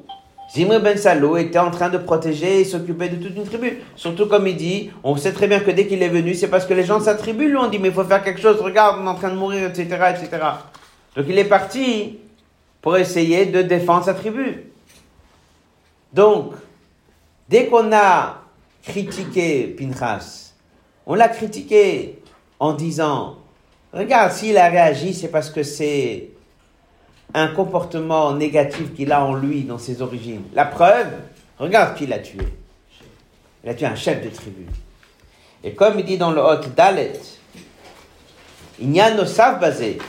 Zimri 0.53 0.79
ben 0.79 0.97
Salou 0.97 1.37
était 1.37 1.59
en 1.59 1.71
train 1.71 1.87
de 1.87 1.97
protéger 1.97 2.59
et 2.59 2.65
s'occuper 2.65 3.07
de 3.07 3.15
toute 3.15 3.37
une 3.37 3.45
tribu. 3.45 3.81
Surtout 3.95 4.25
comme 4.25 4.45
il 4.45 4.57
dit, 4.57 4.91
on 5.05 5.15
sait 5.15 5.31
très 5.31 5.47
bien 5.47 5.61
que 5.61 5.71
dès 5.71 5.87
qu'il 5.87 6.03
est 6.03 6.09
venu, 6.09 6.33
c'est 6.33 6.49
parce 6.49 6.65
que 6.65 6.73
les 6.73 6.83
gens 6.83 6.99
de 6.99 7.05
sa 7.05 7.15
tribu 7.15 7.47
lui 7.47 7.55
ont 7.55 7.69
dit, 7.69 7.79
mais 7.79 7.87
il 7.87 7.93
faut 7.93 8.03
faire 8.03 8.21
quelque 8.21 8.41
chose, 8.41 8.59
regarde, 8.59 8.99
on 9.01 9.05
est 9.05 9.09
en 9.09 9.15
train 9.15 9.29
de 9.29 9.35
mourir, 9.35 9.69
etc., 9.69 9.85
etc. 10.09 10.43
Donc 11.15 11.25
il 11.29 11.37
est 11.37 11.45
parti 11.45 12.17
pour 12.81 12.97
essayer 12.97 13.45
de 13.45 13.61
défendre 13.61 14.05
sa 14.05 14.13
tribu. 14.13 14.71
Donc, 16.13 16.53
dès 17.47 17.67
qu'on 17.67 17.91
a 17.93 18.41
critiqué 18.83 19.67
Pinchas, 19.67 20.53
on 21.05 21.15
l'a 21.15 21.29
critiqué 21.29 22.19
en 22.59 22.73
disant, 22.73 23.37
regarde, 23.93 24.31
s'il 24.31 24.57
a 24.57 24.67
réagi, 24.69 25.13
c'est 25.13 25.29
parce 25.29 25.49
que 25.49 25.63
c'est 25.63 26.29
un 27.33 27.47
comportement 27.47 28.33
négatif 28.33 28.93
qu'il 28.93 29.11
a 29.11 29.23
en 29.23 29.33
lui, 29.33 29.63
dans 29.63 29.77
ses 29.77 30.01
origines. 30.01 30.43
La 30.53 30.65
preuve, 30.65 31.07
regarde 31.59 31.95
qui 31.95 32.07
l'a 32.07 32.19
tué. 32.19 32.45
Il 33.63 33.69
a 33.69 33.73
tué 33.73 33.85
un 33.85 33.95
chef 33.95 34.23
de 34.23 34.29
tribu. 34.29 34.65
Et 35.63 35.73
comme 35.73 35.99
il 35.99 36.05
dit 36.05 36.17
dans 36.17 36.31
le 36.31 36.41
Hot 36.41 36.67
Dalet, 36.75 37.13
il 38.79 38.93
y 38.93 38.99
a 38.99 39.13
nos 39.13 39.23
basé. 39.59 39.99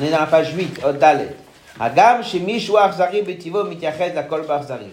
On 0.00 0.04
est 0.04 0.10
dans 0.10 0.20
la 0.20 0.26
page 0.26 0.54
8, 0.54 0.80
Hot 0.84 0.92
Dalet. 0.94 1.36
Agam 1.78 2.22
shemishu 2.22 2.76
achzari 2.76 3.22
betivo 3.22 3.64
mityachet 3.64 4.14
la 4.14 4.22
kol 4.22 4.46
barzari. 4.46 4.86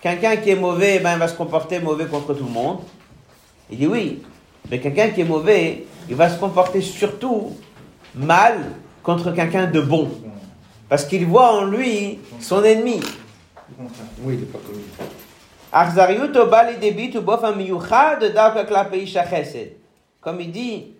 Quelqu'un 0.00 0.36
qui 0.36 0.50
est 0.50 0.54
mauvais, 0.56 0.98
ben, 1.00 1.14
il 1.14 1.18
va 1.18 1.28
se 1.28 1.34
comporter 1.34 1.80
mauvais 1.80 2.06
contre 2.06 2.34
tout 2.34 2.44
le 2.44 2.50
monde. 2.50 2.80
Il 3.70 3.78
dit 3.78 3.86
oui, 3.86 4.22
mais 4.70 4.78
quelqu'un 4.78 5.08
qui 5.08 5.22
est 5.22 5.24
mauvais, 5.24 5.86
il 6.08 6.14
va 6.14 6.28
se 6.28 6.38
comporter 6.38 6.80
surtout 6.82 7.56
mal 8.14 8.72
contre 9.02 9.32
quelqu'un 9.32 9.66
de 9.66 9.80
bon. 9.80 10.10
Parce 10.88 11.04
qu'il 11.04 11.26
voit 11.26 11.52
en 11.52 11.64
lui 11.64 12.20
son 12.40 12.62
ennemi. 12.62 13.00
Oui, 14.22 14.34
il 14.34 14.40
n'est 14.40 14.46
pas 14.46 14.58
connu. 14.58 14.84
Comme 20.20 20.40
il 20.40 20.52
dit, 20.52 20.94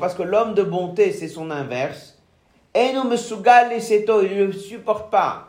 parce 0.00 0.14
que 0.14 0.22
l'homme 0.22 0.54
de 0.54 0.62
bonté, 0.62 1.12
c'est 1.12 1.28
son 1.28 1.50
inverse. 1.50 2.13
Il 2.76 4.46
ne 4.46 4.52
supporte 4.52 5.10
pas. 5.10 5.48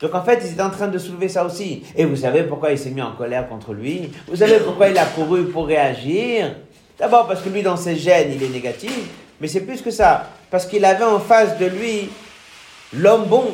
Donc 0.00 0.14
en 0.14 0.22
fait, 0.22 0.40
ils 0.44 0.52
étaient 0.52 0.62
en 0.62 0.70
train 0.70 0.88
de 0.88 0.98
soulever 0.98 1.28
ça 1.28 1.44
aussi. 1.44 1.82
Et 1.96 2.04
vous 2.04 2.16
savez 2.16 2.42
pourquoi 2.42 2.72
il 2.72 2.78
s'est 2.78 2.90
mis 2.90 3.02
en 3.02 3.12
colère 3.12 3.48
contre 3.48 3.72
lui? 3.72 4.10
Vous 4.28 4.36
savez 4.36 4.58
pourquoi 4.60 4.88
il 4.88 4.98
a 4.98 5.06
couru 5.06 5.44
pour 5.44 5.66
réagir? 5.66 6.54
D'abord 6.98 7.26
parce 7.26 7.42
que 7.42 7.48
lui, 7.48 7.62
dans 7.62 7.76
ses 7.76 7.96
gènes, 7.96 8.32
il 8.34 8.42
est 8.42 8.48
négatif. 8.48 9.08
Mais 9.40 9.48
c'est 9.48 9.60
plus 9.60 9.82
que 9.82 9.90
ça. 9.90 10.30
Parce 10.50 10.66
qu'il 10.66 10.84
avait 10.84 11.04
en 11.04 11.18
face 11.18 11.58
de 11.58 11.66
lui 11.66 12.10
l'homme 12.92 13.24
bon. 13.24 13.44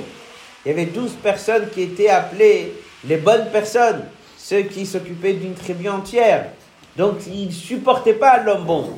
Il 0.64 0.68
y 0.68 0.72
avait 0.72 0.86
12 0.86 1.12
personnes 1.22 1.68
qui 1.70 1.82
étaient 1.82 2.08
appelées 2.08 2.72
les 3.04 3.16
bonnes 3.16 3.48
personnes. 3.50 4.04
Ceux 4.36 4.62
qui 4.62 4.86
s'occupaient 4.86 5.34
d'une 5.34 5.54
tribu 5.54 5.88
entière. 5.88 6.46
Donc 6.96 7.16
il 7.26 7.46
ne 7.46 7.52
supportait 7.52 8.14
pas 8.14 8.38
l'homme 8.38 8.64
bon. 8.64 8.90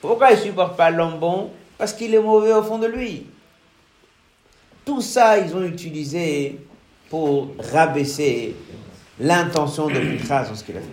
Pourquoi 0.00 0.32
il 0.32 0.38
ne 0.38 0.42
supporte 0.42 0.76
pas 0.76 0.90
l'homme 0.90 1.18
bon? 1.18 1.50
Parce 1.76 1.92
qu'il 1.92 2.14
est 2.14 2.20
mauvais 2.20 2.52
au 2.52 2.62
fond 2.62 2.78
de 2.78 2.86
lui. 2.86 3.26
Tout 4.84 5.00
ça, 5.00 5.38
ils 5.38 5.54
ont 5.54 5.62
utilisé 5.64 6.58
pour 7.08 7.48
rabaisser 7.72 8.54
l'intention 9.18 9.88
de 9.88 9.98
Pinchas 9.98 10.48
dans 10.48 10.54
ce 10.54 10.64
qu'il 10.64 10.76
a 10.76 10.80
fait. 10.80 10.86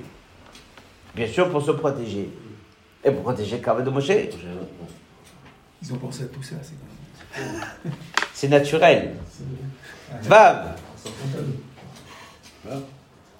Bien 1.15 1.27
sûr, 1.27 1.49
pour 1.49 1.61
se 1.61 1.71
protéger. 1.71 2.29
Et 3.03 3.11
pour 3.11 3.23
protéger 3.23 3.59
Kaveh 3.59 3.83
de 3.83 3.89
Moshe. 3.89 4.11
Ils 5.83 5.93
ont 5.93 5.97
pensé 5.97 6.23
à 6.23 6.27
tout 6.27 6.43
ça, 6.43 6.55
c'est. 6.61 7.41
C'est 8.33 8.47
naturel. 8.47 9.13
Vav. 10.23 10.75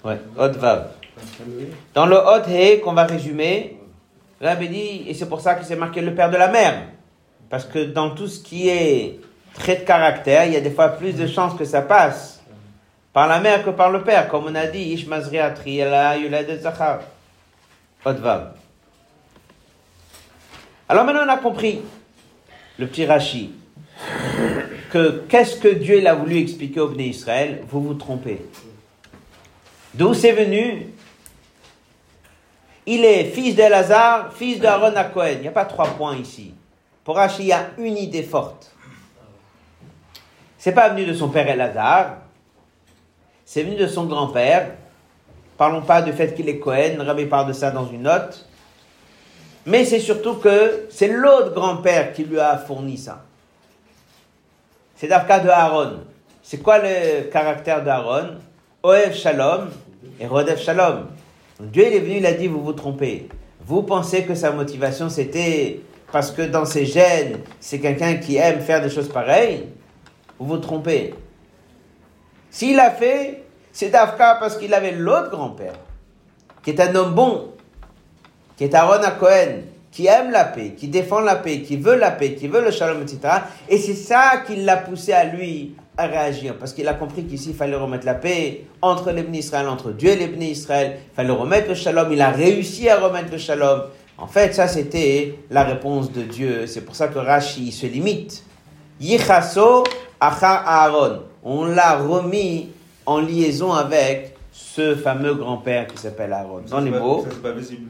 Ouais, 0.04 0.18
Hot 0.38 0.52
Vav. 0.58 0.90
Dans 1.92 2.06
le 2.06 2.16
Hot 2.16 2.48
He 2.48 2.80
qu'on 2.80 2.92
va 2.92 3.04
résumer, 3.04 3.78
Rabbi 4.40 4.68
dit, 4.68 5.04
et 5.08 5.14
c'est 5.14 5.28
pour 5.28 5.40
ça 5.40 5.56
que 5.56 5.64
c'est 5.64 5.74
marqué 5.74 6.00
le 6.00 6.14
père 6.14 6.30
de 6.30 6.36
la 6.36 6.48
mère. 6.48 6.88
Parce 7.50 7.64
que 7.64 7.84
dans 7.84 8.14
tout 8.14 8.28
ce 8.28 8.40
qui 8.40 8.68
est 8.68 9.20
trait 9.54 9.76
de 9.76 9.84
caractère, 9.84 10.46
il 10.46 10.52
y 10.52 10.56
a 10.56 10.60
des 10.60 10.70
fois 10.70 10.88
plus 10.88 11.12
de 11.14 11.26
chances 11.26 11.54
que 11.58 11.64
ça 11.64 11.82
passe 11.82 12.42
par 13.12 13.26
la 13.28 13.40
mère 13.40 13.64
que 13.64 13.70
par 13.70 13.90
le 13.90 14.02
père. 14.02 14.28
Comme 14.28 14.46
on 14.46 14.54
a 14.54 14.66
dit, 14.66 14.92
Ishmazria 14.94 15.50
Triela 15.50 16.16
Yulad 16.16 16.60
Zachar. 16.60 17.00
Hot 18.04 18.14
Vav. 18.14 18.52
Alors 20.88 21.04
maintenant 21.04 21.24
on 21.24 21.28
a 21.28 21.36
compris, 21.36 21.80
le 22.78 22.86
petit 22.86 23.06
Rashi, 23.06 23.52
que 24.90 25.24
qu'est-ce 25.28 25.56
que 25.56 25.68
Dieu 25.68 25.98
il 25.98 26.06
a 26.06 26.14
voulu 26.14 26.38
expliquer 26.38 26.80
au 26.80 26.88
Bnei 26.88 27.08
Israël? 27.08 27.62
Vous 27.68 27.80
vous 27.80 27.94
trompez. 27.94 28.44
D'où 29.94 30.14
c'est 30.14 30.32
venu? 30.32 30.88
Il 32.84 33.04
est 33.04 33.24
fils 33.26 33.54
d'Elazar, 33.54 34.32
fils 34.32 34.58
d'Aaron 34.58 34.96
à 34.96 35.04
Cohen. 35.04 35.34
Il 35.34 35.40
n'y 35.42 35.48
a 35.48 35.52
pas 35.52 35.64
trois 35.64 35.86
points 35.86 36.16
ici. 36.16 36.52
Pour 37.04 37.16
Rashi, 37.16 37.42
il 37.42 37.48
y 37.48 37.52
a 37.52 37.70
une 37.78 37.96
idée 37.96 38.24
forte. 38.24 38.71
C'est 40.64 40.70
pas 40.70 40.90
venu 40.90 41.04
de 41.04 41.12
son 41.12 41.28
père 41.28 41.48
Elazar, 41.48 42.18
c'est 43.44 43.64
venu 43.64 43.74
de 43.74 43.88
son 43.88 44.04
grand-père. 44.04 44.70
Parlons 45.58 45.82
pas 45.82 46.02
du 46.02 46.12
fait 46.12 46.36
qu'il 46.36 46.48
est 46.48 46.60
Cohen, 46.60 46.98
Rabbi 47.00 47.26
parle 47.26 47.48
de 47.48 47.52
ça 47.52 47.72
dans 47.72 47.84
une 47.88 48.02
note. 48.02 48.46
Mais 49.66 49.84
c'est 49.84 49.98
surtout 49.98 50.34
que 50.34 50.86
c'est 50.88 51.08
l'autre 51.08 51.52
grand-père 51.52 52.12
qui 52.12 52.22
lui 52.22 52.38
a 52.38 52.56
fourni 52.58 52.96
ça. 52.96 53.24
C'est 54.94 55.08
Dafka 55.08 55.40
de 55.40 55.48
Aaron. 55.48 55.94
C'est 56.44 56.58
quoi 56.58 56.78
le 56.78 57.22
caractère 57.22 57.82
d'Aaron? 57.82 58.36
Oev 58.84 59.14
Shalom 59.14 59.68
et 60.20 60.28
Rodev 60.28 60.60
Shalom. 60.60 61.08
Dieu 61.58 61.86
est 61.92 61.98
venu, 61.98 62.18
il 62.18 62.26
a 62.26 62.34
dit, 62.34 62.46
vous 62.46 62.62
vous 62.62 62.72
trompez. 62.72 63.28
Vous 63.66 63.82
pensez 63.82 64.22
que 64.22 64.36
sa 64.36 64.52
motivation 64.52 65.08
c'était 65.08 65.80
parce 66.12 66.30
que 66.30 66.42
dans 66.42 66.66
ses 66.66 66.86
gènes, 66.86 67.40
c'est 67.58 67.80
quelqu'un 67.80 68.14
qui 68.14 68.36
aime 68.36 68.60
faire 68.60 68.80
des 68.80 68.90
choses 68.90 69.08
pareilles? 69.08 69.66
Vous 70.38 70.46
vous 70.46 70.58
trompez. 70.58 71.14
S'il 72.50 72.78
a 72.78 72.90
fait, 72.90 73.44
c'est 73.72 73.88
Dafka 73.88 74.36
parce 74.38 74.56
qu'il 74.56 74.74
avait 74.74 74.92
l'autre 74.92 75.30
grand-père, 75.30 75.74
qui 76.62 76.70
est 76.70 76.80
un 76.80 76.94
homme 76.94 77.14
bon, 77.14 77.52
qui 78.56 78.64
est 78.64 78.74
Aaron 78.74 79.02
à 79.02 79.12
Cohen, 79.12 79.62
qui 79.90 80.06
aime 80.06 80.30
la 80.30 80.44
paix, 80.44 80.74
qui 80.76 80.88
défend 80.88 81.20
la 81.20 81.36
paix, 81.36 81.60
qui 81.60 81.76
veut 81.76 81.96
la 81.96 82.10
paix, 82.10 82.34
qui 82.34 82.48
veut 82.48 82.62
le 82.62 82.70
shalom, 82.70 83.02
etc. 83.02 83.20
Et 83.68 83.78
c'est 83.78 83.94
ça 83.94 84.42
qui 84.46 84.56
l'a 84.56 84.76
poussé 84.76 85.12
à 85.12 85.24
lui 85.24 85.74
à 85.96 86.06
réagir, 86.06 86.56
parce 86.58 86.72
qu'il 86.72 86.88
a 86.88 86.94
compris 86.94 87.24
qu'ici, 87.24 87.50
il 87.50 87.54
fallait 87.54 87.76
remettre 87.76 88.06
la 88.06 88.14
paix 88.14 88.64
entre 88.80 89.10
les 89.10 89.22
Israël, 89.38 89.68
entre 89.68 89.90
Dieu 89.92 90.10
et 90.10 90.16
les 90.16 90.46
Israël, 90.46 90.98
il 91.12 91.14
fallait 91.14 91.30
remettre 91.30 91.68
le 91.68 91.74
shalom, 91.74 92.10
il 92.10 92.20
a 92.22 92.30
réussi 92.30 92.88
à 92.88 92.98
remettre 92.98 93.30
le 93.30 93.38
shalom. 93.38 93.82
En 94.16 94.26
fait, 94.26 94.54
ça, 94.54 94.68
c'était 94.68 95.34
la 95.50 95.64
réponse 95.64 96.12
de 96.12 96.22
Dieu. 96.22 96.66
C'est 96.66 96.82
pour 96.82 96.94
ça 96.94 97.08
que 97.08 97.18
Rashi 97.18 97.72
se 97.72 97.86
limite. 97.86 98.44
Yichaso 99.00 99.84
acha 100.22 100.62
Aaron. 100.64 101.22
On 101.42 101.64
l'a 101.64 101.96
remis 101.96 102.70
en 103.04 103.20
liaison 103.20 103.72
avec 103.72 104.36
ce 104.52 104.94
fameux 104.94 105.34
grand-père 105.34 105.88
qui 105.88 105.98
s'appelle 105.98 106.32
Aaron. 106.32 106.62
Dans 106.68 106.80
les 106.80 106.90
mots. 106.90 107.22
Ça, 107.24 107.30
c'est 107.32 107.42
pas 107.42 107.50
visible. 107.50 107.88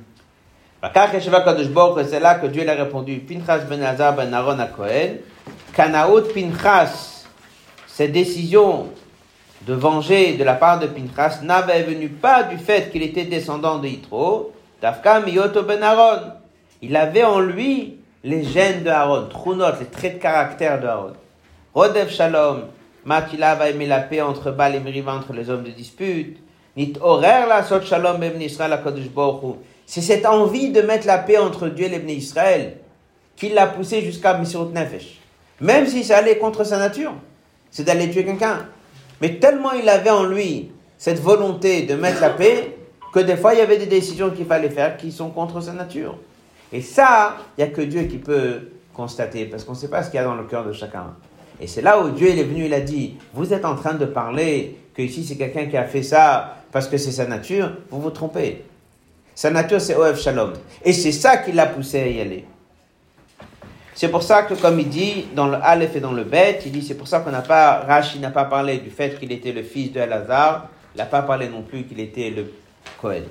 C'est 0.82 2.20
là 2.20 2.34
que 2.36 2.46
Dieu 2.46 2.64
l'a 2.64 2.74
répondu. 2.74 3.18
Pinchas 3.18 3.64
ben 3.68 3.82
Azar 3.82 4.16
ben 4.16 4.32
Aaron 4.32 4.58
à 4.58 4.66
Cohen. 4.66 5.16
Kanaout 5.74 6.32
Pinchas, 6.34 7.26
cette 7.86 8.12
décision 8.12 8.88
de 9.66 9.74
venger 9.74 10.36
de 10.36 10.44
la 10.44 10.54
part 10.54 10.80
de 10.80 10.86
Pinchas 10.86 11.40
n'avait 11.42 11.82
venu 11.82 12.08
pas 12.08 12.42
du 12.44 12.56
fait 12.56 12.90
qu'il 12.90 13.02
était 13.02 13.24
descendant 13.24 13.78
de 13.78 13.86
Yitro, 13.86 14.52
Dafka 14.80 15.20
Miyoto 15.20 15.62
ben 15.62 15.82
Aaron. 15.82 16.32
Il 16.80 16.96
avait 16.96 17.24
en 17.24 17.38
lui 17.38 17.98
les 18.24 18.42
gènes 18.42 18.82
de 18.82 18.88
Aaron, 18.88 19.28
Trunot, 19.28 19.78
les 19.78 19.86
traits 19.86 20.14
de 20.14 20.22
caractère 20.22 20.80
de 20.80 20.86
Aaron. 20.86 21.12
Rodev 21.74 22.10
Shalom, 22.10 22.64
Matila 23.06 23.54
va 23.54 23.70
aimer 23.70 23.86
la 23.86 24.00
paix 24.00 24.20
entre 24.20 24.50
Baal 24.50 24.74
et 24.74 24.80
Meriva, 24.80 25.14
entre 25.14 25.32
les 25.32 25.48
hommes 25.48 25.62
de 25.62 25.70
dispute. 25.70 26.36
Nit 26.76 26.92
Horer 27.00 27.46
la 27.48 27.62
Sot 27.62 27.80
Shalom 27.80 28.18
ben 28.18 28.40
Israël 28.42 28.72
à 28.74 28.78
Kadosh 28.78 29.08
Baruch 29.08 29.42
Hu. 29.42 29.54
C'est 29.86 30.02
cette 30.02 30.26
envie 30.26 30.70
de 30.70 30.82
mettre 30.82 31.06
la 31.06 31.18
paix 31.18 31.38
entre 31.38 31.68
Dieu 31.68 31.86
et 31.86 31.98
les 31.98 32.14
Israël 32.14 32.76
qui 33.36 33.48
l'a 33.48 33.66
poussé 33.66 34.02
jusqu'à 34.02 34.34
Misirut 34.34 34.72
Nefesh. 34.72 35.20
Même 35.60 35.86
si 35.86 36.04
ça 36.04 36.18
allait 36.18 36.36
contre 36.36 36.64
sa 36.64 36.76
nature, 36.76 37.14
c'est 37.70 37.84
d'aller 37.84 38.10
tuer 38.10 38.24
quelqu'un. 38.24 38.66
Mais 39.22 39.36
tellement 39.36 39.72
il 39.72 39.88
avait 39.88 40.10
en 40.10 40.24
lui 40.24 40.70
cette 40.98 41.20
volonté 41.20 41.82
de 41.82 41.94
mettre 41.94 42.20
la 42.20 42.30
paix, 42.30 42.76
que 43.14 43.20
des 43.20 43.36
fois 43.36 43.54
il 43.54 43.58
y 43.58 43.62
avait 43.62 43.78
des 43.78 43.86
décisions 43.86 44.30
qu'il 44.30 44.44
fallait 44.44 44.70
faire 44.70 44.98
qui 44.98 45.10
sont 45.10 45.30
contre 45.30 45.62
sa 45.62 45.72
nature. 45.72 46.18
Et 46.70 46.82
ça, 46.82 47.36
il 47.56 47.64
n'y 47.64 47.70
a 47.70 47.72
que 47.72 47.82
Dieu 47.82 48.02
qui 48.02 48.18
peut 48.18 48.68
constater, 48.92 49.46
parce 49.46 49.64
qu'on 49.64 49.72
ne 49.72 49.76
sait 49.78 49.88
pas 49.88 50.02
ce 50.02 50.10
qu'il 50.10 50.18
y 50.18 50.20
a 50.20 50.24
dans 50.24 50.34
le 50.34 50.44
cœur 50.44 50.64
de 50.64 50.72
chacun. 50.72 51.14
Et 51.62 51.68
c'est 51.68 51.80
là 51.80 52.02
où 52.02 52.10
Dieu 52.10 52.28
il 52.28 52.40
est 52.40 52.44
venu, 52.44 52.64
il 52.66 52.74
a 52.74 52.80
dit, 52.80 53.14
vous 53.32 53.52
êtes 53.52 53.64
en 53.64 53.76
train 53.76 53.94
de 53.94 54.04
parler 54.04 54.76
que 54.94 55.00
ici 55.00 55.24
c'est 55.24 55.36
quelqu'un 55.36 55.66
qui 55.66 55.76
a 55.76 55.84
fait 55.84 56.02
ça 56.02 56.56
parce 56.72 56.88
que 56.88 56.96
c'est 56.96 57.12
sa 57.12 57.24
nature, 57.24 57.72
vous 57.88 58.00
vous 58.00 58.10
trompez. 58.10 58.64
Sa 59.36 59.48
nature 59.50 59.80
c'est 59.80 59.94
Oev 59.94 60.18
Shalom. 60.18 60.54
Et 60.84 60.92
c'est 60.92 61.12
ça 61.12 61.36
qui 61.36 61.52
l'a 61.52 61.66
poussé 61.66 62.00
à 62.00 62.08
y 62.08 62.20
aller. 62.20 62.44
C'est 63.94 64.08
pour 64.08 64.24
ça 64.24 64.42
que, 64.42 64.54
comme 64.54 64.80
il 64.80 64.88
dit 64.88 65.26
dans 65.36 65.46
le 65.46 65.58
Aleph 65.62 65.94
et 65.94 66.00
dans 66.00 66.10
le 66.10 66.24
Bet, 66.24 66.58
il 66.66 66.72
dit 66.72 66.82
c'est 66.82 66.96
pour 66.96 67.06
ça 67.06 67.20
qu'on 67.20 67.30
n'a 67.30 67.42
pas, 67.42 67.84
Rashi 67.86 68.18
n'a 68.18 68.30
pas 68.30 68.46
parlé 68.46 68.78
du 68.78 68.90
fait 68.90 69.16
qu'il 69.20 69.30
était 69.30 69.52
le 69.52 69.62
fils 69.62 69.92
de 69.92 70.00
Elazar, 70.00 70.68
il 70.96 70.98
n'a 70.98 71.06
pas 71.06 71.22
parlé 71.22 71.48
non 71.48 71.62
plus 71.62 71.84
qu'il 71.84 72.00
était 72.00 72.30
le 72.30 72.52
Cohen. 73.00 73.22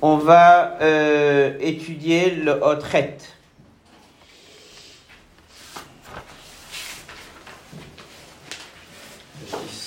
On 0.00 0.16
va 0.16 0.78
euh, 0.80 1.52
étudier 1.60 2.30
le 2.30 2.52
Hotret. 2.52 3.18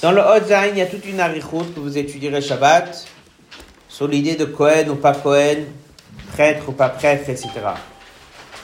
Dans 0.03 0.11
le 0.11 0.19
Hotzain, 0.19 0.65
il 0.65 0.77
y 0.77 0.81
a 0.81 0.85
toute 0.85 1.05
une 1.05 1.21
arichoute 1.21 1.73
que 1.73 1.79
vous 1.79 1.97
étudierez 1.97 2.41
Shabbat 2.41 3.07
sur 3.87 4.05
l'idée 4.05 4.35
de 4.35 4.43
Cohen 4.43 4.89
ou 4.89 4.95
pas 4.95 5.13
Cohen, 5.13 5.63
prêtre 6.33 6.67
ou 6.67 6.73
pas 6.73 6.89
prêtre, 6.89 7.29
etc. 7.29 7.47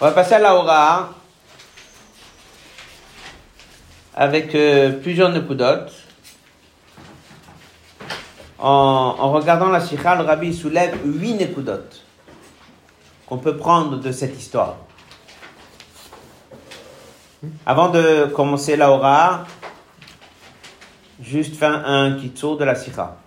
On 0.02 0.06
va 0.06 0.12
passer 0.12 0.34
à 0.34 0.40
la 0.40 0.54
Hora 0.54 1.14
avec 4.14 4.54
euh, 4.54 4.92
plusieurs 5.02 5.30
Nekudot. 5.30 5.86
En, 8.58 9.32
regardant 9.32 9.70
la 9.70 9.80
Sikha, 9.80 10.16
le 10.16 10.26
Rabbi 10.26 10.54
soulève 10.54 10.98
huit 11.06 11.36
Nekudot 11.36 11.86
qu'on 13.28 13.38
peut 13.38 13.56
prendre 13.56 13.96
de 13.96 14.12
cette 14.12 14.38
histoire. 14.38 14.76
Avant 17.66 17.88
de 17.88 18.26
commencer 18.26 18.76
la 18.76 18.92
Hora, 18.92 19.46
juste 21.22 21.56
faire 21.56 21.88
un 21.88 22.18
kitsour 22.18 22.58
de 22.58 22.64
la 22.64 22.76
Sikha. 22.76 23.18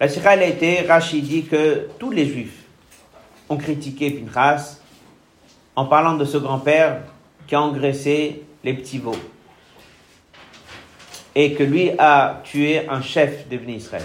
La 0.00 0.08
Sikha, 0.08 0.34
elle 0.34 0.42
a 0.42 0.46
été, 0.46 0.82
Rachid 0.82 1.24
dit 1.24 1.44
que 1.44 1.88
tous 1.98 2.10
les 2.10 2.26
Juifs 2.26 2.64
ont 3.48 3.56
critiqué 3.56 4.10
Pinchas 4.10 4.78
en 5.74 5.86
parlant 5.86 6.14
de 6.14 6.24
ce 6.24 6.36
grand-père 6.38 7.02
qui 7.46 7.54
a 7.54 7.60
engraissé 7.60 8.42
les 8.64 8.74
petits 8.74 8.98
veaux 8.98 9.16
et 11.34 11.54
que 11.54 11.62
lui 11.62 11.90
a 11.98 12.40
tué 12.44 12.88
un 12.88 13.02
chef 13.02 13.48
de 13.48 13.56
Israël. 13.70 14.02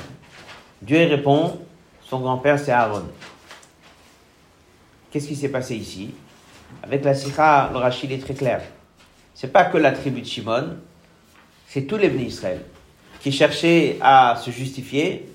Dieu 0.82 1.08
répond, 1.08 1.60
son 2.04 2.20
grand-père 2.20 2.60
c'est 2.60 2.72
Aaron. 2.72 3.06
Qu'est-ce 5.10 5.28
qui 5.28 5.36
s'est 5.36 5.50
passé 5.50 5.76
ici? 5.76 6.14
Avec 6.84 7.04
la 7.04 7.14
Sikha, 7.14 7.70
le 7.72 7.80
Rachid 7.80 8.12
est 8.12 8.20
très 8.20 8.34
clair. 8.34 8.62
C'est 9.34 9.52
pas 9.52 9.66
que 9.66 9.78
la 9.78 9.92
tribu 9.92 10.22
de 10.22 10.26
Shimon, 10.26 10.78
c'est 11.74 11.84
tous 11.84 11.96
les 11.96 12.10
bénis 12.10 12.26
Israël 12.26 12.62
qui 13.22 13.32
cherchaient 13.32 13.98
à 14.02 14.36
se 14.36 14.52
justifier, 14.52 15.30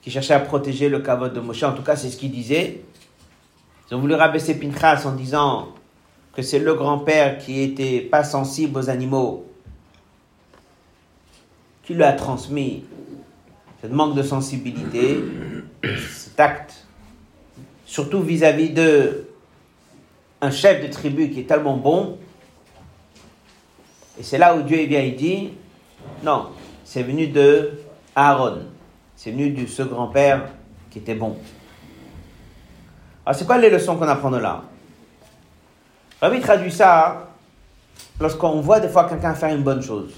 qui 0.00 0.10
cherchaient 0.10 0.32
à 0.32 0.40
protéger 0.40 0.88
le 0.88 1.00
kavod 1.00 1.34
de 1.34 1.40
Moshe. 1.40 1.62
En 1.64 1.74
tout 1.74 1.82
cas, 1.82 1.94
c'est 1.94 2.08
ce 2.08 2.16
qu'il 2.16 2.30
disait. 2.30 2.80
Ils 3.90 3.94
ont 3.94 4.00
voulu 4.00 4.14
rabaisser 4.14 4.54
Pinchas 4.58 5.02
en 5.04 5.12
disant 5.12 5.68
que 6.34 6.40
c'est 6.40 6.58
le 6.58 6.74
grand-père 6.74 7.36
qui 7.36 7.60
était 7.60 8.00
pas 8.00 8.24
sensible 8.24 8.78
aux 8.78 8.88
animaux 8.88 9.46
qui 11.82 11.94
lui 11.94 12.04
a 12.04 12.12
transmis 12.12 12.84
ce 13.82 13.88
manque 13.88 14.14
de 14.14 14.22
sensibilité, 14.22 15.18
cet 15.82 16.38
acte, 16.40 16.86
surtout 17.84 18.22
vis-à-vis 18.22 18.70
de 18.70 19.26
un 20.40 20.50
chef 20.50 20.82
de 20.82 20.90
tribu 20.90 21.28
qui 21.30 21.40
est 21.40 21.48
tellement 21.48 21.76
bon. 21.76 22.16
Et 24.18 24.22
c'est 24.22 24.38
là 24.38 24.54
où 24.54 24.62
Dieu 24.62 24.86
bien, 24.86 25.00
il 25.00 25.16
dit, 25.16 25.52
non, 26.22 26.50
c'est 26.84 27.02
venu 27.02 27.28
de 27.28 27.80
Aaron, 28.14 28.58
c'est 29.16 29.30
venu 29.30 29.50
de 29.50 29.66
ce 29.66 29.82
grand-père 29.82 30.48
qui 30.90 30.98
était 30.98 31.14
bon. 31.14 31.38
Alors 33.24 33.38
c'est 33.38 33.46
quoi 33.46 33.56
les 33.58 33.70
leçons 33.70 33.96
qu'on 33.96 34.08
apprend 34.08 34.30
de 34.30 34.38
là? 34.38 34.64
Rabbi 36.20 36.40
traduit 36.40 36.72
ça 36.72 37.28
lorsqu'on 38.20 38.60
voit 38.60 38.80
des 38.80 38.88
fois 38.88 39.08
quelqu'un 39.08 39.34
faire 39.34 39.54
une 39.54 39.62
bonne 39.62 39.82
chose. 39.82 40.12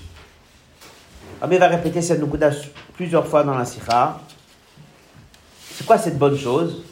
Rabbi 1.40 1.56
va 1.56 1.68
répéter 1.68 2.02
cette 2.02 2.20
nukuda 2.20 2.50
plusieurs 2.94 3.26
fois 3.26 3.44
dans 3.44 3.56
la 3.56 3.64
sikha. 3.64 4.18
C'est 5.70 5.86
quoi 5.86 5.98
cette 5.98 6.18
bonne 6.18 6.36
chose? 6.36 6.84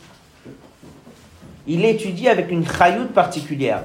Il 1.66 1.84
étudie 1.84 2.28
avec 2.28 2.50
une 2.50 2.66
chayout 2.66 3.06
particulière. 3.06 3.84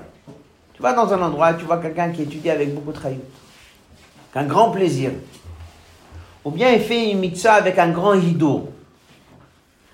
Tu 0.78 0.84
vas 0.84 0.94
dans 0.94 1.12
un 1.12 1.22
endroit, 1.24 1.56
tu 1.56 1.66
vois 1.66 1.80
quelqu'un 1.80 2.12
qui 2.12 2.22
étudie 2.22 2.52
avec 2.52 2.74
beaucoup 2.74 2.92
de 2.92 3.02
chayout. 3.02 3.20
Un 4.36 4.46
grand 4.46 4.70
plaisir. 4.70 5.10
Ou 6.46 6.52
bien 6.52 6.72
il 6.72 6.80
fait 6.80 7.10
une 7.10 7.18
mitzvah 7.18 7.56
avec 7.56 7.80
un 7.80 7.90
grand 7.90 8.14
hido. 8.14 8.72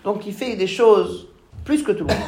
Donc 0.03 0.27
il 0.27 0.33
fait 0.33 0.57
des 0.57 0.67
choses 0.67 1.29
plus 1.63 1.81
que 1.81 1.93
tout 1.93 2.03
le 2.05 2.13
monde. 2.13 2.23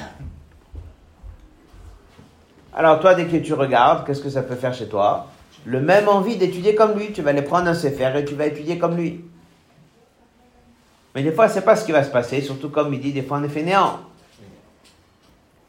Alors 2.73 3.01
toi, 3.01 3.13
dès 3.13 3.25
que 3.25 3.35
tu 3.35 3.53
regardes, 3.53 4.07
qu'est-ce 4.07 4.21
que 4.21 4.29
ça 4.29 4.41
peut 4.41 4.55
faire 4.55 4.73
chez 4.73 4.87
toi? 4.87 5.27
Le 5.65 5.81
même 5.81 6.07
envie 6.07 6.37
d'étudier 6.37 6.73
comme 6.73 6.97
lui. 6.97 7.11
Tu 7.11 7.21
vas 7.21 7.31
aller 7.31 7.41
prendre 7.41 7.67
un 7.67 7.73
sefer 7.73 8.13
et 8.15 8.23
tu 8.23 8.35
vas 8.35 8.45
étudier 8.45 8.77
comme 8.77 8.95
lui. 8.95 9.25
Mais 11.13 11.23
des 11.23 11.33
fois, 11.33 11.49
c'est 11.49 11.61
pas 11.61 11.75
ce 11.75 11.83
qui 11.83 11.91
va 11.91 12.05
se 12.05 12.11
passer, 12.11 12.39
surtout 12.39 12.69
comme 12.69 12.93
il 12.93 13.01
dit, 13.01 13.11
des 13.11 13.21
fois 13.21 13.39
on 13.39 13.43
est 13.43 13.49
fainéant. 13.49 13.99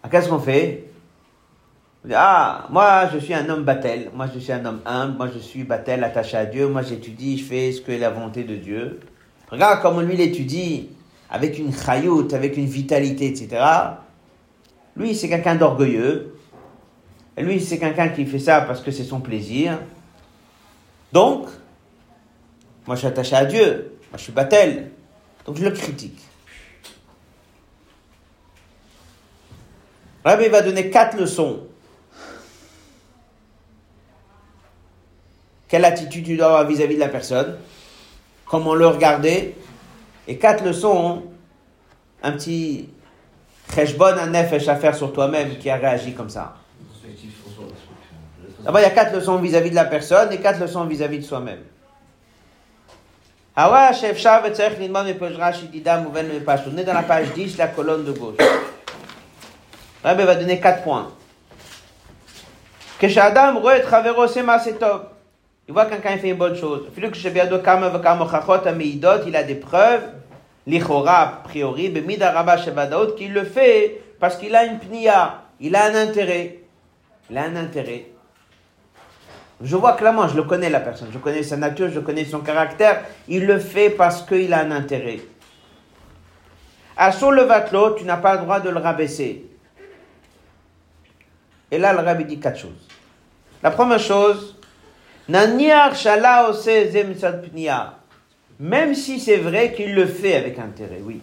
Ah, 0.05 0.09
qu'est-ce 0.09 0.29
qu'on 0.29 0.39
fait? 0.39 0.85
Ah, 2.15 2.67
moi 2.71 3.09
je 3.13 3.19
suis 3.19 3.35
un 3.35 3.49
homme 3.49 3.65
battel, 3.65 4.11
moi 4.15 4.27
je 4.33 4.39
suis 4.39 4.53
un 4.53 4.65
homme 4.65 4.81
humble, 4.87 5.17
moi 5.17 5.29
je 5.33 5.39
suis 5.39 5.65
battel 5.65 6.05
attaché 6.05 6.37
à 6.37 6.47
Dieu, 6.47 6.69
moi 6.69 6.83
j'étudie, 6.83 7.39
je 7.39 7.45
fais 7.45 7.73
ce 7.73 7.81
que 7.81 7.91
est 7.91 7.99
la 7.99 8.11
volonté 8.11 8.45
de 8.45 8.55
Dieu. 8.55 9.01
Regarde 9.51 9.81
comment 9.83 10.01
lui 10.01 10.15
il 10.15 10.21
étudie 10.21 10.91
avec 11.31 11.59
une 11.59 11.75
chayout, 11.75 12.29
avec 12.33 12.57
une 12.57 12.67
vitalité, 12.67 13.27
etc. 13.27 13.65
Lui, 14.97 15.15
c'est 15.15 15.29
quelqu'un 15.29 15.57
d'orgueilleux. 15.57 16.35
Lui, 17.37 17.61
c'est 17.61 17.79
quelqu'un 17.79 18.09
qui 18.09 18.25
fait 18.25 18.39
ça 18.39 18.63
parce 18.63 18.81
que 18.81 18.91
c'est 18.91 19.05
son 19.05 19.21
plaisir. 19.21 19.79
Donc, 21.13 21.49
moi, 22.87 22.97
je 22.97 23.01
suis 23.01 23.09
attaché 23.09 23.37
à 23.37 23.45
Dieu. 23.45 23.99
Moi, 24.11 24.17
je 24.17 24.23
suis 24.23 24.33
battel. 24.33 24.93
Donc, 25.45 25.57
je 25.57 25.65
le 25.65 25.71
critique. 25.71 26.19
Rabbi 30.25 30.49
va 30.49 30.63
donner 30.63 30.91
quatre 30.91 31.19
leçons. 31.19 31.67
Quelle 35.69 35.85
attitude 35.85 36.25
tu 36.25 36.37
dois 36.37 36.47
avoir 36.47 36.67
vis-à-vis 36.67 36.95
de 36.95 37.01
la 37.01 37.09
personne 37.09 37.59
Comment 38.47 38.75
le 38.75 38.87
regarder 38.87 39.57
Et 40.29 40.39
quatre 40.39 40.65
leçons, 40.65 41.25
un 42.23 42.33
petit 42.33 42.89
cheshbon, 43.75 44.15
un 44.19 44.29
nefesh 44.29 44.69
à 44.69 44.77
faire 44.77 44.95
sur 44.95 45.13
toi-même 45.13 45.59
qui 45.59 45.69
a 45.69 45.77
réagi 45.77 46.13
comme 46.15 46.31
ça. 46.31 46.55
D'abord, 48.61 48.81
il 48.81 48.85
y 48.85 48.87
a 48.87 48.91
quatre 48.91 49.15
leçons 49.15 49.37
vis-à-vis 49.37 49.71
de 49.71 49.75
la 49.75 49.85
personne 49.85 50.33
et 50.33 50.39
quatre 50.39 50.61
leçons 50.61 50.85
vis-à-vis 50.85 51.19
de 51.19 51.25
soi-même. 51.25 51.61
Mepash. 56.29 56.61
On 56.73 56.77
est 56.77 56.85
dans 56.85 56.93
la 56.93 57.03
page 57.03 57.33
10, 57.33 57.57
la 57.57 57.69
colonne 57.69 58.05
de 58.05 58.13
gauche. 58.13 58.37
Rabbi 60.05 60.23
va 60.25 60.35
donner 60.35 60.61
quatre 60.61 60.83
points. 60.83 61.11
Que 62.99 63.09
Shadam, 63.09 63.57
Roet, 63.59 63.81
Travero, 63.81 64.27
Sema, 64.27 64.59
c'est 64.59 64.79
top. 64.79 65.16
Il 65.69 65.75
voit 65.75 65.87
quelqu'un 65.87 66.17
fait 66.17 66.31
une 66.31 66.37
bonne 66.37 66.57
chose. 66.57 66.87
Il 66.97 69.37
a 69.37 69.43
des 69.43 69.55
preuves, 69.57 70.03
l'Ichora, 70.67 71.21
a 71.21 71.27
priori, 71.45 71.93
qu'il 73.17 73.33
le 73.33 73.45
fait 73.45 74.01
parce 74.21 74.37
qu'il 74.37 74.55
a 74.55 74.65
une 74.65 74.79
pnia, 74.79 75.43
il 75.61 75.75
a 75.75 75.87
un 75.87 75.95
intérêt. 75.95 76.61
Il 77.29 77.37
a 77.37 77.45
un 77.45 77.57
intérêt. 77.57 78.07
Je 79.63 79.75
vois 79.75 79.95
clairement, 79.95 80.29
je 80.29 80.37
le 80.37 80.43
connais 80.43 80.69
la 80.69 80.81
personne, 80.81 81.09
je 81.13 81.19
connais 81.19 81.43
sa 81.43 81.57
nature, 81.57 81.89
je 81.91 82.01
connais 82.01 82.25
son 82.25 82.41
caractère. 82.41 83.03
Il 83.27 83.47
le 83.47 83.59
fait 83.59 83.91
parce 83.91 84.23
qu'il 84.23 84.53
a 84.53 84.61
un 84.61 84.71
intérêt. 84.71 85.21
À 86.97 87.11
son 87.11 87.31
levatlo, 87.31 87.95
tu 87.95 88.05
n'as 88.05 88.19
pas 88.19 88.35
le 88.35 88.43
droit 88.43 88.61
de 88.61 88.71
le 88.71 88.79
rabaisser. 88.79 89.47
Et 91.71 91.79
là, 91.79 91.93
le 91.93 92.01
rabbi 92.01 92.25
dit 92.25 92.39
quatre 92.39 92.59
choses. 92.59 92.89
La 93.63 93.71
première 93.71 93.99
chose, 93.99 94.56
même 98.59 98.95
si 98.95 99.21
c'est 99.21 99.37
vrai 99.37 99.73
qu'il 99.73 99.95
le 99.95 100.07
fait 100.07 100.37
avec 100.37 100.59
intérêt, 100.59 101.01
oui. 101.03 101.21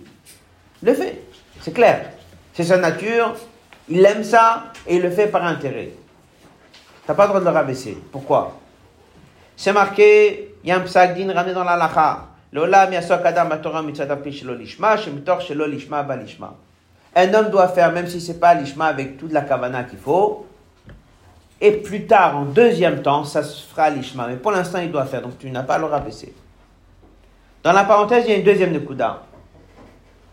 il 0.81 0.87
le 0.87 0.93
fait. 0.93 1.21
C'est 1.61 1.73
clair. 1.73 2.11
C'est 2.53 2.63
sa 2.63 2.77
nature, 2.77 3.35
il 3.89 4.05
aime 4.05 4.23
ça 4.23 4.65
et 4.87 4.97
il 4.97 5.01
le 5.01 5.09
fait 5.09 5.27
par 5.27 5.43
intérêt. 5.45 5.91
T'as 7.07 7.13
pas 7.13 7.23
le 7.23 7.29
droit 7.29 7.39
de 7.39 7.45
le 7.45 7.51
rabaisser. 7.51 7.97
Pourquoi? 8.11 8.59
C'est 9.55 9.73
marqué, 9.73 10.55
il 10.63 10.69
y 10.69 10.71
a 10.71 10.77
un 10.77 11.33
ramené 11.33 11.53
dans 11.53 11.63
la 11.63 11.75
lacha. 11.75 12.27
Un 17.15 17.33
homme 17.33 17.49
doit 17.49 17.67
faire, 17.69 17.91
même 17.91 18.07
si 18.07 18.21
c'est 18.21 18.39
pas 18.39 18.53
lishma 18.53 18.85
avec 18.85 19.17
toute 19.17 19.31
la 19.31 19.41
kavana 19.41 19.83
qu'il 19.83 19.99
faut, 19.99 20.47
et 21.63 21.71
plus 21.71 22.05
tard, 22.05 22.35
en 22.35 22.43
deuxième 22.43 23.01
temps, 23.01 23.23
ça 23.23 23.41
se 23.41 23.63
fera 23.63 23.89
l'ishma. 23.89 24.27
Mais 24.27 24.35
pour 24.35 24.51
l'instant, 24.51 24.79
il 24.79 24.91
doit 24.91 25.05
faire, 25.05 25.21
donc 25.21 25.39
tu 25.39 25.49
n'as 25.49 25.63
pas 25.63 25.77
le 25.77 25.85
rabaisser. 25.85 26.35
Dans 27.63 27.71
la 27.71 27.85
parenthèse, 27.85 28.25
il 28.27 28.31
y 28.31 28.33
a 28.33 28.37
une 28.37 28.43
deuxième 28.43 28.73
nekuda, 28.73 29.23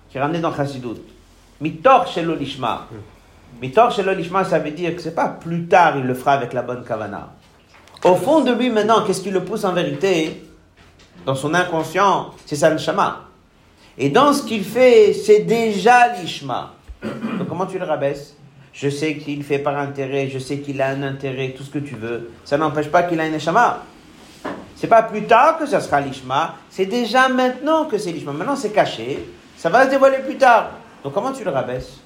qui 0.09 0.19
est 0.19 0.21
ramenée 0.21 0.41
dans 0.41 0.53
Chassidut. 0.53 1.01
Mitor 1.61 2.09
shelo 2.09 2.35
lishma. 2.35 2.89
Mitor 3.63 3.93
shelo 3.93 4.13
lishma, 4.13 4.45
ça 4.45 4.59
veut 4.59 4.73
dire 4.73 4.97
que 4.97 5.01
c'est 5.01 5.15
pas 5.15 5.29
plus 5.29 5.67
tard, 5.67 5.99
il 5.99 6.03
le 6.03 6.15
fera 6.15 6.33
avec 6.33 6.53
la 6.53 6.63
bonne 6.63 6.85
kavana. 6.85 7.31
Au 8.03 8.17
fond 8.17 8.41
de 8.41 8.51
lui, 8.51 8.69
maintenant, 8.69 9.05
qu'est-ce 9.07 9.21
qui 9.21 9.31
le 9.31 9.45
pousse 9.45 9.63
en 9.65 9.73
vérité? 9.73 10.43
Dans 11.25 11.37
son 11.37 11.55
inconscient, 11.55 12.31
c'est 12.45 12.57
sa 12.57 12.71
neshama. 12.71 13.21
Et 13.97 14.09
dans 14.11 14.33
ce 14.33 14.43
qu'il 14.43 14.65
fait, 14.65 15.13
c'est 15.13 15.41
déjà 15.41 16.13
l'ishma. 16.15 16.73
Donc 17.39 17.49
comment 17.49 17.67
tu 17.67 17.79
le 17.79 17.85
rabaisses? 17.85 18.35
Je 18.73 18.89
sais 18.89 19.17
qu'il 19.17 19.43
fait 19.43 19.59
par 19.59 19.77
intérêt, 19.77 20.29
je 20.29 20.39
sais 20.39 20.59
qu'il 20.59 20.81
a 20.81 20.89
un 20.89 21.03
intérêt, 21.03 21.55
tout 21.57 21.63
ce 21.63 21.71
que 21.71 21.79
tu 21.79 21.97
veux. 21.97 22.31
Ça 22.45 22.57
n'empêche 22.57 22.89
pas 22.89 23.03
qu'il 23.03 23.21
a 23.21 23.27
une 23.27 23.33
neshama. 23.33 23.85
C'est 24.77 24.87
pas 24.87 25.03
plus 25.03 25.25
tard 25.25 25.59
que 25.59 25.67
ça 25.67 25.81
sera 25.81 26.01
l'ishma, 26.01 26.55
c'est 26.71 26.87
déjà 26.87 27.29
maintenant 27.29 27.85
que 27.85 27.99
c'est 27.99 28.13
l'ishma. 28.13 28.33
Maintenant 28.33 28.57
c'est 28.57 28.71
caché, 28.71 29.29
ça 29.57 29.69
va 29.69 29.85
se 29.85 29.91
dévoiler 29.91 30.19
plus 30.19 30.37
tard. 30.37 30.71
Donc 31.05 31.13
comment 31.13 31.33
tu 31.33 31.45
le 31.45 31.51
rabaisses? 31.51 31.99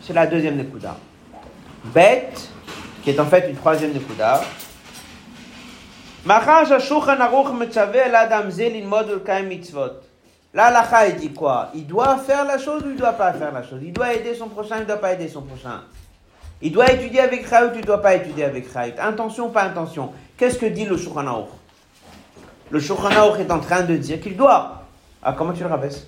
C'est 0.00 0.12
la 0.12 0.26
deuxième 0.26 0.56
nekuda. 0.56 0.96
Bête, 1.84 2.48
qui 3.04 3.10
est 3.10 3.20
en 3.20 3.26
fait 3.26 3.48
une 3.48 3.56
troisième 3.56 3.92
nekuda. 3.92 4.42
Mitzvot. 9.44 10.05
Là, 10.56 10.70
l'Acha, 10.70 11.06
il 11.08 11.16
dit 11.16 11.34
quoi? 11.34 11.68
Il 11.74 11.86
doit 11.86 12.16
faire 12.16 12.46
la 12.46 12.56
chose 12.56 12.82
ou 12.82 12.86
il 12.86 12.94
ne 12.94 12.98
doit 12.98 13.12
pas 13.12 13.34
faire 13.34 13.52
la 13.52 13.62
chose? 13.62 13.78
Il 13.82 13.92
doit 13.92 14.14
aider 14.14 14.34
son 14.34 14.48
prochain, 14.48 14.76
il 14.78 14.80
ne 14.80 14.86
doit 14.86 14.96
pas 14.96 15.12
aider 15.12 15.28
son 15.28 15.42
prochain? 15.42 15.82
Il 16.62 16.72
doit 16.72 16.90
étudier 16.90 17.20
avec 17.20 17.46
Chayout, 17.46 17.72
il 17.74 17.82
ne 17.82 17.86
doit 17.86 18.00
pas 18.00 18.14
étudier 18.14 18.44
avec 18.44 18.72
Chayout. 18.72 18.94
Intention, 18.98 19.50
pas 19.50 19.64
intention. 19.64 20.14
Qu'est-ce 20.38 20.56
que 20.56 20.64
dit 20.64 20.86
le 20.86 20.96
Shulchan 20.96 21.46
Le 22.70 22.80
Shulchan 22.80 23.36
est 23.36 23.50
en 23.50 23.60
train 23.60 23.82
de 23.82 23.96
dire 23.96 24.18
qu'il 24.18 24.34
doit. 24.34 24.80
Ah, 25.22 25.34
comment 25.34 25.52
tu 25.52 25.62
le 25.62 25.68
rabaisses? 25.68 26.06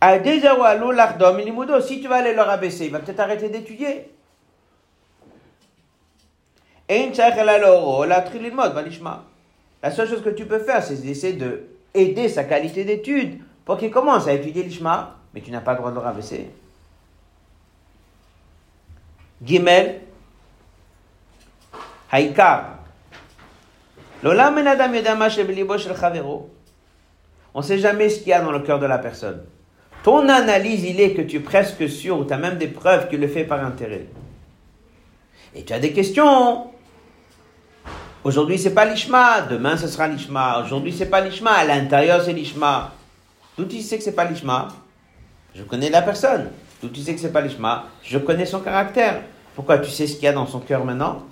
Ah, 0.00 0.16
Si 0.24 2.00
tu 2.00 2.08
vas 2.08 2.16
aller 2.16 2.32
le 2.32 2.40
rabaisser, 2.40 2.86
il 2.86 2.92
va 2.92 3.00
peut-être 3.00 3.20
arrêter 3.20 3.50
d'étudier. 3.50 4.10
Ein 6.88 7.12
tzarech 7.12 7.36
La 9.84 9.90
seule 9.90 10.08
chose 10.08 10.22
que 10.22 10.30
tu 10.30 10.46
peux 10.46 10.60
faire, 10.60 10.82
c'est 10.82 11.02
d'essayer 11.02 11.34
de 11.34 11.66
aider 11.92 12.30
sa 12.30 12.44
qualité 12.44 12.84
d'étude 12.84 13.38
pour 13.66 13.76
qu'il 13.76 13.90
commence 13.90 14.26
à 14.26 14.32
étudier 14.32 14.62
l'ishma, 14.62 15.18
mais 15.34 15.42
tu 15.42 15.50
n'as 15.50 15.60
pas 15.60 15.72
le 15.72 15.78
droit 15.78 15.90
de 15.90 15.96
le 15.96 16.00
rabaisser. 16.00 16.48
Gimel, 19.44 20.00
Haïkar. 22.10 22.78
L'olam 24.22 24.56
adam 24.56 24.94
yodama 24.94 25.28
shebelibo 25.28 25.76
shel 25.76 25.94
chavero. 25.94 26.48
On 27.52 27.58
ne 27.58 27.64
sait 27.64 27.78
jamais 27.78 28.08
ce 28.08 28.20
qu'il 28.20 28.28
y 28.28 28.32
a 28.32 28.40
dans 28.40 28.52
le 28.52 28.60
cœur 28.60 28.78
de 28.78 28.86
la 28.86 28.96
personne. 28.96 29.44
Ton 30.02 30.30
analyse, 30.30 30.84
il 30.84 30.98
est 30.98 31.12
que 31.12 31.20
tu 31.20 31.36
es 31.36 31.40
presque 31.40 31.90
sûr, 31.90 32.18
ou 32.18 32.24
tu 32.24 32.32
as 32.32 32.38
même 32.38 32.56
des 32.56 32.68
preuves 32.68 33.10
qu'il 33.10 33.20
le 33.20 33.28
fait 33.28 33.44
par 33.44 33.62
intérêt. 33.62 34.06
Et 35.54 35.62
tu 35.62 35.74
as 35.74 35.78
des 35.78 35.92
questions. 35.92 36.70
Aujourd'hui, 38.24 38.58
c'est 38.58 38.72
pas 38.72 38.86
l'ishma. 38.86 39.42
Demain, 39.42 39.76
ce 39.76 39.86
sera 39.86 40.08
l'ishma. 40.08 40.62
Aujourd'hui, 40.64 40.94
c'est 40.96 41.10
pas 41.10 41.20
l'ishma. 41.20 41.50
À 41.50 41.64
l'intérieur, 41.66 42.22
c'est 42.24 42.32
l'ishma. 42.32 42.92
D'où 43.58 43.66
tu 43.66 43.82
sais 43.82 43.98
que 43.98 44.02
c'est 44.02 44.14
pas 44.14 44.24
l'ishma 44.24 44.68
Je 45.54 45.62
connais 45.62 45.90
la 45.90 46.00
personne. 46.00 46.50
D'où 46.82 46.88
tu 46.88 47.02
sais 47.02 47.14
que 47.14 47.20
c'est 47.20 47.32
pas 47.32 47.42
l'ishma 47.42 47.84
Je 48.02 48.16
connais 48.16 48.46
son 48.46 48.60
caractère. 48.60 49.20
Pourquoi 49.54 49.76
tu 49.78 49.90
sais 49.90 50.06
ce 50.06 50.14
qu'il 50.14 50.24
y 50.24 50.28
a 50.28 50.32
dans 50.32 50.46
son 50.46 50.60
cœur 50.60 50.86
maintenant? 50.86 51.22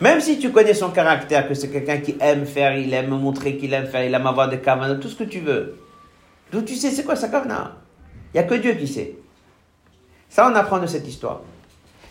Même 0.00 0.18
si 0.20 0.38
tu 0.38 0.50
connais 0.50 0.72
son 0.72 0.88
caractère, 0.88 1.46
que 1.46 1.52
c'est 1.52 1.68
quelqu'un 1.68 1.98
qui 1.98 2.16
aime 2.18 2.46
faire, 2.46 2.74
il 2.74 2.92
aime 2.94 3.10
montrer 3.10 3.58
qu'il 3.58 3.74
aime 3.74 3.86
faire, 3.86 4.02
il 4.02 4.14
aime 4.14 4.26
avoir 4.26 4.48
des 4.48 4.60
kavanas, 4.60 4.94
tout 4.94 5.08
ce 5.08 5.16
que 5.16 5.24
tu 5.24 5.40
veux. 5.40 5.78
D'où 6.50 6.62
tu 6.62 6.74
sais 6.74 6.90
c'est 6.90 7.04
quoi 7.04 7.16
sa 7.16 7.28
kavana 7.28 7.76
Il 8.32 8.38
n'y 8.38 8.40
a 8.40 8.48
que 8.48 8.54
Dieu 8.54 8.72
qui 8.72 8.88
sait. 8.88 9.18
Ça, 10.30 10.50
on 10.50 10.54
apprend 10.54 10.78
de 10.78 10.86
cette 10.86 11.06
histoire. 11.06 11.42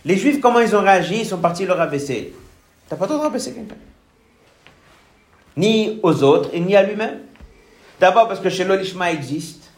Les 0.05 0.17
Juifs, 0.17 0.39
comment 0.39 0.59
ils 0.59 0.75
ont 0.75 0.81
réagi? 0.83 1.21
Ils 1.21 1.25
sont 1.25 1.39
partis 1.39 1.65
le 1.65 1.73
rabaisser. 1.73 2.35
T'as 2.89 2.95
pas 2.95 3.05
le 3.05 3.13
droit 3.13 3.31
quelqu'un. 3.31 3.75
Ni 5.55 5.99
aux 6.01 6.23
autres, 6.23 6.49
et 6.53 6.59
ni 6.59 6.75
à 6.75 6.83
lui-même. 6.83 7.19
D'abord 7.99 8.27
parce 8.27 8.39
que 8.39 8.49
chez 8.49 8.63
l'Olishma 8.63 9.11
existe. 9.11 9.69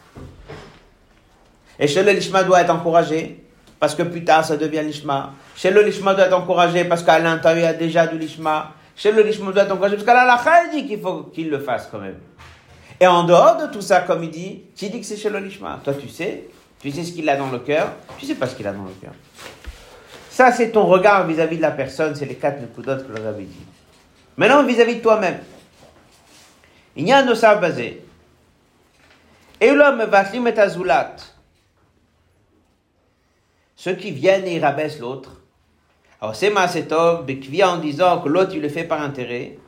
Et 1.78 1.88
chez 1.88 2.02
l'Olishma 2.02 2.44
doit 2.44 2.60
être 2.62 2.70
encouragé. 2.70 3.44
Parce 3.78 3.96
que 3.96 4.04
plus 4.04 4.24
tard, 4.24 4.44
ça 4.44 4.56
devient 4.56 4.82
l'Ishma. 4.84 5.32
Chez 5.56 5.72
l'Olishma 5.72 6.14
doit 6.14 6.26
être 6.26 6.38
encouragé 6.38 6.84
parce 6.84 7.02
qu'à 7.02 7.18
l'intérieur, 7.18 7.58
il 7.58 7.64
y 7.64 7.66
a 7.66 7.74
déjà 7.74 8.06
de 8.06 8.16
l'Ishma. 8.16 8.74
Chez 8.94 9.10
l'Olishma 9.10 9.50
doit 9.50 9.64
être 9.64 9.72
encouragé 9.72 9.96
parce 9.96 10.06
qu'à 10.06 10.24
la 10.24 10.70
dit 10.72 10.86
qu'il 10.86 11.00
faut 11.00 11.24
qu'il 11.24 11.50
le 11.50 11.58
fasse 11.58 11.88
quand 11.90 11.98
même. 11.98 12.20
Et 13.00 13.06
en 13.08 13.24
dehors 13.24 13.56
de 13.56 13.66
tout 13.72 13.82
ça, 13.82 14.02
comme 14.02 14.22
il 14.22 14.30
dit, 14.30 14.62
tu 14.76 14.88
dis 14.88 15.00
que 15.00 15.06
c'est 15.06 15.16
chez 15.16 15.30
l'Olishma? 15.30 15.80
Toi, 15.82 15.94
tu 15.94 16.08
sais. 16.08 16.44
Tu 16.80 16.92
sais 16.92 17.02
ce 17.02 17.10
qu'il 17.10 17.28
a 17.28 17.36
dans 17.36 17.50
le 17.50 17.58
cœur. 17.58 17.88
Tu 18.18 18.26
sais 18.26 18.36
pas 18.36 18.46
ce 18.46 18.54
qu'il 18.54 18.66
a 18.68 18.72
dans 18.72 18.84
le 18.84 18.94
cœur. 19.00 19.12
Ça, 20.32 20.50
c'est 20.50 20.70
ton 20.70 20.86
regard 20.86 21.26
vis-à-vis 21.26 21.58
de 21.58 21.62
la 21.62 21.72
personne, 21.72 22.14
c'est 22.14 22.24
les 22.24 22.36
quatre 22.36 22.58
nekudotes 22.58 23.06
que 23.06 23.12
l'on 23.12 23.28
avait 23.28 23.42
dit. 23.42 23.66
Maintenant, 24.38 24.64
vis-à-vis 24.64 24.96
de 24.96 25.02
toi-même. 25.02 25.38
Il 26.96 27.06
y 27.06 27.12
a 27.12 27.18
un 27.18 27.28
osav 27.28 27.60
basé. 27.60 28.02
Et 29.60 29.72
l'homme 29.72 30.02
va 30.04 30.24
et 30.34 30.58
azulat. 30.58 31.16
Ceux 33.76 33.92
qui 33.92 34.10
viennent 34.10 34.46
et 34.46 34.56
ils 34.56 34.64
rabaissent 34.64 35.00
l'autre. 35.00 35.42
Alors, 36.18 36.34
c'est 36.34 36.48
Masetov, 36.48 37.26
Bekvia 37.26 37.70
en 37.70 37.76
disant 37.76 38.22
que 38.22 38.30
l'autre, 38.30 38.52
il 38.54 38.62
le 38.62 38.70
fait 38.70 38.84
par 38.84 39.02
intérêt. 39.02 39.58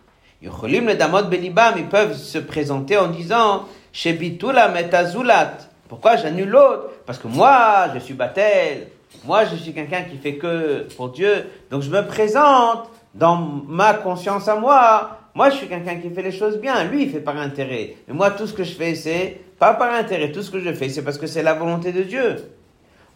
Yocholim 0.40 0.86
le 0.86 0.94
damot 0.94 1.24
belibam, 1.24 1.74
ils 1.76 1.88
peuvent 1.90 2.16
se 2.16 2.38
présenter 2.38 2.96
en 2.96 3.08
disant, 3.08 3.68
Shebitula 3.92 4.70
metazulat. 4.70 5.58
Pourquoi 5.90 6.16
j'annule 6.16 6.48
l'autre? 6.48 6.90
Parce 7.04 7.18
que 7.18 7.28
moi, 7.28 7.88
je 7.92 7.98
suis 7.98 8.14
Batel. 8.14 8.88
Moi, 9.24 9.44
je 9.46 9.56
suis 9.56 9.72
quelqu'un 9.72 10.02
qui 10.02 10.16
fait 10.18 10.34
que 10.34 10.86
pour 10.96 11.10
Dieu. 11.10 11.46
Donc, 11.70 11.82
je 11.82 11.90
me 11.90 12.02
présente 12.06 12.90
dans 13.14 13.36
ma 13.36 13.94
conscience 13.94 14.48
à 14.48 14.56
moi. 14.56 15.18
Moi, 15.34 15.50
je 15.50 15.56
suis 15.56 15.68
quelqu'un 15.68 15.96
qui 15.96 16.10
fait 16.10 16.22
les 16.22 16.32
choses 16.32 16.58
bien. 16.58 16.84
Lui, 16.84 17.04
il 17.04 17.10
fait 17.10 17.20
par 17.20 17.36
intérêt. 17.38 17.96
Mais 18.06 18.14
moi, 18.14 18.30
tout 18.30 18.46
ce 18.46 18.52
que 18.52 18.64
je 18.64 18.74
fais, 18.74 18.94
c'est 18.94 19.40
pas 19.58 19.74
par 19.74 19.92
intérêt. 19.94 20.30
Tout 20.30 20.42
ce 20.42 20.50
que 20.50 20.60
je 20.60 20.72
fais, 20.72 20.88
c'est 20.88 21.02
parce 21.02 21.18
que 21.18 21.26
c'est 21.26 21.42
la 21.42 21.54
volonté 21.54 21.92
de 21.92 22.02
Dieu. 22.02 22.36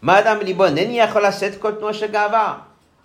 Madame 0.01 0.39
Libon, 0.41 0.73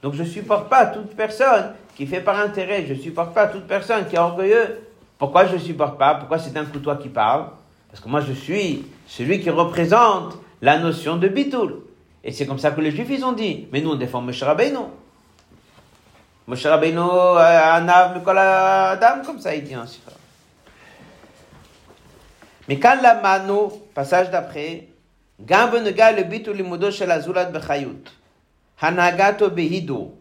donc 0.04 0.12
je 0.14 0.24
supporte 0.24 0.68
pas 0.68 0.84
toute 0.84 1.16
personne 1.16 1.72
qui 1.96 2.06
fait 2.06 2.20
par 2.20 2.38
intérêt. 2.38 2.84
Je 2.86 2.94
supporte 2.94 3.34
pas 3.34 3.46
toute 3.46 3.66
personne 3.66 4.06
qui 4.06 4.16
est 4.16 4.18
orgueilleux. 4.18 4.80
Pourquoi 5.18 5.46
je 5.46 5.56
supporte 5.56 5.98
pas? 5.98 6.14
Pourquoi 6.14 6.38
c'est 6.38 6.56
un 6.58 6.64
coup 6.66 6.78
toi 6.78 6.96
qui 6.96 7.08
parle? 7.08 7.46
Parce 7.90 8.02
que 8.02 8.08
moi, 8.08 8.20
je 8.20 8.32
suis 8.32 8.84
celui 9.06 9.40
qui 9.40 9.48
représente 9.48 10.36
la 10.60 10.78
notion 10.78 11.16
de 11.16 11.28
bitoul. 11.28 11.83
Et 12.24 12.32
c'est 12.32 12.46
comme 12.46 12.58
ça 12.58 12.70
que 12.70 12.80
les 12.80 12.90
juifs, 12.90 13.10
ils 13.10 13.24
ont 13.24 13.32
dit. 13.32 13.68
Mais 13.70 13.82
nous, 13.82 13.90
on 13.90 13.96
défend 13.96 14.22
Moshe 14.22 14.42
Rabbeinu. 14.42 14.78
Moshe 16.46 16.64
Rabbeinu, 16.64 16.98
Anav, 16.98 18.16
Mikol 18.16 18.38
Adam, 18.38 19.22
comme 19.24 19.38
ça, 19.38 19.54
il 19.54 19.62
dit 19.62 19.76
en 19.76 19.86
Sifra. 19.86 20.12
Mais 22.66 22.78
quand 22.78 22.96
la 23.02 23.20
mano, 23.20 23.70
passage 23.94 24.30
d'après, 24.30 24.88
Gam 25.40 25.70
venega 25.70 26.12
le 26.12 26.22
bitu 26.24 26.52
limudo 26.52 26.90
shel 26.90 27.10
azulat 27.10 27.50
bechayut. 27.52 28.08
Hanagato 28.80 29.50
behido. 29.50 30.14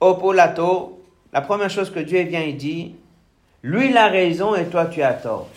Opolato, 0.00 1.04
la 1.32 1.42
première 1.42 1.70
chose 1.70 1.90
que 1.90 2.00
Dieu 2.00 2.22
vient, 2.22 2.42
il 2.42 2.56
dit, 2.56 2.96
lui 3.62 3.90
il 3.90 3.96
a 3.96 4.08
raison 4.08 4.54
et 4.54 4.66
toi 4.66 4.86
tu 4.86 5.02
as 5.02 5.14
tort. 5.14 5.48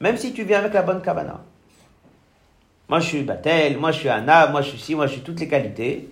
Même 0.00 0.16
si 0.16 0.32
tu 0.32 0.44
viens 0.44 0.58
avec 0.58 0.72
la 0.74 0.82
bonne 0.82 1.02
cabana. 1.02 1.40
Moi, 2.92 3.00
je 3.00 3.06
suis 3.06 3.22
Batel, 3.22 3.78
moi, 3.78 3.90
je 3.90 4.00
suis 4.00 4.10
Anna, 4.10 4.48
moi, 4.48 4.60
je 4.60 4.68
suis 4.68 4.78
ci, 4.78 4.94
moi, 4.94 5.06
je 5.06 5.12
suis 5.12 5.22
toutes 5.22 5.40
les 5.40 5.48
qualités. 5.48 6.10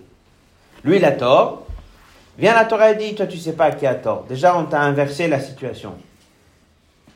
Lui, 0.83 0.97
il 0.97 1.05
a 1.05 1.11
tort. 1.11 1.67
Viens 2.39 2.55
la 2.55 2.65
Torah 2.65 2.89
et 2.89 2.95
dit, 2.95 3.13
toi, 3.13 3.27
tu 3.27 3.37
sais 3.37 3.53
pas 3.53 3.69
qui 3.69 3.85
a 3.85 3.93
tort. 3.93 4.25
Déjà, 4.27 4.57
on 4.57 4.63
t'a 4.63 4.81
inversé 4.81 5.27
la 5.27 5.39
situation. 5.39 5.93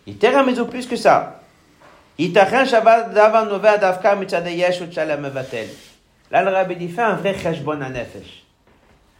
Il 0.05 0.17
t'est 0.17 0.31
mais 0.43 0.59
au 0.59 0.65
plus 0.65 0.85
que 0.85 0.95
ça. 0.95 1.41
Là, 2.19 2.63
le 6.43 6.51
rabbi 6.51 6.75
dit, 6.75 6.87
fais 6.87 7.01
un 7.01 7.15
vrai 7.15 7.35
cheshbon 7.35 7.81
à 7.81 7.89
nefesh. 7.89 8.43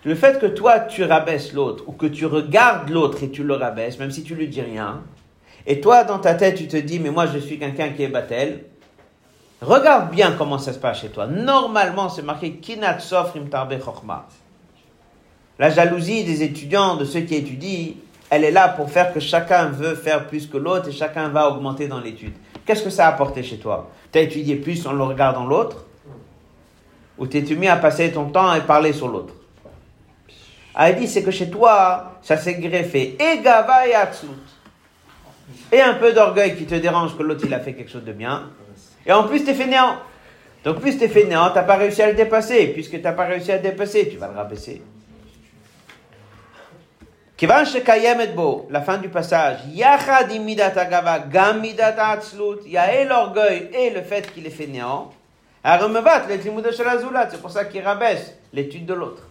Le 0.04 0.14
fait 0.14 0.40
que 0.40 0.46
toi, 0.46 0.82
tu 0.82 1.06
rabaisses 1.06 1.54
l'autre, 1.54 1.86
ou 1.88 1.94
que 1.94 2.06
tu 2.06 2.28
regardes 2.28 2.92
l'autre 2.92 3.24
et 3.24 3.32
tu 3.32 3.44
le 3.44 3.56
rabaisses, 3.56 3.98
même 3.98 4.12
si 4.12 4.22
tu 4.22 4.36
lui 4.36 4.48
dis 4.48 4.62
rien, 4.62 5.02
et 5.66 5.82
toi, 5.82 6.04
dans 6.04 6.20
ta 6.20 6.36
tête, 6.36 6.54
tu 6.54 6.68
te 6.68 6.78
dis, 6.78 7.00
mais 7.00 7.10
moi, 7.10 7.26
je 7.26 7.40
suis 7.40 7.58
quelqu'un 7.58 7.90
qui 7.90 8.04
est 8.04 8.10
Batel, 8.10 8.60
regarde 9.62 10.12
bien 10.12 10.34
comment 10.38 10.58
ça 10.58 10.74
se 10.74 10.80
passe 10.80 11.02
chez 11.02 11.10
toi. 11.10 11.28
Normalement, 11.28 12.10
c'est 12.10 12.22
marqué 12.22 12.54
Kinat 12.58 13.00
Sofrim. 13.00 13.50
La 15.58 15.70
jalousie 15.70 16.24
des 16.24 16.44
étudiants, 16.44 16.96
de 16.96 17.06
ceux 17.06 17.22
qui 17.22 17.36
étudient, 17.36 17.94
elle 18.30 18.44
est 18.44 18.52
là 18.52 18.70
pour 18.70 18.90
faire 18.90 19.14
que 19.14 19.20
chacun 19.20 19.68
veut 19.68 19.96
faire 19.96 20.28
plus 20.28 20.48
que 20.48 20.58
l'autre 20.58 20.90
et 20.90 20.92
chacun 20.92 21.30
va 21.30 21.50
augmenter 21.50 21.88
dans 21.88 22.00
l'étude. 22.00 22.34
Qu'est-ce 22.66 22.84
que 22.84 22.90
ça 22.90 23.06
a 23.06 23.10
apporté 23.10 23.44
chez 23.44 23.58
toi? 23.58 23.92
Tu 24.12 24.20
as 24.20 24.24
étudié 24.24 24.56
plus 24.56 24.86
en 24.88 24.94
le 24.94 25.04
regardant 25.04 25.46
l'autre? 25.46 25.86
Ou 27.18 27.28
t'es-tu 27.28 27.56
mis 27.56 27.68
à 27.68 27.78
passer 27.78 28.12
ton 28.12 28.26
temps 28.26 28.54
et 28.54 28.62
parler 28.62 28.92
sur 28.92 29.08
l'autre? 29.08 29.34
Elle 30.78 30.98
dit, 30.98 31.08
c'est 31.08 31.24
que 31.24 31.32
chez 31.32 31.50
toi, 31.50 32.16
ça 32.22 32.36
s'est 32.36 32.56
greffé. 32.56 33.16
Et 33.18 33.42
gava 33.42 33.88
et. 33.88 33.94
Et 35.72 35.82
un 35.82 35.94
peu 35.94 36.12
d'orgueil 36.12 36.58
qui 36.58 36.66
te 36.66 36.76
dérange 36.76 37.16
que 37.16 37.24
l'autre 37.24 37.44
il 37.46 37.54
a 37.54 37.60
fait 37.60 37.74
quelque 37.74 37.92
chose 37.92 38.04
de 38.04 38.12
bien. 38.12 38.50
Et 39.06 39.12
en 39.12 39.24
plus, 39.28 39.44
tu 39.44 39.52
es 39.52 39.54
fainéant. 39.54 39.98
Donc, 40.64 40.80
plus 40.80 40.98
tu 40.98 41.04
es 41.04 41.08
fainéant, 41.08 41.50
tu 41.50 41.56
n'as 41.56 41.64
pas 41.64 41.76
réussi 41.76 42.02
à 42.02 42.08
le 42.08 42.16
dépasser. 42.16 42.68
Puisque 42.68 42.92
tu 42.92 43.02
n'as 43.02 43.14
pas 43.14 43.26
réussi 43.26 43.52
à 43.52 43.58
le 43.58 43.62
dépasser, 43.62 44.10
tu 44.10 44.18
vas 44.18 44.28
le 44.28 44.36
rabaisser. 44.36 44.82
La 48.70 48.82
fin 48.82 48.98
du 48.98 49.10
passage, 49.10 49.60
il 49.68 49.76
y 49.76 49.84
a 49.84 49.98
l'orgueil 53.06 53.70
et 53.74 53.90
le 53.90 54.02
fait 54.02 54.34
qu'il 54.34 54.48
est 54.48 54.50
fainéant. 54.50 55.12
C'est 55.64 57.42
pour 57.42 57.52
ça 57.52 57.66
qu'il 57.66 57.84
rabaisse 57.84 58.34
l'étude 58.54 58.86
de 58.86 58.94
l'autre. 58.94 59.24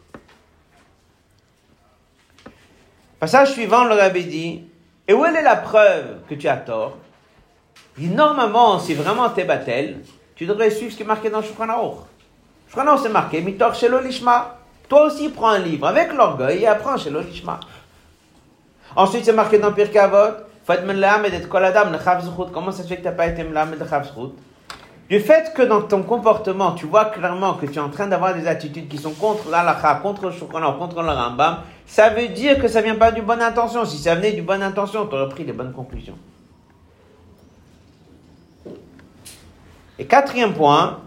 Passage 3.18 3.52
suivant, 3.52 3.84
le 3.84 3.94
rabbi 3.94 4.24
dit, 4.24 4.64
et 5.08 5.14
où 5.14 5.24
est 5.24 5.42
la 5.42 5.56
preuve 5.56 6.18
que 6.28 6.34
tu 6.34 6.46
as 6.46 6.58
tort? 6.58 6.98
Normalement, 7.98 8.78
si 8.78 8.94
vraiment 8.94 9.28
t'es 9.30 9.44
battel, 9.44 10.00
tu 10.34 10.46
devrais 10.46 10.70
suivre 10.70 10.90
ce 10.90 10.96
qui 10.96 11.02
est 11.02 11.06
marqué 11.06 11.30
dans 11.30 11.42
Shulchan 11.42 11.68
Aruch. 11.68 11.98
Shulchan 12.68 12.88
Aruch, 12.88 13.02
c'est 13.02 13.08
marqué, 13.08 13.40
mitor 13.40 13.74
shelo 13.74 14.00
lishma. 14.00 14.58
Toi 14.88 15.06
aussi, 15.06 15.28
prends 15.28 15.50
un 15.50 15.60
livre 15.60 15.86
avec 15.86 16.12
l'orgueil 16.12 16.62
et 16.62 16.66
apprends 16.66 16.96
shelo 16.96 17.20
lishma. 17.20 17.60
Ensuite, 18.96 19.24
c'est 19.24 19.32
marqué 19.32 19.58
dans 19.58 19.72
Pirkei 19.72 19.98
Avot, 19.98 20.34
Comment 20.66 22.72
ça 22.72 22.82
se 22.82 22.88
fait 22.88 22.96
que 22.96 23.02
tu 23.02 23.06
n'as 23.06 23.12
pas 23.12 23.26
été 23.26 23.44
de 23.44 23.88
Chavzchut 23.88 24.32
Du 25.10 25.20
fait 25.20 25.52
que 25.54 25.62
dans 25.62 25.82
ton 25.82 26.02
comportement, 26.02 26.72
tu 26.72 26.86
vois 26.86 27.06
clairement 27.06 27.54
que 27.54 27.66
tu 27.66 27.74
es 27.74 27.80
en 27.80 27.90
train 27.90 28.06
d'avoir 28.06 28.34
des 28.34 28.46
attitudes 28.46 28.88
qui 28.88 28.96
sont 28.96 29.12
contre 29.12 29.50
l'alakha, 29.50 29.96
contre 29.96 30.26
le 30.26 30.32
shukran, 30.32 30.72
contre 30.78 31.02
le 31.02 31.10
rambam, 31.10 31.58
ça 31.86 32.08
veut 32.08 32.28
dire 32.28 32.58
que 32.58 32.68
ça 32.68 32.80
vient 32.80 32.94
pas 32.94 33.12
d'une 33.12 33.24
bonne 33.24 33.42
intention. 33.42 33.84
Si 33.84 33.98
ça 33.98 34.14
venait 34.14 34.32
d'une 34.32 34.46
bonne 34.46 34.62
intention, 34.62 35.06
tu 35.06 35.14
aurais 35.14 35.28
pris 35.28 35.44
les 35.44 35.52
bonnes 35.52 35.72
conclusions. 35.72 36.16
Et 39.98 40.06
quatrième 40.06 40.54
point, 40.54 41.00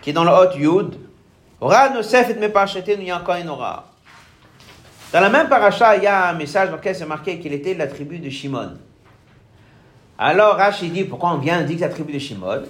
qui 0.00 0.10
est 0.10 0.12
dans 0.12 0.24
le 0.24 0.30
Hot 0.30 0.56
Yud, 0.56 0.94
Ora 1.60 1.90
Nosef 1.90 2.30
et 2.30 2.34
Mepachete 2.34 2.98
Nuyankoinora. 2.98 3.84
Dans 5.12 5.20
la 5.20 5.28
même 5.28 5.48
paracha, 5.48 5.96
il 5.96 6.04
y 6.04 6.06
a 6.06 6.28
un 6.28 6.34
message 6.34 6.70
dans 6.70 6.76
lequel 6.76 6.94
c'est 6.94 7.04
marqué 7.04 7.38
qu'il 7.38 7.52
était 7.52 7.74
de 7.74 7.78
la 7.80 7.88
tribu 7.88 8.18
de 8.18 8.30
Shimon. 8.30 8.78
Alors 10.16 10.56
Rashi 10.56 10.88
dit 10.88 11.04
pourquoi 11.04 11.32
on 11.32 11.38
vient 11.38 11.62
dire 11.62 11.76
que 11.76 11.82
la 11.82 11.88
tribu 11.88 12.12
de 12.12 12.18
Shimon? 12.18 12.62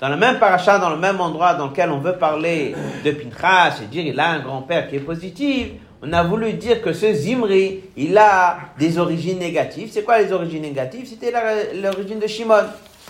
Dans 0.00 0.08
le 0.08 0.16
même 0.16 0.38
paracha, 0.38 0.78
dans 0.78 0.90
le 0.90 0.96
même 0.96 1.20
endroit 1.20 1.54
dans 1.54 1.66
lequel 1.66 1.90
on 1.90 1.98
veut 1.98 2.16
parler 2.16 2.74
de 3.04 3.10
Pinchas 3.10 3.80
et 3.82 3.86
dire 3.86 4.06
il 4.06 4.18
a 4.18 4.30
un 4.30 4.40
grand-père 4.40 4.88
qui 4.88 4.96
est 4.96 5.00
positif, 5.00 5.68
on 6.06 6.12
a 6.12 6.22
voulu 6.22 6.52
dire 6.52 6.82
que 6.82 6.92
ce 6.92 7.14
Zimri, 7.14 7.80
il 7.96 8.16
a 8.18 8.58
des 8.78 8.98
origines 8.98 9.38
négatives. 9.38 9.90
C'est 9.90 10.02
quoi 10.02 10.20
les 10.20 10.32
origines 10.32 10.60
négatives? 10.60 11.08
C'était 11.08 11.32
l'origine 11.74 12.18
de 12.18 12.26
Shimon. 12.26 12.64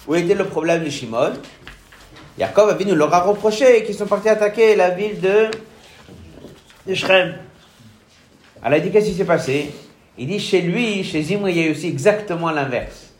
Où 0.06 0.14
était 0.14 0.34
le 0.34 0.44
problème 0.44 0.84
de 0.84 0.90
Shimon? 0.90 1.32
Jacob 2.38 2.68
Avinu 2.68 2.94
leur 2.94 3.12
a 3.12 3.20
reproché 3.20 3.82
qu'ils 3.84 3.96
sont 3.96 4.06
partis 4.06 4.28
attaquer 4.28 4.76
la 4.76 4.90
ville 4.90 5.20
de, 5.20 5.48
de 6.86 6.94
Shrem. 6.94 7.34
Alors 8.62 8.78
il 8.78 8.84
dit 8.84 8.90
qu'est-ce 8.92 9.06
qui 9.06 9.14
s'est 9.14 9.24
passé? 9.24 9.74
Il 10.16 10.28
dit 10.28 10.38
chez 10.38 10.60
lui, 10.60 11.02
chez 11.02 11.22
Zimri, 11.22 11.52
il 11.52 11.58
y 11.58 11.64
a 11.64 11.66
eu 11.66 11.70
aussi 11.72 11.88
exactement 11.88 12.50
l'inverse. 12.50 13.12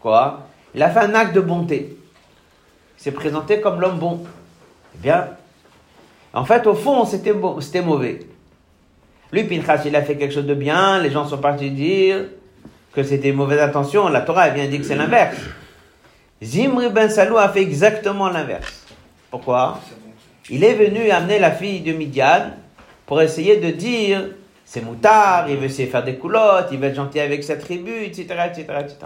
Quoi? 0.00 0.46
Il 0.74 0.82
a 0.82 0.88
fait 0.88 1.00
un 1.00 1.14
acte 1.14 1.34
de 1.34 1.40
bonté. 1.40 1.98
Il 2.98 3.02
s'est 3.02 3.12
présenté 3.12 3.60
comme 3.60 3.80
l'homme 3.80 3.98
bon. 3.98 4.24
Eh 4.94 4.98
bien, 4.98 5.28
en 6.32 6.44
fait, 6.46 6.66
au 6.66 6.74
fond, 6.74 7.04
c'était 7.04 7.34
bon, 7.34 7.60
c'était 7.60 7.82
mauvais. 7.82 8.20
Lui, 9.32 9.44
Pinchas, 9.44 9.82
il 9.86 9.94
a 9.94 10.02
fait 10.02 10.16
quelque 10.16 10.34
chose 10.34 10.46
de 10.46 10.54
bien. 10.54 11.00
Les 11.00 11.10
gens 11.10 11.26
sont 11.26 11.38
partis 11.38 11.70
dire 11.70 12.24
que 12.92 13.02
c'était 13.02 13.32
mauvaise 13.32 13.60
intention. 13.60 14.08
La 14.08 14.22
Torah, 14.22 14.48
vient 14.50 14.66
dire 14.66 14.80
que 14.80 14.86
c'est 14.86 14.96
l'inverse. 14.96 15.36
Zimri 16.42 16.88
ben 16.88 17.08
Salou 17.08 17.36
a 17.36 17.48
fait 17.50 17.62
exactement 17.62 18.28
l'inverse. 18.28 18.86
Pourquoi? 19.30 19.80
Il 20.48 20.64
est 20.64 20.74
venu 20.74 21.10
amener 21.10 21.38
la 21.38 21.52
fille 21.52 21.80
de 21.80 21.92
Midian 21.92 22.50
pour 23.06 23.20
essayer 23.20 23.58
de 23.58 23.70
dire 23.70 24.30
c'est 24.64 24.84
moutard, 24.84 25.48
il 25.48 25.56
veut 25.56 25.64
essayer 25.64 25.86
de 25.86 25.90
faire 25.90 26.04
des 26.04 26.16
coulottes, 26.16 26.68
il 26.72 26.78
veut 26.78 26.86
être 26.86 26.94
gentil 26.94 27.20
avec 27.20 27.44
sa 27.44 27.56
tribu, 27.56 28.04
etc., 28.04 28.26
etc., 28.46 28.66
etc. 28.80 28.96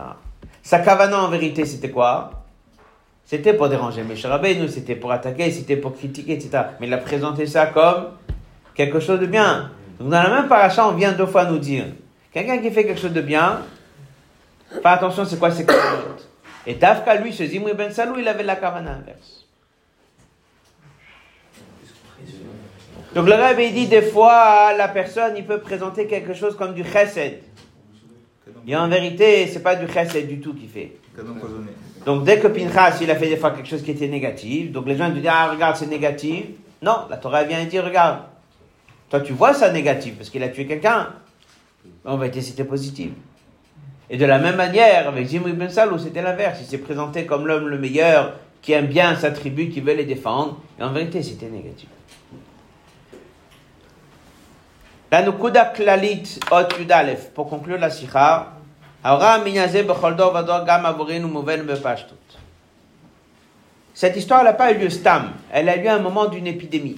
Sa 0.63 0.79
cavana 0.79 1.23
en 1.23 1.29
vérité, 1.29 1.65
c'était 1.65 1.91
quoi? 1.91 2.45
C'était 3.25 3.55
pour 3.55 3.69
déranger 3.69 4.05
nous, 4.05 4.69
c'était 4.69 4.95
pour 4.95 5.11
attaquer, 5.11 5.51
c'était 5.51 5.77
pour 5.77 5.97
critiquer, 5.97 6.35
etc. 6.35 6.51
Mais 6.81 6.87
il 6.87 6.93
a 6.93 6.99
présenté 6.99 7.47
ça 7.47 7.67
comme 7.67 8.09
quelque 8.75 9.01
chose 9.01 9.21
de 9.21 9.27
bien. 9.27 9.71
Donc 9.99 10.09
dans 10.09 10.23
la 10.23 10.31
même 10.31 10.49
paracha, 10.49 10.89
on 10.89 10.93
vient 10.93 11.13
deux 11.13 11.27
fois 11.27 11.45
nous 11.45 11.59
dire 11.59 11.87
quelqu'un 12.33 12.59
qui 12.59 12.71
fait 12.71 12.85
quelque 12.85 13.01
chose 13.01 13.13
de 13.13 13.21
bien, 13.21 13.61
fais 14.71 14.81
attention, 14.85 15.25
c'est 15.25 15.39
quoi 15.39 15.51
ces 15.51 15.65
coulottes 15.65 16.29
et 16.67 16.75
Dafka, 16.75 17.17
lui, 17.17 17.33
ce 17.33 17.45
Zimri 17.45 17.75
Ben 17.75 17.91
Salou, 17.91 18.19
il 18.19 18.27
avait 18.27 18.43
la 18.43 18.57
kavana 18.57 18.93
inverse. 18.93 19.47
Donc 23.15 23.29
le 23.29 23.35
Rabbi 23.35 23.71
dit 23.71 23.87
des 23.87 24.03
fois, 24.03 24.73
la 24.77 24.89
personne, 24.89 25.35
il 25.37 25.45
peut 25.45 25.61
présenter 25.61 26.07
quelque 26.07 26.35
chose 26.35 26.57
comme 26.57 26.75
du 26.75 26.83
chesed. 26.83 27.43
Et 28.67 28.75
en 28.75 28.89
vérité, 28.89 29.47
c'est 29.47 29.63
pas 29.63 29.77
du 29.77 29.87
chesed 29.87 30.27
du 30.27 30.41
tout 30.41 30.55
qu'il 30.55 30.69
fait. 30.69 30.97
Donc 32.05 32.25
dès 32.25 32.41
que 32.41 32.49
Pinchas, 32.49 32.99
il 33.03 33.11
a 33.11 33.15
fait 33.15 33.29
des 33.29 33.37
fois 33.37 33.51
quelque 33.51 33.69
chose 33.69 33.83
qui 33.83 33.93
était 33.93 34.09
négatif, 34.09 34.73
donc 34.73 34.87
les 34.87 34.97
gens 34.97 35.11
disent, 35.11 35.29
ah 35.29 35.51
regarde, 35.51 35.77
c'est 35.77 35.87
négatif. 35.87 36.47
Non, 36.83 37.07
la 37.09 37.19
Torah 37.19 37.45
vient 37.45 37.63
dire, 37.65 37.85
regarde, 37.85 38.21
toi 39.11 39.21
tu 39.21 39.33
vois 39.33 39.55
ça 39.55 39.71
négatif 39.71 40.17
parce 40.17 40.31
qu'il 40.31 40.43
a 40.43 40.49
tué 40.49 40.67
quelqu'un. 40.67 41.09
En 42.05 42.17
vérité, 42.17 42.41
c'était 42.43 42.65
positif. 42.65 43.11
Et 44.11 44.17
de 44.17 44.27
la 44.27 44.39
même 44.39 44.57
manière, 44.57 45.09
avec 45.09 45.27
Zimri 45.27 45.53
Ben 45.53 45.71
Salou, 45.71 45.99
c'était 45.99 46.23
l'inverse. 46.23 46.59
Il 46.61 46.67
s'est 46.67 46.79
présenté 46.79 47.25
comme 47.27 47.47
l'homme 47.47 47.69
le 47.69 47.79
meilleur, 47.79 48.35
qui 48.61 48.73
aime 48.73 48.87
bien 48.87 49.17
sa 49.17 49.31
tribu, 49.31 49.71
qui 49.71 49.81
veut 49.81 49.95
les 49.95 50.05
défendre. 50.05 50.61
Et 50.79 50.83
en 50.83 50.93
vérité, 50.93 51.23
c'était 51.23 51.49
négatif. 51.49 51.89
La 55.11 55.23
Nukuda 55.23 55.67
Klalit 55.67 56.41
Ot 56.51 56.79
Yudalef, 56.79 57.31
pour 57.31 57.49
conclure 57.49 57.79
la 57.79 57.89
Sikha, 57.89 58.55
cette 63.95 64.17
histoire 64.17 64.45
n'a 64.45 64.55
pas 64.55 64.73
eu 64.73 64.79
lieu 64.79 64.89
stam, 64.89 65.33
elle 65.53 65.69
a 65.69 65.77
eu 65.77 65.83
lieu 65.83 65.89
à 65.91 65.95
un 65.95 65.99
moment 65.99 66.27
d'une 66.27 66.47
épidémie 66.47 66.97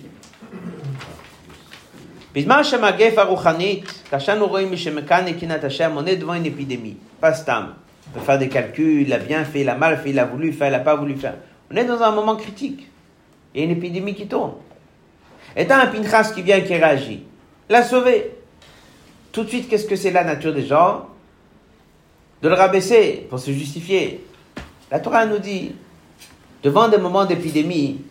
בזמן 2.35 2.63
שהמגף 2.63 3.17
הרוחנית, 3.17 3.85
כאשר 4.09 4.33
אנו 4.33 4.47
רואים 4.47 4.71
מי 4.71 4.77
שמכאן 4.77 5.25
נקינת 5.25 5.63
השם, 5.63 5.91
עונה 5.95 6.11
devant 6.11 6.33
une 6.33 6.45
épidémie, 6.45 6.95
pas 7.21 7.33
stam. 7.33 7.73
On 8.07 8.19
peut 8.19 8.25
faire 8.25 8.39
des 8.39 8.49
calculs, 8.49 9.01
il 9.01 9.13
a 9.13 9.17
bien 9.17 9.45
fait, 9.45 9.61
il 9.61 9.69
a 9.69 9.75
mal 9.75 9.97
fait, 9.97 10.09
il 10.09 10.19
a 10.19 10.25
voulu 10.25 10.51
faire, 10.51 10.67
il 10.67 10.71
n'a 10.71 10.79
pas 10.79 10.95
voulu 10.95 11.15
faire. 11.15 11.35
On 11.71 11.75
est 11.75 11.85
dans 11.85 12.01
un 12.01 12.11
moment 12.11 12.35
critique. 12.35 12.89
Il 13.53 13.59
y 13.59 13.63
a 13.63 13.65
une 13.65 13.71
épidémie 13.71 14.15
qui 14.15 14.27
tourne. 14.27 14.53
Et 15.55 15.65
t'as 15.65 15.83
un 15.83 15.87
Pinchas 15.87 16.31
qui 16.33 16.41
vient, 16.41 16.59
qui 16.61 16.75
réagit. 16.75 17.23
L'a 17.69 17.83
sauvé. 17.83 18.31
Tout 19.31 19.43
de 19.43 19.49
suite, 19.49 19.69
qu'est-ce 19.69 19.85
que 19.85 19.95
c'est 19.95 20.11
la 20.11 20.23
nature 20.23 20.53
des 20.53 20.65
gens 20.65 21.07
De 22.41 22.49
le 22.49 22.55
rabaisser 22.55 23.27
pour 23.29 23.39
se 23.39 23.51
justifier. 23.51 24.25
La 24.89 24.99
Torah 24.99 25.25
nous 25.25 25.39
dit, 25.39 25.73
devant 26.63 26.89
des 26.89 26.97
moments 26.97 27.25
d'épidémie, 27.25 28.01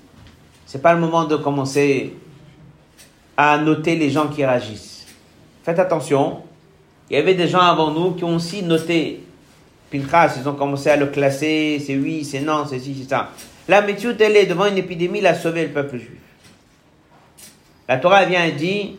c'est 0.64 0.80
pas 0.80 0.94
le 0.94 1.00
moment 1.00 1.24
de 1.24 1.36
commencer 1.36 2.14
à 3.37 3.57
noter 3.57 3.95
les 3.95 4.09
gens 4.09 4.27
qui 4.27 4.45
réagissent. 4.45 5.05
Faites 5.63 5.79
attention, 5.79 6.41
il 7.09 7.17
y 7.17 7.19
avait 7.19 7.33
des 7.33 7.47
gens 7.47 7.59
avant 7.59 7.91
nous 7.91 8.11
qui 8.11 8.23
ont 8.23 8.35
aussi 8.35 8.63
noté 8.63 9.21
Pinchas, 9.91 10.35
ils 10.37 10.49
ont 10.49 10.53
commencé 10.53 10.89
à 10.89 10.95
le 10.95 11.07
classer, 11.07 11.81
c'est 11.85 11.95
oui, 11.95 12.25
c'est 12.25 12.41
non, 12.41 12.65
c'est 12.67 12.79
ci, 12.79 12.95
c'est 12.99 13.09
ça. 13.09 13.29
La 13.67 13.81
méthode, 13.81 14.19
elle 14.19 14.35
est 14.35 14.45
devant 14.45 14.65
une 14.65 14.77
épidémie, 14.77 15.19
il 15.19 15.27
a 15.27 15.35
sauvé 15.35 15.63
le 15.63 15.71
peuple 15.71 15.97
juif. 15.97 16.19
La 17.87 17.97
Torah 17.97 18.25
vient 18.25 18.43
et 18.43 18.51
dit, 18.51 18.97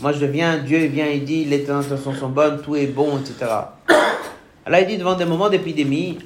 moi 0.00 0.12
je 0.12 0.24
viens, 0.26 0.58
Dieu 0.58 0.78
vient 0.86 1.06
et 1.06 1.18
dit, 1.18 1.44
les 1.44 1.68
intentions 1.68 2.14
sont 2.14 2.28
bonnes, 2.28 2.62
tout 2.62 2.76
est 2.76 2.86
bon, 2.86 3.18
etc. 3.18 3.50
Allah 4.66 4.80
il 4.80 4.86
dit 4.86 4.98
devant 4.98 5.14
des 5.14 5.24
moments 5.24 5.48
d'épidémie, 5.48 6.18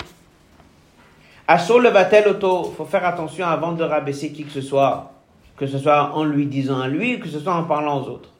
Assur 1.46 1.78
le 1.78 1.90
batel 1.90 2.26
auto, 2.28 2.72
faut 2.74 2.86
faire 2.86 3.04
attention 3.04 3.46
avant 3.46 3.72
de 3.72 3.84
rabaisser 3.84 4.32
qui 4.32 4.44
que 4.44 4.50
ce 4.50 4.62
soit 4.62 5.13
que 5.56 5.66
ce 5.66 5.78
soit 5.78 6.12
en 6.14 6.24
lui 6.24 6.46
disant 6.46 6.80
à 6.80 6.88
lui, 6.88 7.20
que 7.20 7.28
ce 7.28 7.38
soit 7.38 7.54
en 7.54 7.64
parlant 7.64 8.02
aux 8.02 8.08
autres. 8.08 8.30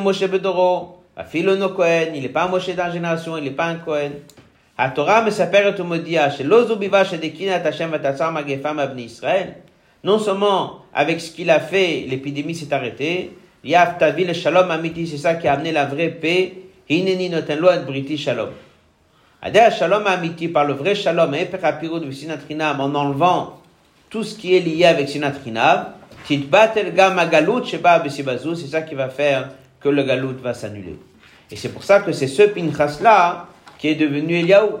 Moshe 0.00 0.24
Bedoro, 0.24 1.02
no 1.16 1.68
Kohen, 1.70 2.08
il 2.14 2.22
n'est 2.22 2.28
pas 2.28 2.44
un 2.44 2.48
Moshe 2.48 2.70
d'un 2.74 2.90
génération, 2.90 3.36
il 3.36 3.44
n'est 3.44 3.50
pas 3.50 3.66
un 3.66 3.76
Kohen. 3.76 4.12
La 4.78 4.90
Torah 4.90 5.22
me 5.22 5.30
s'appelle 5.30 5.74
Tumodia, 5.74 6.24
ah, 6.24 6.30
chez 6.30 6.44
Lozubiva, 6.44 7.02
chez 7.02 7.16
Dekinat, 7.16 7.64
Hashem, 7.64 7.90
Vatatsar, 7.90 8.30
Magefam, 8.30 8.78
Abni 8.78 9.04
Israël. 9.04 9.56
Non 10.04 10.18
seulement 10.18 10.82
avec 10.92 11.20
ce 11.20 11.32
qu'il 11.32 11.50
a 11.50 11.60
fait, 11.60 12.04
l'épidémie 12.06 12.54
s'est 12.54 12.72
arrêtée, 12.72 13.32
Yav 13.64 13.96
Tavi, 13.98 14.24
le 14.24 14.34
Shalom 14.34 14.70
Amiti, 14.70 15.06
c'est 15.06 15.16
ça 15.16 15.34
qui 15.34 15.48
a 15.48 15.54
amené 15.54 15.72
la 15.72 15.86
vraie 15.86 16.10
paix, 16.10 16.52
Hineni 16.90 17.30
Notenlo, 17.30 17.70
et 17.70 17.78
Briti 17.86 18.18
Shalom. 18.18 18.50
Adé 19.40 19.60
Shalom 19.76 20.06
Amiti, 20.06 20.48
par 20.48 20.66
le 20.66 20.74
vrai 20.74 20.94
Shalom, 20.94 21.32
hein, 21.32 21.38
et 21.40 21.46
Pekapirud, 21.46 22.04
Visinatrina, 22.04 22.78
en 22.78 22.94
enlevant 22.94 23.60
tout 24.16 24.24
ce 24.24 24.34
qui 24.34 24.56
est 24.56 24.60
lié 24.60 24.86
avec 24.86 25.10
sheba 25.10 25.92
besibazu, 27.98 28.56
c'est 28.56 28.68
ça 28.68 28.80
qui 28.80 28.94
va 28.94 29.10
faire 29.10 29.50
que 29.78 29.90
le 29.90 30.02
galut 30.04 30.38
va 30.42 30.54
s'annuler. 30.54 30.96
Et 31.50 31.56
c'est 31.56 31.68
pour 31.68 31.84
ça 31.84 32.00
que 32.00 32.12
c'est 32.12 32.26
ce 32.26 32.44
Pinchas 32.44 33.00
là 33.02 33.48
qui 33.78 33.88
est 33.88 33.94
devenu 33.94 34.38
Eliaou. 34.38 34.78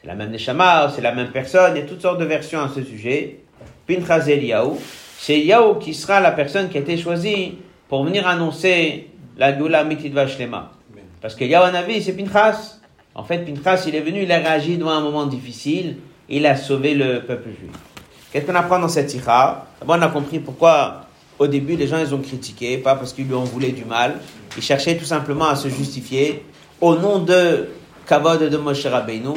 C'est 0.00 0.06
la 0.06 0.14
même 0.14 0.30
Neshama, 0.30 0.90
c'est 0.94 1.02
la 1.02 1.12
même 1.12 1.32
personne, 1.32 1.76
il 1.76 1.80
y 1.80 1.82
a 1.82 1.86
toutes 1.86 2.00
sortes 2.00 2.18
de 2.18 2.24
versions 2.24 2.62
à 2.62 2.70
ce 2.74 2.82
sujet. 2.82 3.40
Pinchas 3.86 4.24
Eliaou, 4.26 4.78
c'est 5.18 5.34
Eliaou 5.34 5.74
qui 5.74 5.92
sera 5.92 6.22
la 6.22 6.30
personne 6.30 6.70
qui 6.70 6.78
a 6.78 6.80
été 6.80 6.96
choisie 6.96 7.58
pour 7.90 8.04
venir 8.04 8.26
annoncer 8.26 9.10
la 9.36 9.52
Goula 9.52 9.84
Mitidva 9.84 10.26
Shlema. 10.26 10.72
Parce 11.20 11.34
que 11.34 11.44
Navi, 11.44 12.02
c'est 12.02 12.14
Pinchas. 12.14 12.78
En 13.14 13.22
fait, 13.22 13.40
Pinchas, 13.40 13.84
il 13.86 13.94
est 13.94 14.00
venu, 14.00 14.22
il 14.22 14.32
a 14.32 14.38
réagi 14.38 14.78
dans 14.78 14.88
un 14.88 15.02
moment 15.02 15.26
difficile, 15.26 15.98
il 16.30 16.46
a 16.46 16.56
sauvé 16.56 16.94
le 16.94 17.20
peuple 17.20 17.50
juif. 17.50 17.95
Qu'est-ce 18.32 18.46
qu'on 18.46 18.54
apprend 18.54 18.78
dans 18.78 18.88
cette 18.88 19.10
sikha 19.10 19.66
D'abord, 19.80 19.96
on 19.98 20.02
a 20.02 20.08
compris 20.08 20.38
pourquoi 20.38 21.02
au 21.38 21.46
début 21.46 21.76
les 21.76 21.86
gens 21.86 21.98
ils 21.98 22.14
ont 22.14 22.20
critiqué, 22.20 22.78
pas 22.78 22.94
parce 22.94 23.12
qu'ils 23.12 23.26
lui 23.26 23.34
ont 23.34 23.44
voulu 23.44 23.70
du 23.72 23.84
mal, 23.84 24.16
ils 24.56 24.62
cherchaient 24.62 24.96
tout 24.96 25.04
simplement 25.04 25.46
à 25.46 25.56
se 25.56 25.68
justifier 25.68 26.44
au 26.80 26.96
nom 26.96 27.18
de 27.18 27.68
Kavod 28.06 28.42
de 28.42 28.56
Moshe 28.56 28.86
Rabbeinu. 28.86 29.34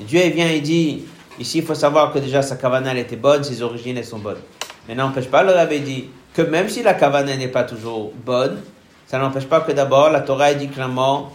Dieu 0.00 0.20
vient 0.28 0.48
et 0.48 0.60
dit, 0.60 1.04
ici 1.38 1.58
il 1.58 1.64
faut 1.64 1.74
savoir 1.74 2.12
que 2.12 2.18
déjà 2.18 2.42
sa 2.42 2.56
kavana 2.56 2.96
était 2.96 3.16
bonne, 3.16 3.44
ses 3.44 3.62
origines 3.62 3.96
elles 3.96 4.04
sont 4.04 4.18
bonnes. 4.18 4.40
Mais 4.88 4.94
n'empêche 4.94 5.28
pas, 5.28 5.42
le 5.42 5.52
Rabbi 5.52 5.80
dit 5.80 6.04
que 6.34 6.42
même 6.42 6.68
si 6.68 6.82
la 6.82 6.94
kavana 6.94 7.36
n'est 7.36 7.48
pas 7.48 7.64
toujours 7.64 8.12
bonne, 8.24 8.58
ça 9.06 9.18
n'empêche 9.18 9.46
pas 9.46 9.60
que 9.60 9.72
d'abord 9.72 10.10
la 10.10 10.20
Torah 10.20 10.52
dit 10.54 10.68
clairement, 10.68 11.32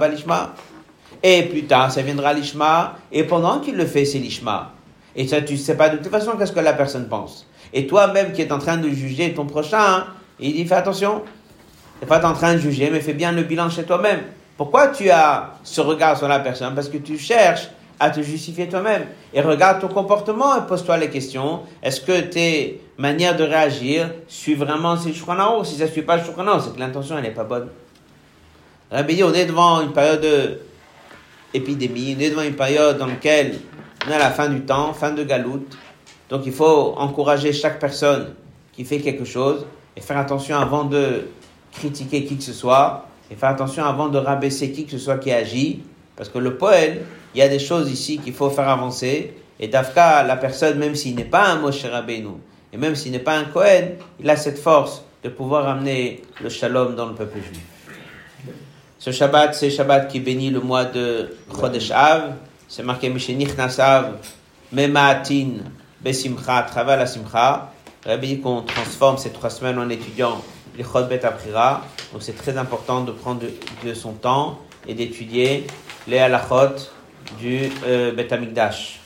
balishma. 0.00 0.54
Et 1.22 1.42
plus 1.44 1.64
tard, 1.64 1.90
ça 1.90 2.02
viendra 2.02 2.34
l'ishma, 2.34 2.96
et 3.10 3.24
pendant 3.24 3.60
qu'il 3.60 3.76
le 3.76 3.86
fait, 3.86 4.04
c'est 4.04 4.18
l'ishma. 4.18 4.73
Et 5.16 5.26
ça, 5.26 5.40
tu 5.42 5.56
sais 5.56 5.76
pas 5.76 5.88
de 5.88 5.98
toute 5.98 6.08
façon 6.08 6.32
qu'est-ce 6.38 6.52
que 6.52 6.60
la 6.60 6.72
personne 6.72 7.08
pense. 7.08 7.46
Et 7.72 7.86
toi-même 7.86 8.32
qui 8.32 8.42
es 8.42 8.52
en 8.52 8.58
train 8.58 8.76
de 8.76 8.88
juger 8.88 9.32
ton 9.32 9.46
prochain, 9.46 10.06
il 10.40 10.54
dit 10.54 10.66
fais 10.66 10.74
attention. 10.74 11.22
T'es 12.00 12.06
pas 12.06 12.24
en 12.26 12.32
train 12.32 12.54
de 12.54 12.58
juger, 12.58 12.90
mais 12.90 13.00
fais 13.00 13.14
bien 13.14 13.32
le 13.32 13.42
bilan 13.42 13.70
chez 13.70 13.84
toi-même. 13.84 14.20
Pourquoi 14.56 14.88
tu 14.88 15.10
as 15.10 15.54
ce 15.62 15.80
regard 15.80 16.16
sur 16.16 16.28
la 16.28 16.40
personne? 16.40 16.74
Parce 16.74 16.88
que 16.88 16.98
tu 16.98 17.18
cherches 17.18 17.68
à 17.98 18.10
te 18.10 18.20
justifier 18.20 18.68
toi-même. 18.68 19.06
Et 19.32 19.40
regarde 19.40 19.80
ton 19.80 19.88
comportement 19.88 20.56
et 20.56 20.66
pose-toi 20.66 20.96
les 20.96 21.10
questions. 21.10 21.60
Est-ce 21.82 22.00
que 22.00 22.20
tes 22.20 22.80
manières 22.98 23.36
de 23.36 23.44
réagir 23.44 24.10
suivent 24.28 24.64
vraiment 24.64 24.96
ces 24.96 25.12
Shulchan 25.12 25.64
Si 25.64 25.76
ça 25.76 25.84
ne 25.84 25.90
suit 25.90 26.02
pas 26.02 26.16
le 26.16 26.22
c'est 26.24 26.74
que 26.74 26.80
l'intention 26.80 27.16
elle 27.16 27.24
n'est 27.24 27.30
pas 27.30 27.44
bonne. 27.44 27.68
Rabbi 28.90 29.22
on 29.22 29.32
est 29.32 29.46
devant 29.46 29.80
une 29.80 29.92
période 29.92 30.20
de 30.20 30.60
épidémie, 31.52 32.16
on 32.16 32.20
est 32.20 32.30
devant 32.30 32.42
une 32.42 32.54
période 32.54 32.98
dans 32.98 33.06
laquelle 33.06 33.58
on 34.06 34.10
est 34.10 34.14
à 34.14 34.18
la 34.18 34.30
fin 34.30 34.48
du 34.48 34.60
temps, 34.62 34.92
fin 34.92 35.12
de 35.12 35.22
galoute. 35.22 35.76
Donc 36.28 36.42
il 36.46 36.52
faut 36.52 36.94
encourager 36.96 37.52
chaque 37.52 37.78
personne 37.78 38.34
qui 38.72 38.84
fait 38.84 38.98
quelque 39.00 39.24
chose 39.24 39.66
et 39.96 40.00
faire 40.00 40.18
attention 40.18 40.56
avant 40.56 40.84
de 40.84 41.28
critiquer 41.72 42.24
qui 42.24 42.36
que 42.36 42.42
ce 42.42 42.52
soit 42.52 43.06
et 43.30 43.34
faire 43.34 43.50
attention 43.50 43.84
avant 43.84 44.08
de 44.08 44.18
rabaisser 44.18 44.72
qui 44.72 44.84
que 44.84 44.92
ce 44.92 44.98
soit 44.98 45.18
qui 45.18 45.32
agit. 45.32 45.82
Parce 46.16 46.28
que 46.28 46.38
le 46.38 46.56
poète, 46.56 47.04
il 47.34 47.38
y 47.38 47.42
a 47.42 47.48
des 47.48 47.58
choses 47.58 47.90
ici 47.90 48.18
qu'il 48.18 48.34
faut 48.34 48.50
faire 48.50 48.68
avancer. 48.68 49.34
Et 49.58 49.68
Dafka, 49.68 50.22
la 50.22 50.36
personne, 50.36 50.78
même 50.78 50.94
s'il 50.94 51.14
n'est 51.16 51.24
pas 51.24 51.46
un 51.46 51.60
Moshe 51.60 51.84
Rabbeinu, 51.84 52.36
et 52.72 52.76
même 52.76 52.94
s'il 52.96 53.12
n'est 53.12 53.20
pas 53.20 53.36
un 53.36 53.44
Kohen, 53.44 53.94
il 54.20 54.28
a 54.28 54.36
cette 54.36 54.58
force 54.58 55.04
de 55.22 55.28
pouvoir 55.28 55.68
amener 55.68 56.22
le 56.42 56.48
shalom 56.48 56.96
dans 56.96 57.06
le 57.06 57.14
peuple 57.14 57.38
juif. 57.38 57.62
Ce 58.98 59.10
Shabbat, 59.10 59.54
c'est 59.54 59.70
Shabbat 59.70 60.08
qui 60.08 60.18
bénit 60.20 60.50
le 60.50 60.60
mois 60.60 60.84
de 60.84 61.36
Chodesh 61.54 61.90
Av. 61.90 62.34
C'est 62.68 62.82
marqué 62.82 63.08
Mishenich 63.08 63.56
Nasav, 63.56 64.16
Memaatin, 64.72 65.58
Besimcha, 66.00 66.58
à 66.58 66.62
travers 66.62 66.96
la 66.96 67.06
Simcha. 67.06 67.70
Rabbi 68.04 68.26
dit 68.26 68.40
qu'on 68.40 68.62
transforme 68.62 69.16
ces 69.18 69.30
trois 69.30 69.50
semaines 69.50 69.78
en 69.78 69.88
étudiant 69.88 70.42
les 70.76 70.84
Bet 71.08 71.24
Aprira. 71.24 71.82
Donc 72.12 72.22
c'est 72.22 72.36
très 72.36 72.56
important 72.58 73.02
de 73.02 73.12
prendre 73.12 73.42
de, 73.84 73.94
son 73.94 74.12
temps 74.12 74.58
et 74.86 74.94
d'étudier 74.94 75.66
les 76.06 76.18
halachot 76.18 76.90
du 77.38 77.70
euh, 77.86 78.12
Bet 78.12 78.32
Amikdash. 78.32 79.00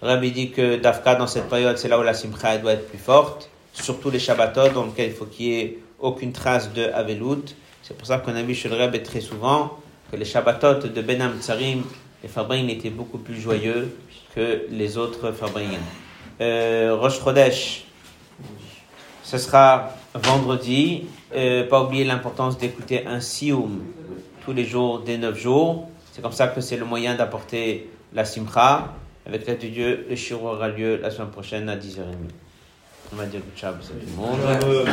Rabbi 0.00 0.30
dit 0.30 0.50
que 0.50 0.76
Dafka, 0.76 1.16
dans 1.16 1.26
cette 1.26 1.48
période, 1.48 1.76
c'est 1.78 1.88
là 1.88 1.98
où 1.98 2.02
la 2.02 2.14
Simcha 2.14 2.58
doit 2.58 2.72
être 2.72 2.88
plus 2.88 2.98
forte, 2.98 3.50
surtout 3.72 4.10
les 4.10 4.18
Shabbatot, 4.18 4.70
dans 4.70 4.86
lesquels 4.86 5.10
il 5.10 5.14
faut 5.14 5.26
qu'il 5.26 5.48
n'y 5.48 5.60
ait 5.60 5.78
aucune 5.98 6.32
trace 6.32 6.72
de. 6.72 6.90
C'est 7.82 7.96
pour 7.96 8.06
ça 8.06 8.18
qu'on 8.18 8.34
a 8.34 8.42
vu 8.42 8.54
chez 8.54 8.68
le 8.68 8.76
Rebbe 8.76 9.02
très 9.02 9.20
souvent 9.20 9.78
que 10.10 10.16
les 10.16 10.24
Shabbatot 10.24 10.88
de 10.88 11.02
Ben 11.02 11.22
Tsarim, 11.40 11.82
les 12.22 12.28
Fabrines 12.28 12.68
étaient 12.68 12.90
beaucoup 12.90 13.18
plus 13.18 13.40
joyeux 13.40 13.96
que 14.34 14.66
les 14.70 14.98
autres 14.98 15.32
Fabrines. 15.32 15.78
Euh, 16.40 16.96
Rosh 16.98 17.20
ce 19.22 19.36
sera 19.36 19.90
vendredi. 20.14 21.04
Euh, 21.36 21.68
pas 21.68 21.82
oublier 21.82 22.04
l'importance 22.04 22.56
d'écouter 22.56 23.06
un 23.06 23.20
sioum 23.20 23.82
tous 24.44 24.54
les 24.54 24.64
jours 24.64 25.00
des 25.00 25.18
neuf 25.18 25.38
jours. 25.38 25.88
C'est 26.12 26.22
comme 26.22 26.32
ça 26.32 26.48
que 26.48 26.62
c'est 26.62 26.78
le 26.78 26.86
moyen 26.86 27.14
d'apporter 27.14 27.90
la 28.14 28.24
simcha. 28.24 28.94
Avec 29.26 29.46
l'aide 29.46 29.60
de 29.60 29.68
Dieu, 29.68 30.06
le 30.08 30.16
shiur 30.16 30.42
aura 30.42 30.68
lieu 30.68 30.96
la 30.96 31.10
semaine 31.10 31.28
prochaine 31.28 31.68
à 31.68 31.76
10h30. 31.76 32.14
On 33.12 33.16
va 33.16 33.26
dire 33.26 33.40
à 33.62 33.72
tout 33.72 33.84
le 33.92 34.16
monde. 34.16 34.88